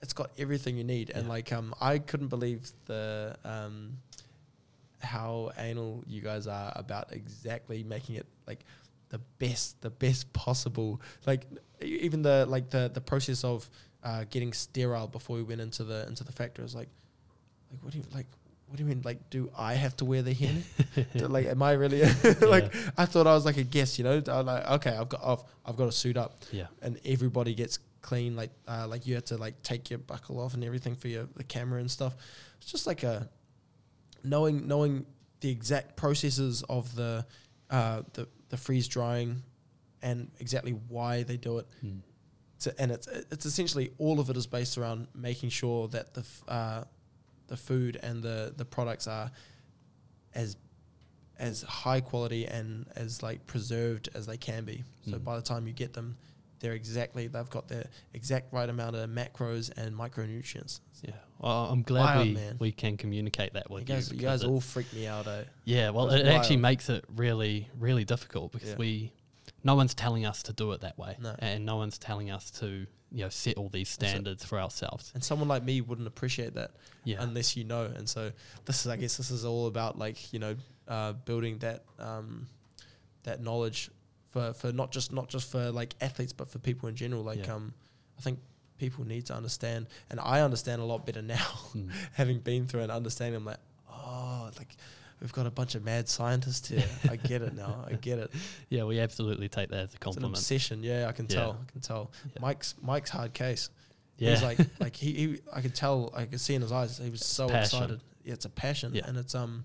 it's 0.02 0.12
got 0.12 0.30
everything 0.38 0.76
you 0.76 0.84
need. 0.84 1.10
And 1.10 1.28
like, 1.28 1.52
um, 1.52 1.74
I 1.80 1.98
couldn't 1.98 2.28
believe 2.28 2.70
the 2.86 3.36
um, 3.44 3.98
how 5.00 5.50
anal 5.58 6.04
you 6.06 6.20
guys 6.20 6.46
are 6.46 6.72
about 6.76 7.12
exactly 7.12 7.82
making 7.82 8.16
it 8.16 8.26
like 8.46 8.64
the 9.10 9.18
best, 9.38 9.80
the 9.82 9.90
best 9.90 10.32
possible. 10.32 11.00
Like 11.26 11.46
even 11.80 12.22
the 12.22 12.46
like 12.48 12.70
the 12.70 12.90
the 12.92 13.00
process 13.00 13.44
of 13.44 13.68
uh, 14.02 14.24
getting 14.30 14.52
sterile 14.52 15.06
before 15.06 15.36
we 15.36 15.42
went 15.42 15.60
into 15.60 15.84
the 15.84 16.06
into 16.06 16.24
the 16.24 16.32
factory 16.32 16.62
was 16.62 16.74
like, 16.74 16.88
like 17.70 17.82
what 17.82 17.92
do 17.92 17.98
you 17.98 18.04
like? 18.14 18.26
What 18.66 18.76
do 18.76 18.84
you 18.84 18.88
mean? 18.88 19.02
Like, 19.04 19.30
do 19.30 19.50
I 19.58 19.74
have 19.74 19.96
to 19.96 20.04
wear 20.04 20.22
the 20.22 20.32
hen? 20.32 20.62
Like, 21.14 21.46
am 21.46 21.60
I 21.60 21.72
really 21.72 22.02
like? 22.40 22.72
I 22.96 23.04
thought 23.04 23.26
I 23.26 23.34
was 23.34 23.44
like 23.44 23.56
a 23.56 23.64
guest, 23.64 23.98
you 23.98 24.04
know. 24.04 24.22
I'm 24.28 24.46
like, 24.46 24.70
okay, 24.70 24.96
I've 24.96 25.08
got, 25.08 25.20
I've, 25.24 25.42
I've 25.66 25.76
got 25.76 25.86
to 25.86 25.92
suit 25.92 26.16
up, 26.16 26.36
yeah. 26.52 26.66
and 26.80 27.00
everybody 27.04 27.52
gets 27.52 27.80
clean. 28.00 28.36
Like, 28.36 28.50
uh, 28.68 28.86
like 28.86 29.08
you 29.08 29.14
had 29.16 29.26
to 29.26 29.38
like 29.38 29.60
take 29.64 29.90
your 29.90 29.98
buckle 29.98 30.38
off 30.38 30.54
and 30.54 30.62
everything 30.62 30.94
for 30.94 31.08
your 31.08 31.26
the 31.34 31.42
camera 31.42 31.80
and 31.80 31.90
stuff. 31.90 32.14
It's 32.60 32.70
just 32.70 32.86
like 32.86 33.02
a 33.02 33.28
knowing 34.24 34.66
knowing 34.68 35.06
the 35.40 35.50
exact 35.50 35.96
processes 35.96 36.62
of 36.68 36.94
the 36.94 37.26
uh, 37.70 38.02
the 38.14 38.28
the 38.50 38.56
freeze 38.56 38.88
drying 38.88 39.42
and 40.02 40.30
exactly 40.40 40.72
why 40.88 41.22
they 41.22 41.36
do 41.36 41.58
it. 41.58 41.66
Mm. 41.84 42.00
To, 42.60 42.74
and 42.80 42.90
it's 42.92 43.06
it's 43.06 43.46
essentially 43.46 43.90
all 43.98 44.20
of 44.20 44.28
it 44.30 44.36
is 44.36 44.46
based 44.46 44.76
around 44.78 45.08
making 45.14 45.48
sure 45.50 45.88
that 45.88 46.14
the 46.14 46.20
f- 46.20 46.44
uh, 46.48 46.84
the 47.46 47.56
food 47.56 47.98
and 48.02 48.22
the 48.22 48.52
the 48.56 48.64
products 48.64 49.06
are 49.06 49.30
as 50.34 50.56
as 51.38 51.62
high 51.62 52.00
quality 52.00 52.44
and 52.46 52.86
as 52.96 53.22
like 53.22 53.46
preserved 53.46 54.10
as 54.14 54.26
they 54.26 54.36
can 54.36 54.64
be. 54.64 54.84
So 55.06 55.12
Mm. 55.16 55.24
by 55.24 55.36
the 55.36 55.42
time 55.42 55.66
you 55.66 55.72
get 55.72 55.94
them, 55.94 56.16
they're 56.58 56.74
exactly 56.74 57.28
they've 57.28 57.48
got 57.48 57.66
the 57.68 57.86
exact 58.12 58.52
right 58.52 58.68
amount 58.68 58.94
of 58.96 59.08
macros 59.08 59.70
and 59.76 59.94
micronutrients. 59.96 60.80
Yeah. 61.02 61.12
Well, 61.40 61.66
I'm 61.70 61.82
glad 61.82 62.16
Wild, 62.16 62.26
we, 62.28 62.34
man. 62.34 62.56
we 62.58 62.70
can 62.72 62.96
communicate 62.96 63.54
that 63.54 63.70
with 63.70 63.88
You 63.88 63.94
guys, 63.94 64.12
you. 64.12 64.18
guys 64.18 64.44
all 64.44 64.60
freak 64.60 64.92
me 64.92 65.06
out. 65.06 65.26
Eh? 65.26 65.44
Yeah, 65.64 65.90
well, 65.90 66.06
That's 66.08 66.20
it 66.22 66.26
actually 66.28 66.58
makes 66.58 66.88
it 66.90 67.04
really, 67.16 67.66
really 67.78 68.04
difficult 68.04 68.52
because 68.52 68.70
Yeah. 68.70 68.76
we, 68.76 69.12
no 69.64 69.74
one's 69.74 69.94
telling 69.94 70.26
us 70.26 70.42
to 70.44 70.52
do 70.52 70.72
it 70.72 70.82
that 70.82 70.98
way, 70.98 71.16
No. 71.18 71.34
and 71.38 71.64
no 71.64 71.76
one's 71.76 71.96
telling 71.98 72.30
us 72.30 72.50
to, 72.60 72.86
you 73.10 73.22
know, 73.24 73.30
set 73.30 73.56
all 73.56 73.70
these 73.70 73.88
it. 73.88 73.94
standards 73.94 74.44
for 74.44 74.60
ourselves. 74.60 75.10
And 75.14 75.24
someone 75.24 75.48
like 75.48 75.64
me 75.64 75.80
wouldn't 75.80 76.06
appreciate 76.08 76.54
that 76.54 76.72
Yeah, 77.04 77.16
unless 77.22 77.56
you 77.56 77.64
know. 77.64 77.84
And 77.84 78.06
so 78.08 78.32
this 78.66 78.80
is, 78.82 78.86
I 78.88 78.96
guess, 78.96 79.16
this 79.16 79.30
is 79.30 79.44
all 79.46 79.66
about 79.66 79.98
like 79.98 80.32
you 80.34 80.38
know, 80.38 80.56
uh, 80.88 81.12
building 81.14 81.58
that 81.60 81.84
um, 81.98 82.46
that 83.22 83.42
knowledge 83.42 83.90
for 84.28 84.52
for 84.52 84.72
not 84.72 84.92
just 84.92 85.10
not 85.12 85.28
just 85.28 85.50
for 85.50 85.70
like 85.70 85.94
athletes, 86.02 86.32
but 86.34 86.48
for 86.50 86.58
people 86.58 86.88
in 86.90 86.96
general. 86.96 87.22
Like 87.22 87.46
Yeah. 87.46 87.54
um, 87.54 87.72
I 88.18 88.20
think 88.22 88.38
people 88.80 89.04
need 89.06 89.26
to 89.26 89.34
understand, 89.34 89.86
and 90.10 90.18
I 90.18 90.40
understand 90.40 90.80
a 90.82 90.84
lot 90.84 91.06
better 91.06 91.22
now, 91.22 91.36
Mm. 91.74 91.90
having 92.14 92.40
been 92.40 92.66
through 92.66 92.80
and 92.80 92.90
understanding. 92.90 93.36
I'm 93.36 93.44
like, 93.44 93.58
oh, 93.88 94.50
like 94.58 94.74
we've 95.20 95.32
got 95.32 95.46
a 95.46 95.50
bunch 95.50 95.74
of 95.74 95.84
mad 95.84 96.08
scientists 96.08 96.66
here. 96.68 96.84
I 97.08 97.16
get 97.16 97.42
it 97.42 97.54
now. 97.54 97.84
I 97.88 97.92
get 97.94 98.18
it. 98.18 98.30
yeah, 98.70 98.84
we 98.84 98.98
absolutely 98.98 99.48
take 99.48 99.68
that 99.68 99.76
as 99.76 99.82
a 99.82 99.84
It's 99.84 99.94
an 99.94 100.00
compliment. 100.00 100.34
obsession. 100.36 100.82
Yeah, 100.82 101.06
I 101.08 101.12
can 101.12 101.26
Yeah. 101.28 101.36
tell. 101.36 101.58
I 101.68 101.70
can 101.70 101.80
tell. 101.82 102.10
Yeah. 102.24 102.40
Mike's 102.40 102.74
Mike's 102.82 103.10
hard 103.10 103.34
case. 103.34 103.68
Yeah, 104.16 104.30
He's 104.30 104.42
like 104.42 104.58
like 104.80 104.96
he, 104.96 105.12
he 105.12 105.38
I 105.52 105.60
could 105.60 105.74
tell 105.74 106.10
I 106.16 106.24
could 106.24 106.40
see 106.40 106.54
in 106.54 106.62
his 106.62 106.72
eyes 106.72 106.98
he 106.98 107.10
was 107.10 107.24
so 107.24 107.48
passion. 107.48 107.78
excited. 107.82 108.00
Yeah, 108.24 108.32
it's 108.34 108.44
a 108.46 108.50
passion 108.50 108.94
Yeah. 108.94 109.06
and 109.06 109.16
it's 109.18 109.34
um 109.34 109.62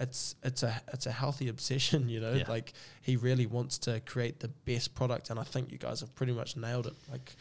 it's 0.00 0.34
it's 0.44 0.62
a 0.62 0.80
it's 0.92 1.06
a 1.06 1.12
healthy 1.12 1.48
obsession, 1.48 2.08
you 2.08 2.20
know. 2.20 2.32
Yeah. 2.32 2.44
Like 2.48 2.72
he 3.02 3.16
really 3.16 3.46
wants 3.46 3.78
to 3.78 4.00
create 4.00 4.40
the 4.40 4.48
best 4.48 4.94
product 4.94 5.30
and 5.30 5.38
I 5.40 5.44
think 5.44 5.72
you 5.72 5.78
guys 5.78 6.00
have 6.00 6.14
pretty 6.16 6.32
much 6.32 6.56
nailed 6.56 6.86
it. 6.88 6.94
Like 7.10 7.34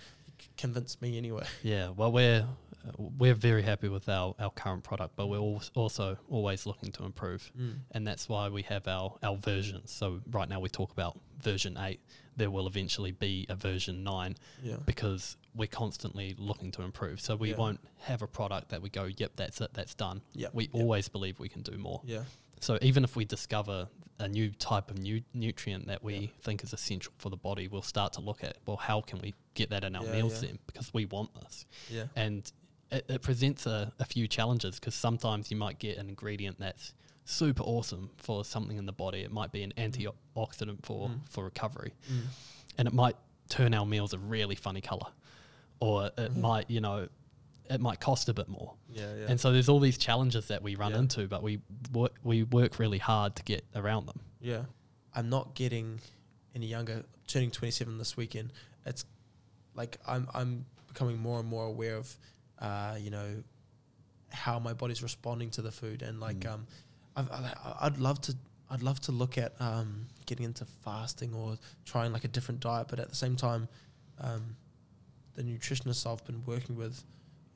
convinced 0.57 1.01
me 1.01 1.17
anyway. 1.17 1.45
yeah. 1.63 1.89
Well, 1.89 2.11
we're 2.11 2.45
we're 2.97 3.33
very 3.33 3.63
happy 3.63 3.89
with 3.89 4.07
our, 4.07 4.33
our 4.39 4.49
current 4.51 4.83
product, 4.83 5.15
but 5.17 5.27
we're 5.27 5.59
also 5.75 6.17
always 6.29 6.65
looking 6.65 6.91
to 6.93 7.03
improve. 7.03 7.51
Mm. 7.59 7.79
and 7.91 8.07
that's 8.07 8.29
why 8.29 8.47
we 8.47 8.61
have 8.63 8.87
our, 8.87 9.17
our 9.23 9.35
versions. 9.35 9.91
So 9.91 10.21
right 10.31 10.47
now 10.47 10.59
we 10.61 10.69
talk 10.69 10.91
about 10.93 11.19
version 11.41 11.77
8. 11.77 11.99
There 12.37 12.49
will 12.49 12.65
eventually 12.67 13.11
be 13.11 13.45
a 13.49 13.55
version 13.55 14.03
9 14.05 14.35
Yeah. 14.63 14.77
because 14.85 15.35
we're 15.53 15.67
constantly 15.67 16.35
looking 16.37 16.71
to 16.71 16.83
improve. 16.83 17.19
So 17.19 17.35
we 17.35 17.49
Yeah. 17.49 17.57
won't 17.57 17.81
have 18.03 18.21
a 18.21 18.27
product 18.27 18.69
that 18.69 18.81
we 18.81 18.89
go, 18.89 19.05
yep, 19.17 19.31
that's 19.35 19.59
it, 19.59 19.71
that's 19.73 19.93
done. 19.95 20.21
Yeah. 20.33 20.47
We 20.53 20.69
always 20.71 21.09
believe 21.09 21.39
we 21.39 21.49
can 21.49 21.63
do 21.63 21.77
more. 21.77 22.01
Yeah. 22.05 22.23
So 22.61 22.77
even 22.81 23.03
if 23.03 23.15
we 23.17 23.25
discover 23.25 23.89
a 24.19 24.27
new 24.27 24.49
type 24.51 24.89
of 24.91 24.97
new 24.97 25.21
nutrient 25.33 25.87
that 25.87 26.03
we 26.03 26.15
Yeah. 26.15 26.27
think 26.41 26.63
is 26.63 26.73
essential 26.73 27.13
for 27.17 27.29
the 27.29 27.37
body, 27.37 27.67
we'll 27.67 27.81
start 27.81 28.13
to 28.13 28.21
look 28.21 28.43
at, 28.43 28.57
well, 28.65 28.77
how 28.77 29.01
can 29.01 29.19
we 29.19 29.33
get 29.53 29.69
that 29.69 29.83
in 29.83 29.95
our 29.95 30.03
Yeah, 30.05 30.11
meals 30.13 30.41
yeah. 30.41 30.49
then? 30.49 30.59
Because 30.67 30.93
we 30.93 31.05
want 31.05 31.33
this 31.35 31.65
Yeah. 31.89 32.05
and 32.15 32.51
it, 32.89 33.05
it 33.09 33.21
presents 33.21 33.65
a, 33.65 33.91
a 33.99 34.05
few 34.05 34.27
challenges 34.27 34.79
because 34.79 34.95
sometimes 34.95 35.51
you 35.51 35.57
might 35.57 35.77
get 35.77 35.97
an 35.97 36.07
ingredient 36.09 36.57
that's 36.59 36.93
super 37.25 37.61
awesome 37.63 38.09
for 38.17 38.45
something 38.45 38.77
in 38.77 38.85
the 38.85 38.93
body. 38.93 39.19
It 39.21 39.31
might 39.31 39.51
be 39.51 39.61
an 39.61 39.73
antioxidant 39.77 40.83
for, 40.85 41.09
Mm. 41.09 41.19
for 41.29 41.43
recovery, 41.43 41.93
Mm. 42.09 42.21
and 42.77 42.87
it 42.87 42.93
might 42.93 43.17
turn 43.49 43.73
our 43.73 43.85
meals 43.85 44.13
a 44.13 44.17
really 44.19 44.55
funny 44.55 44.81
color, 44.81 45.07
or 45.79 46.07
it 46.07 46.15
Mhm. 46.17 46.37
might 46.37 46.69
you 46.69 46.79
know 46.81 47.09
it 47.69 47.81
might 47.81 47.99
cost 47.99 48.29
a 48.29 48.33
bit 48.33 48.47
more. 48.47 48.73
Yeah, 48.89 49.13
yeah. 49.15 49.25
And 49.29 49.39
so 49.39 49.51
there's 49.51 49.69
all 49.69 49.79
these 49.79 49.97
challenges 49.97 50.47
that 50.47 50.61
we 50.63 50.75
run 50.75 50.91
Yeah. 50.91 50.99
into, 50.99 51.27
but 51.27 51.43
we 51.43 51.59
work, 51.93 52.13
we 52.23 52.43
work 52.43 52.79
really 52.79 52.97
hard 52.97 53.35
to 53.37 53.43
get 53.43 53.65
around 53.75 54.05
them. 54.07 54.19
Yeah. 54.41 54.65
I'm 55.13 55.29
not 55.29 55.53
getting 55.55 55.99
any 56.55 56.67
younger. 56.67 57.03
Turning 57.27 57.51
27 57.51 57.97
this 57.97 58.15
weekend. 58.15 58.53
It's 58.85 59.03
like 59.75 59.97
I'm 60.07 60.27
I'm 60.33 60.65
becoming 60.87 61.17
more 61.17 61.39
and 61.39 61.47
more 61.49 61.65
aware 61.65 61.97
of, 61.97 62.17
uh, 62.59 62.97
you 62.99 63.09
know, 63.09 63.43
how 64.31 64.59
my 64.59 64.73
body's 64.73 65.01
responding 65.03 65.49
to 65.51 65.61
the 65.61 65.71
food, 65.71 66.01
and 66.01 66.19
like 66.19 66.39
Mm. 66.41 66.53
um, 66.53 66.67
I've 67.15 67.29
I'd 67.81 67.97
love 67.97 68.21
to 68.21 68.35
I'd 68.69 68.81
love 68.83 68.99
to 69.01 69.11
look 69.11 69.37
at 69.37 69.59
um 69.61 70.07
getting 70.25 70.45
into 70.45 70.65
fasting 70.65 71.33
or 71.33 71.57
trying 71.85 72.13
like 72.13 72.23
a 72.23 72.27
different 72.29 72.59
diet, 72.59 72.87
but 72.89 72.99
at 72.99 73.09
the 73.09 73.15
same 73.15 73.35
time, 73.35 73.67
um, 74.19 74.55
the 75.35 75.43
nutritionists 75.43 76.05
I've 76.11 76.23
been 76.25 76.43
working 76.45 76.75
with 76.75 77.03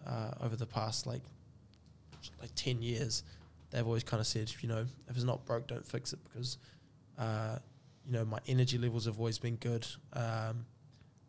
uh, 0.06 0.32
over 0.42 0.56
the 0.56 0.66
past 0.66 1.06
like 1.08 1.22
like 2.40 2.54
10 2.56 2.82
years 2.82 3.24
they've 3.72 3.88
always 3.88 4.04
kind 4.04 4.22
of 4.22 4.28
said, 4.28 4.52
you 4.62 4.70
know, 4.70 4.86
if 5.10 5.16
it's 5.16 5.24
not 5.24 5.46
broke, 5.46 5.68
don't 5.68 5.86
fix 5.86 6.14
it 6.14 6.20
because, 6.24 6.58
uh, 7.18 7.58
you 8.06 8.12
know, 8.12 8.26
my 8.26 8.40
energy 8.48 8.78
levels 8.78 9.06
have 9.06 9.18
always 9.18 9.40
been 9.40 9.56
good. 9.56 9.88
Um, 10.14 10.66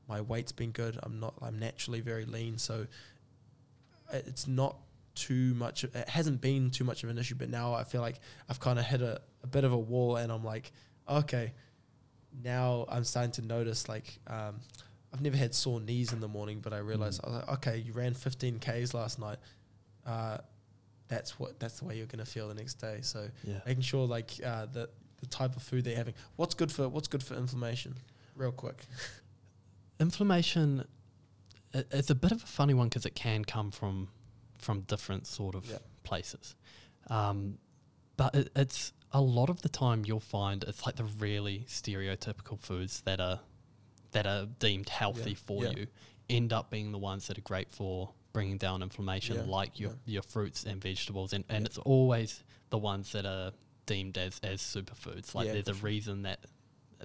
my 0.09 0.21
weight's 0.21 0.53
been 0.53 0.73
good. 0.73 0.99
I'm 1.03 1.21
not. 1.21 1.35
I'm 1.41 1.59
naturally 1.59 2.01
very 2.01 2.25
lean, 2.25 2.59
so 2.59 2.87
it's 4.13 4.47
not 4.47 4.77
too 5.15 5.55
much. 5.55 5.85
It 5.85 6.09
hasn't 6.09 6.41
been 6.41 6.71
too 6.71 6.85
much 6.85 7.05
of 7.05 7.09
an 7.09 7.19
issue, 7.19 7.37
but 7.37 7.49
now 7.49 7.73
I 7.73 7.85
feel 7.85 8.01
like 8.01 8.19
I've 8.49 8.61
kind 8.61 8.79
of 8.79 8.85
hit 8.85 9.01
a, 9.01 9.21
a 9.43 9.47
bit 9.47 9.65
of 9.65 9.73
a 9.73 9.79
wall, 9.79 10.17
and 10.17 10.33
I'm 10.33 10.45
like, 10.45 10.73
okay, 11.09 11.53
now 12.43 12.85
I'm 12.89 13.05
starting 13.05 13.33
to 13.33 13.43
notice 13.43 13.89
like. 13.89 14.19
Um, 14.27 14.61
I've 15.13 15.21
never 15.21 15.37
had 15.37 15.55
sore 15.55 15.81
knees 15.81 16.13
in 16.13 16.21
the 16.21 16.29
morning, 16.29 16.61
but 16.61 16.73
I 16.73 16.79
realized 16.79 17.21
I 17.23 17.29
was 17.29 17.37
like, 17.41 17.49
okay, 17.59 17.79
you 17.79 17.93
ran 17.93 18.15
15 18.15 18.59
k's 18.61 18.95
last 18.95 19.19
night. 19.19 19.39
Uh, 20.07 20.39
that's 21.09 21.39
what 21.39 21.61
that's 21.61 21.79
the 21.81 21.85
way 21.85 21.97
you're 21.99 22.07
gonna 22.07 22.25
feel 22.25 22.49
the 22.49 22.55
next 22.55 22.75
day. 22.75 23.01
So 23.03 23.29
Yeah. 23.45 23.61
making 23.67 23.83
sure 23.83 24.07
like 24.07 24.31
uh, 24.45 24.67
the 24.67 24.89
the 25.21 25.27
type 25.27 25.55
of 25.55 25.63
food 25.63 25.85
they're 25.85 25.97
having. 25.97 26.15
What's 26.37 26.55
good 26.55 26.73
for 26.73 26.89
what's 26.89 27.09
good 27.09 27.23
for 27.23 27.35
inflammation? 27.35 27.95
Real 28.35 28.53
quick. 28.53 28.87
Inflammation, 30.01 30.85
it's 31.73 32.11
a 32.11 32.15
bit 32.15 32.33
of 32.33 32.43
a 32.43 32.47
funny 32.47 32.75
one 32.75 32.89
because 32.89 33.07
it 33.07 33.15
can 33.15 33.45
come 33.45 33.71
from 33.71 34.09
from 34.59 34.81
different 34.83 35.27
sort 35.27 35.55
of 35.55 35.67
Yeah. 35.67 35.79
places. 36.03 36.55
Um, 37.09 37.59
but 38.17 38.35
it, 38.35 38.51
it's 38.57 38.93
a 39.13 39.21
lot 39.21 39.51
of 39.51 39.63
the 39.63 39.69
time 39.69 40.05
you'll 40.07 40.21
find 40.21 40.65
it's 40.65 40.87
like 40.87 40.97
the 40.97 41.05
really 41.05 41.67
stereotypical 41.69 42.59
foods 42.59 43.03
that 43.03 43.21
are 43.21 43.41
that 44.13 44.27
are 44.27 44.47
deemed 44.59 44.89
healthy 44.89 45.31
Yeah, 45.31 45.37
for 45.37 45.65
yeah. 45.65 45.71
you 45.71 45.87
end 46.31 46.53
up 46.53 46.71
being 46.71 46.93
the 46.93 46.99
ones 46.99 47.27
that 47.27 47.37
are 47.39 47.43
great 47.43 47.71
for 47.71 48.11
bringing 48.33 48.57
down 48.57 48.83
inflammation, 48.83 49.37
Yeah, 49.37 49.43
like 49.47 49.79
your 49.81 49.93
your 50.07 50.23
fruits 50.23 50.65
and 50.65 50.81
vegetables, 50.81 51.33
and, 51.33 51.45
and 51.49 51.67
it's 51.67 51.79
always 51.79 52.43
the 52.71 52.79
ones 52.79 53.13
that 53.13 53.27
are 53.27 53.53
deemed 53.87 54.17
as 54.19 54.41
as 54.43 54.61
superfoods. 54.63 55.35
Like 55.35 55.49
there's 55.53 55.69
a 55.69 55.75
sure. 55.75 55.83
reason 55.87 56.23
that 56.23 56.41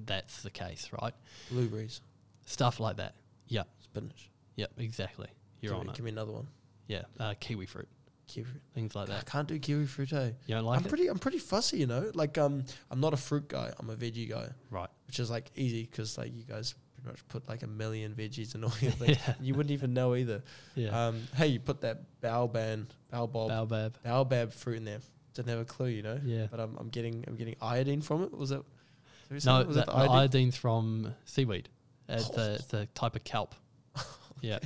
that's 0.06 0.44
the 0.44 0.50
case, 0.52 0.90
right? 1.02 1.14
Blueberries, 1.50 2.02
Stuff 2.46 2.80
like 2.80 2.98
that. 2.98 3.16
Yeah, 3.48 3.64
spinach. 3.82 4.30
yeah, 4.56 4.68
exactly. 4.78 5.28
You're 5.60 5.72
give 5.74 5.80
on 5.80 5.86
me, 5.88 5.92
it. 5.92 5.96
Give 5.96 6.06
me 6.06 6.12
another 6.12 6.32
one. 6.34 6.48
Yeah, 6.88 7.02
uh, 7.20 7.34
kiwi 7.40 7.66
fruit, 7.66 7.88
Kiwi 8.28 8.46
fruit. 8.46 8.62
things 8.74 8.96
like 8.96 9.08
that. 9.08 9.22
I 9.28 9.30
can't 9.30 9.48
do 9.48 9.58
kiwi 9.60 9.86
fruit. 9.88 10.14
Eh? 10.14 10.32
You 10.46 10.56
don't 10.56 10.64
like 10.66 10.80
I'm 10.80 10.86
it, 10.86 10.90
pretty. 10.90 11.08
I'm 11.08 11.20
pretty 11.20 11.40
fussy. 11.40 11.78
You 11.80 11.88
know, 11.88 12.12
like 12.14 12.38
um, 12.38 12.64
I'm 12.92 13.00
not 13.02 13.14
a 13.14 13.18
fruit 13.18 13.48
guy. 13.50 13.74
I'm 13.80 13.90
a 13.90 13.96
veggie 13.96 14.30
guy, 14.30 14.48
right? 14.70 14.90
which 15.08 15.20
is 15.20 15.30
like 15.30 15.50
easy 15.56 15.84
because 15.90 16.18
like 16.18 16.34
you 16.36 16.44
guys 16.44 16.76
much 17.08 17.28
put 17.28 17.48
like 17.50 17.64
a 17.64 17.68
million 17.68 18.14
veggies 18.14 18.56
and 18.56 18.64
all 18.66 18.74
your 18.82 18.92
things. 18.92 19.18
Yeah. 19.28 19.34
You 19.42 19.54
wouldn't 19.56 19.72
even 19.72 19.94
know 19.94 20.16
either. 20.16 20.42
Yeah, 20.76 21.08
Um, 21.08 21.24
hey, 21.36 21.48
you 21.48 21.60
put 21.60 21.82
that 21.82 22.02
baobab, 22.22 22.88
baobab, 23.12 23.50
baobab. 23.50 23.94
baobab 24.04 24.54
fruit 24.54 24.78
in 24.78 24.86
there. 24.86 25.00
Didn't 25.34 25.50
have 25.50 25.60
a 25.60 25.66
clue, 25.66 25.88
you 25.88 26.02
know. 26.04 26.20
Yeah. 26.24 26.48
But 26.50 26.60
I'm, 26.60 26.76
I'm 26.78 26.90
getting 26.90 27.24
I'm 27.28 27.36
getting 27.36 27.56
iodine 27.62 28.02
from 28.02 28.24
it. 28.24 28.32
Was 28.36 28.52
it? 28.52 28.62
was 29.32 29.46
No, 29.46 29.64
was 29.64 29.76
the 29.76 29.84
the 29.84 29.92
iodine? 29.94 30.16
iodine's 30.18 30.58
from 30.58 31.14
seaweed. 31.26 31.70
It's, 32.10 32.30
a, 32.38 32.54
it's 32.60 32.74
a 32.74 32.86
type 32.88 33.16
of 33.16 33.24
kelp. 33.24 33.54
Yeah. 34.42 34.60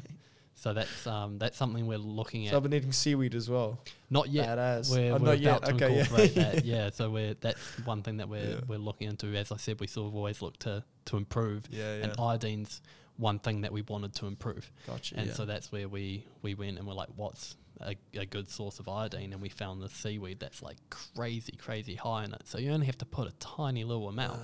So 0.56 0.74
that's 0.74 1.08
um, 1.08 1.40
that's 1.40 1.58
something 1.58 1.88
we're 1.88 1.98
looking 1.98 2.46
at. 2.46 2.52
So 2.52 2.58
I've 2.58 2.64
been 2.64 2.74
eating 2.74 2.92
seaweed 2.92 3.34
as 3.34 3.50
well. 3.50 3.80
Not 4.12 4.30
yet. 4.30 4.48
Badass. 4.50 4.92
We're, 4.92 5.12
Oh, 5.14 5.18
we're 5.18 5.26
not 5.26 5.40
yet. 5.40 5.68
Okay. 5.74 5.96
Yeah. 5.98 6.04
that. 6.04 6.66
Yeah. 6.66 6.90
So 6.92 7.10
we're 7.10 7.34
that's 7.36 7.60
one 7.86 8.04
thing 8.04 8.18
that 8.18 8.30
we're 8.30 8.44
Yeah. 8.44 8.60
we're 8.68 8.78
looking 8.78 9.08
into. 9.10 9.28
As 9.36 9.52
I 9.52 9.58
said, 9.58 9.80
we 9.80 9.88
sort 9.88 10.08
of 10.10 10.16
always 10.16 10.42
look 10.42 10.60
to 10.60 10.84
to 11.06 11.18
improve, 11.18 11.68
yeah. 11.72 11.98
Yeah. 11.98 12.04
and 12.06 12.20
iodine's 12.20 12.82
one 13.18 13.40
thing 13.40 13.62
that 13.62 13.72
we 13.72 13.82
wanted 13.84 14.14
to 14.16 14.26
improve. 14.28 14.72
Gotcha. 14.88 15.16
And 15.18 15.28
yeah. 15.28 15.34
so 15.34 15.46
that's 15.46 15.72
where 15.72 15.88
we, 15.88 16.26
we 16.42 16.56
went 16.56 16.78
and 16.80 16.88
we're 16.88 16.94
like, 16.94 17.10
what's 17.16 17.56
a, 17.82 17.96
a 18.16 18.26
good 18.26 18.50
source 18.50 18.80
of 18.80 18.88
iodine? 18.88 19.32
And 19.34 19.42
we 19.42 19.50
found 19.50 19.82
the 19.82 19.90
seaweed 19.90 20.40
that's 20.40 20.62
like 20.64 20.78
crazy, 20.90 21.54
crazy 21.54 21.96
high 21.96 22.24
in 22.26 22.34
it. 22.34 22.42
So 22.46 22.58
you 22.58 22.72
only 22.72 22.88
have 22.88 22.98
to 23.00 23.06
put 23.06 23.28
a 23.28 23.32
tiny 23.40 23.84
little 23.84 24.08
amount. 24.10 24.40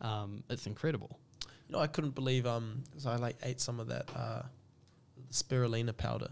Uh, 0.00 0.06
Um, 0.06 0.44
it's 0.50 0.66
incredible. 0.66 1.18
you 1.68 1.72
know, 1.72 1.78
I 1.80 1.86
couldn't 1.86 2.14
believe 2.14 2.46
um, 2.46 2.84
so 2.98 3.10
I 3.10 3.16
like 3.16 3.36
ate 3.42 3.60
some 3.60 3.80
of 3.80 3.88
that 3.88 4.08
uh, 4.14 4.42
spirulina 5.32 5.96
powder. 5.96 6.28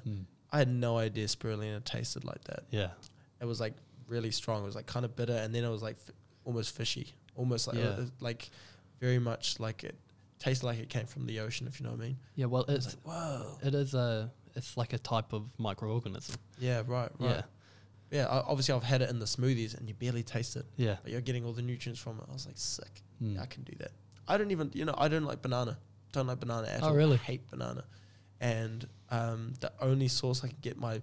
I 0.52 0.58
had 0.58 0.68
no 0.68 0.98
idea 0.98 1.26
spirulina 1.26 1.82
tasted 1.84 2.24
like 2.24 2.44
that. 2.44 2.64
Yeah. 2.70 2.88
It 3.40 3.46
was 3.46 3.60
like 3.60 3.74
really 4.06 4.30
strong. 4.30 4.62
It 4.62 4.66
was 4.66 4.76
like 4.76 4.86
kind 4.86 5.04
of 5.04 5.16
bitter, 5.16 5.32
and 5.34 5.54
then 5.54 5.64
it 5.64 5.70
was 5.70 5.82
like 5.82 5.96
f- 6.06 6.14
almost 6.44 6.74
fishy, 6.76 7.14
almost 7.34 7.66
like 7.66 7.76
Yeah. 7.78 7.84
uh, 7.88 8.04
like 8.20 8.50
very 9.04 9.18
much 9.18 9.60
like 9.60 9.84
it 9.84 9.96
tasted 10.38 10.64
like 10.66 10.78
it 10.78 10.88
came 10.88 11.06
from 11.06 11.26
the 11.26 11.40
ocean. 11.40 11.66
If 11.66 11.78
you 11.78 11.84
know 11.84 11.92
what 11.92 12.00
I 12.00 12.04
mean. 12.08 12.16
Yeah. 12.36 12.46
Well, 12.46 12.64
it's, 12.68 12.86
like, 12.86 13.04
whoa. 13.14 13.58
it 13.62 13.74
is 13.74 13.94
a, 13.94 14.32
it's 14.54 14.76
like 14.76 14.92
a 14.92 14.98
type 14.98 15.32
of 15.32 15.42
microorganism. 15.58 16.36
Yeah. 16.58 16.82
Right. 16.86 17.10
Right. 17.18 17.30
Yeah. 17.30 17.42
yeah, 18.10 18.26
obviously 18.28 18.74
I've 18.74 18.82
had 18.82 19.02
it 19.02 19.10
in 19.10 19.18
the 19.18 19.26
smoothies 19.26 19.76
and 19.76 19.88
you 19.88 19.94
barely 19.94 20.22
taste 20.22 20.56
it, 20.56 20.64
Yeah. 20.76 20.96
but 21.02 21.12
you're 21.12 21.20
getting 21.20 21.44
all 21.44 21.52
the 21.52 21.62
nutrients 21.62 22.00
from 22.00 22.18
it. 22.18 22.24
I 22.30 22.32
was 22.32 22.46
like, 22.46 22.56
sick. 22.58 23.02
Mm. 23.22 23.34
Yeah, 23.34 23.42
I 23.42 23.46
can 23.46 23.62
do 23.64 23.74
that. 23.78 23.92
I 24.26 24.38
don't 24.38 24.50
even, 24.50 24.70
you 24.74 24.84
know, 24.84 24.94
I 24.96 25.08
don't 25.08 25.24
like 25.24 25.42
banana. 25.42 25.78
Don't 26.12 26.26
like 26.26 26.40
banana 26.40 26.68
at 26.68 26.82
Oh, 26.82 26.88
all. 26.88 26.94
really? 26.94 27.14
I 27.14 27.24
hate 27.30 27.50
banana. 27.50 27.84
And 28.40 28.86
um, 29.10 29.52
the 29.60 29.72
only 29.80 30.08
source 30.08 30.44
I 30.44 30.48
can 30.48 30.58
get 30.62 30.78
my 30.78 31.00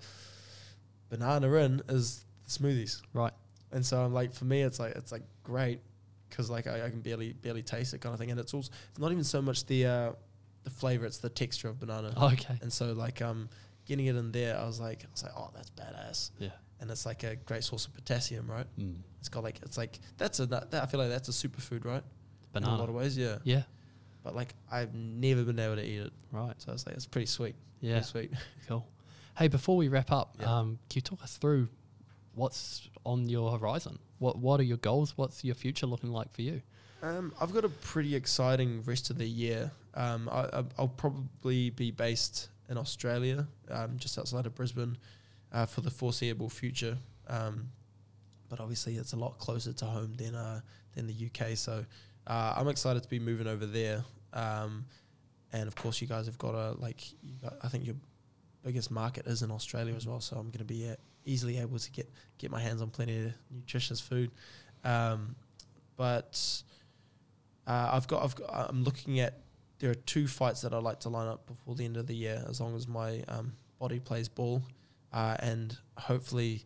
banana 1.09 1.51
in 1.53 1.81
is 1.89 2.25
the 2.45 2.51
smoothies. 2.51 3.01
Right. 3.13 3.33
And 3.71 3.85
so 3.85 4.01
I'm 4.03 4.13
like, 4.13 4.33
for 4.33 4.45
me, 4.45 4.61
it's 4.61 4.79
like 4.79 4.93
it's 4.95 5.11
like 5.11 5.23
great 5.43 5.79
because 6.31 6.49
like 6.49 6.65
I, 6.65 6.85
I 6.87 6.89
can 6.89 7.01
barely 7.01 7.33
barely 7.33 7.61
taste 7.61 7.93
it 7.93 8.01
kind 8.01 8.13
of 8.13 8.19
thing. 8.19 8.31
And 8.31 8.39
it's 8.39 8.53
also 8.55 8.71
it's 8.89 8.99
not 8.99 9.11
even 9.11 9.23
so 9.23 9.41
much 9.41 9.65
the 9.67 9.85
uh, 9.85 10.11
the 10.63 10.69
flavor; 10.71 11.05
it's 11.05 11.19
the 11.19 11.29
texture 11.29 11.67
of 11.69 11.79
banana. 11.79 12.11
Okay. 12.33 12.57
And 12.63 12.73
so 12.73 12.93
like 12.93 13.21
um, 13.21 13.49
getting 13.85 14.07
it 14.07 14.15
in 14.15 14.31
there, 14.31 14.57
I 14.57 14.65
was 14.65 14.79
like, 14.79 15.03
I 15.03 15.07
was 15.11 15.21
like, 15.23 15.33
oh, 15.37 15.51
that's 15.53 15.69
badass. 15.71 16.31
Yeah. 16.39 16.49
And 16.79 16.89
it's 16.89 17.05
like 17.05 17.21
a 17.23 17.35
great 17.35 17.63
source 17.63 17.85
of 17.85 17.93
potassium, 17.93 18.49
right? 18.49 18.65
Mm. 18.79 18.95
It's 19.19 19.29
got 19.29 19.43
like 19.43 19.59
it's 19.61 19.77
like 19.77 19.99
that's 20.17 20.39
a 20.39 20.47
that, 20.47 20.73
I 20.73 20.87
feel 20.87 20.99
like 20.99 21.09
that's 21.09 21.29
a 21.29 21.47
superfood, 21.47 21.85
right? 21.85 22.03
In 22.55 22.63
a 22.63 22.75
lot 22.75 22.89
of 22.89 22.95
ways, 22.95 23.15
yeah. 23.17 23.37
Yeah. 23.43 23.63
But 24.23 24.35
like 24.35 24.53
I've 24.71 24.93
never 24.93 25.43
been 25.43 25.59
able 25.59 25.75
to 25.77 25.85
eat 25.85 25.99
it, 26.01 26.13
Right. 26.31 26.53
so 26.59 26.69
I 26.69 26.73
was 26.73 26.85
like, 26.85 26.95
it's 26.95 27.05
pretty 27.07 27.27
sweet. 27.27 27.55
Yeah. 27.79 27.93
Pretty 28.01 28.05
sweet. 28.07 28.31
Cool. 28.67 28.85
Hey, 29.37 29.47
before 29.47 29.77
we 29.77 29.87
wrap 29.87 30.11
up, 30.11 30.35
Yeah. 30.39 30.59
um, 30.59 30.77
can 30.89 30.97
you 30.97 31.01
talk 31.01 31.23
us 31.23 31.37
through 31.37 31.69
what's 32.41 32.89
on 33.05 33.29
your 33.29 33.51
horizon? 33.57 33.99
What 34.17 34.39
What 34.39 34.59
are 34.59 34.63
your 34.63 34.77
goals? 34.77 35.15
What's 35.15 35.43
your 35.43 35.55
future 35.55 35.85
looking 35.85 36.11
like 36.11 36.33
for 36.33 36.41
you? 36.41 36.61
Um, 37.03 37.33
I've 37.39 37.53
got 37.53 37.65
a 37.65 37.69
pretty 37.69 38.15
exciting 38.15 38.81
rest 38.83 39.09
of 39.11 39.17
the 39.17 39.27
year. 39.27 39.71
Um, 39.93 40.27
I, 40.29 40.41
I, 40.41 40.63
I'll 40.77 40.87
probably 40.87 41.69
be 41.69 41.91
based 41.91 42.49
in 42.69 42.77
Australia, 42.77 43.47
um, 43.69 43.97
just 43.97 44.17
outside 44.17 44.45
of 44.45 44.55
Brisbane, 44.55 44.97
uh, 45.51 45.65
for 45.65 45.81
the 45.81 45.91
foreseeable 45.91 46.49
future. 46.49 46.97
Um, 47.27 47.69
but 48.49 48.59
obviously, 48.59 48.95
it's 48.95 49.13
a 49.13 49.17
lot 49.17 49.37
closer 49.37 49.73
to 49.73 49.85
home 49.85 50.15
than 50.15 50.33
uh, 50.33 50.61
than 50.95 51.05
the 51.05 51.17
UK. 51.27 51.55
So 51.55 51.85
uh, 52.25 52.53
I'm 52.57 52.67
excited 52.67 53.03
to 53.03 53.09
be 53.09 53.19
moving 53.19 53.47
over 53.47 53.67
there. 53.67 54.03
Um, 54.33 54.85
and 55.53 55.67
of 55.67 55.75
course, 55.75 56.01
you 56.01 56.07
guys 56.07 56.25
have 56.25 56.39
got 56.39 56.55
a 56.55 56.73
like. 56.79 57.01
I 57.61 57.67
think 57.67 57.85
your 57.85 57.97
biggest 58.63 58.89
market 58.89 59.27
is 59.27 59.43
in 59.43 59.51
Australia 59.51 59.93
as 59.95 60.07
well. 60.07 60.21
So 60.21 60.37
I'm 60.37 60.47
going 60.47 60.65
to 60.67 60.73
be 60.73 60.89
uh, 60.89 60.95
easily 61.25 61.57
able 61.59 61.79
to 61.79 61.91
get 61.91 62.09
get 62.37 62.51
my 62.51 62.59
hands 62.59 62.81
on 62.81 62.89
plenty 62.89 63.25
of 63.25 63.33
nutritious 63.49 63.99
food. 63.99 64.31
Um, 64.83 65.35
but 65.97 66.63
uh, 67.67 67.89
I've 67.93 68.07
got 68.07 68.23
I've 68.23 68.35
got 68.35 68.69
I'm 68.69 68.83
looking 68.83 69.19
at 69.19 69.39
there 69.79 69.89
are 69.91 69.95
two 69.95 70.27
fights 70.27 70.61
that 70.61 70.73
I'd 70.73 70.83
like 70.83 70.99
to 71.01 71.09
line 71.09 71.27
up 71.27 71.45
before 71.47 71.75
the 71.75 71.85
end 71.85 71.97
of 71.97 72.07
the 72.07 72.15
year, 72.15 72.43
as 72.47 72.59
long 72.61 72.75
as 72.75 72.87
my 72.87 73.23
um, 73.27 73.53
body 73.79 73.99
plays 73.99 74.29
ball, 74.29 74.61
uh, 75.11 75.35
and 75.39 75.77
hopefully 75.97 76.65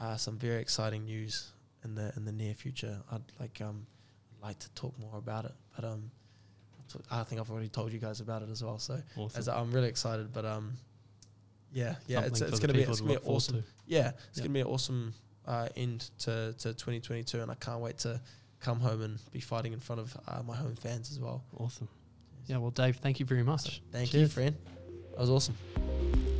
uh, 0.00 0.16
some 0.16 0.38
very 0.38 0.60
exciting 0.60 1.04
news 1.04 1.52
in 1.84 1.94
the 1.94 2.12
in 2.16 2.24
the 2.24 2.32
near 2.32 2.54
future. 2.54 3.00
I'd 3.10 3.22
like 3.40 3.60
um 3.60 3.86
like 4.42 4.58
to 4.58 4.70
talk 4.70 4.98
more 4.98 5.16
about 5.18 5.44
it, 5.46 5.52
but 5.76 5.84
um 5.84 6.10
I 7.10 7.22
think 7.24 7.40
I've 7.40 7.50
already 7.50 7.68
told 7.68 7.92
you 7.92 7.98
guys 7.98 8.20
about 8.20 8.42
it 8.42 8.50
as 8.50 8.62
well. 8.62 8.78
So 8.78 9.00
Awesome. 9.16 9.38
as 9.38 9.48
I'm 9.48 9.72
really 9.72 9.88
excited, 9.88 10.32
but 10.32 10.44
um 10.44 10.74
yeah 11.74 11.96
yeah 12.06 12.20
it's 12.22 12.40
it's 12.40 12.58
gonna 12.60 12.72
be 12.72 12.82
it's 12.82 13.00
gonna 13.02 13.18
be 13.20 13.26
awesome 13.26 13.56
to. 13.56 13.64
yeah 13.86 14.12
it's 14.30 14.38
Yeah. 14.38 14.44
gonna 14.44 14.54
be 14.54 14.60
an 14.60 14.66
awesome 14.68 15.12
uh, 15.46 15.68
end 15.76 16.08
to 16.20 16.54
to 16.58 16.72
2022, 16.72 17.42
and 17.42 17.50
I 17.50 17.54
can't 17.56 17.80
wait 17.80 17.98
to 17.98 18.18
come 18.60 18.80
home 18.80 19.02
and 19.02 19.18
be 19.30 19.40
fighting 19.40 19.74
in 19.74 19.80
front 19.80 20.00
of 20.00 20.16
uh, 20.26 20.42
my 20.42 20.56
home 20.56 20.74
fans 20.74 21.10
as 21.10 21.20
well. 21.20 21.44
Awesome. 21.58 21.86
Yeah. 22.46 22.56
Well, 22.58 22.70
Dave, 22.70 22.96
thank 22.96 23.20
you 23.20 23.26
very 23.26 23.42
much. 23.42 23.82
Thank 23.92 24.14
you, 24.14 24.26
friend. 24.26 24.56
That 25.10 25.20
was 25.20 25.28
awesome. 25.30 26.33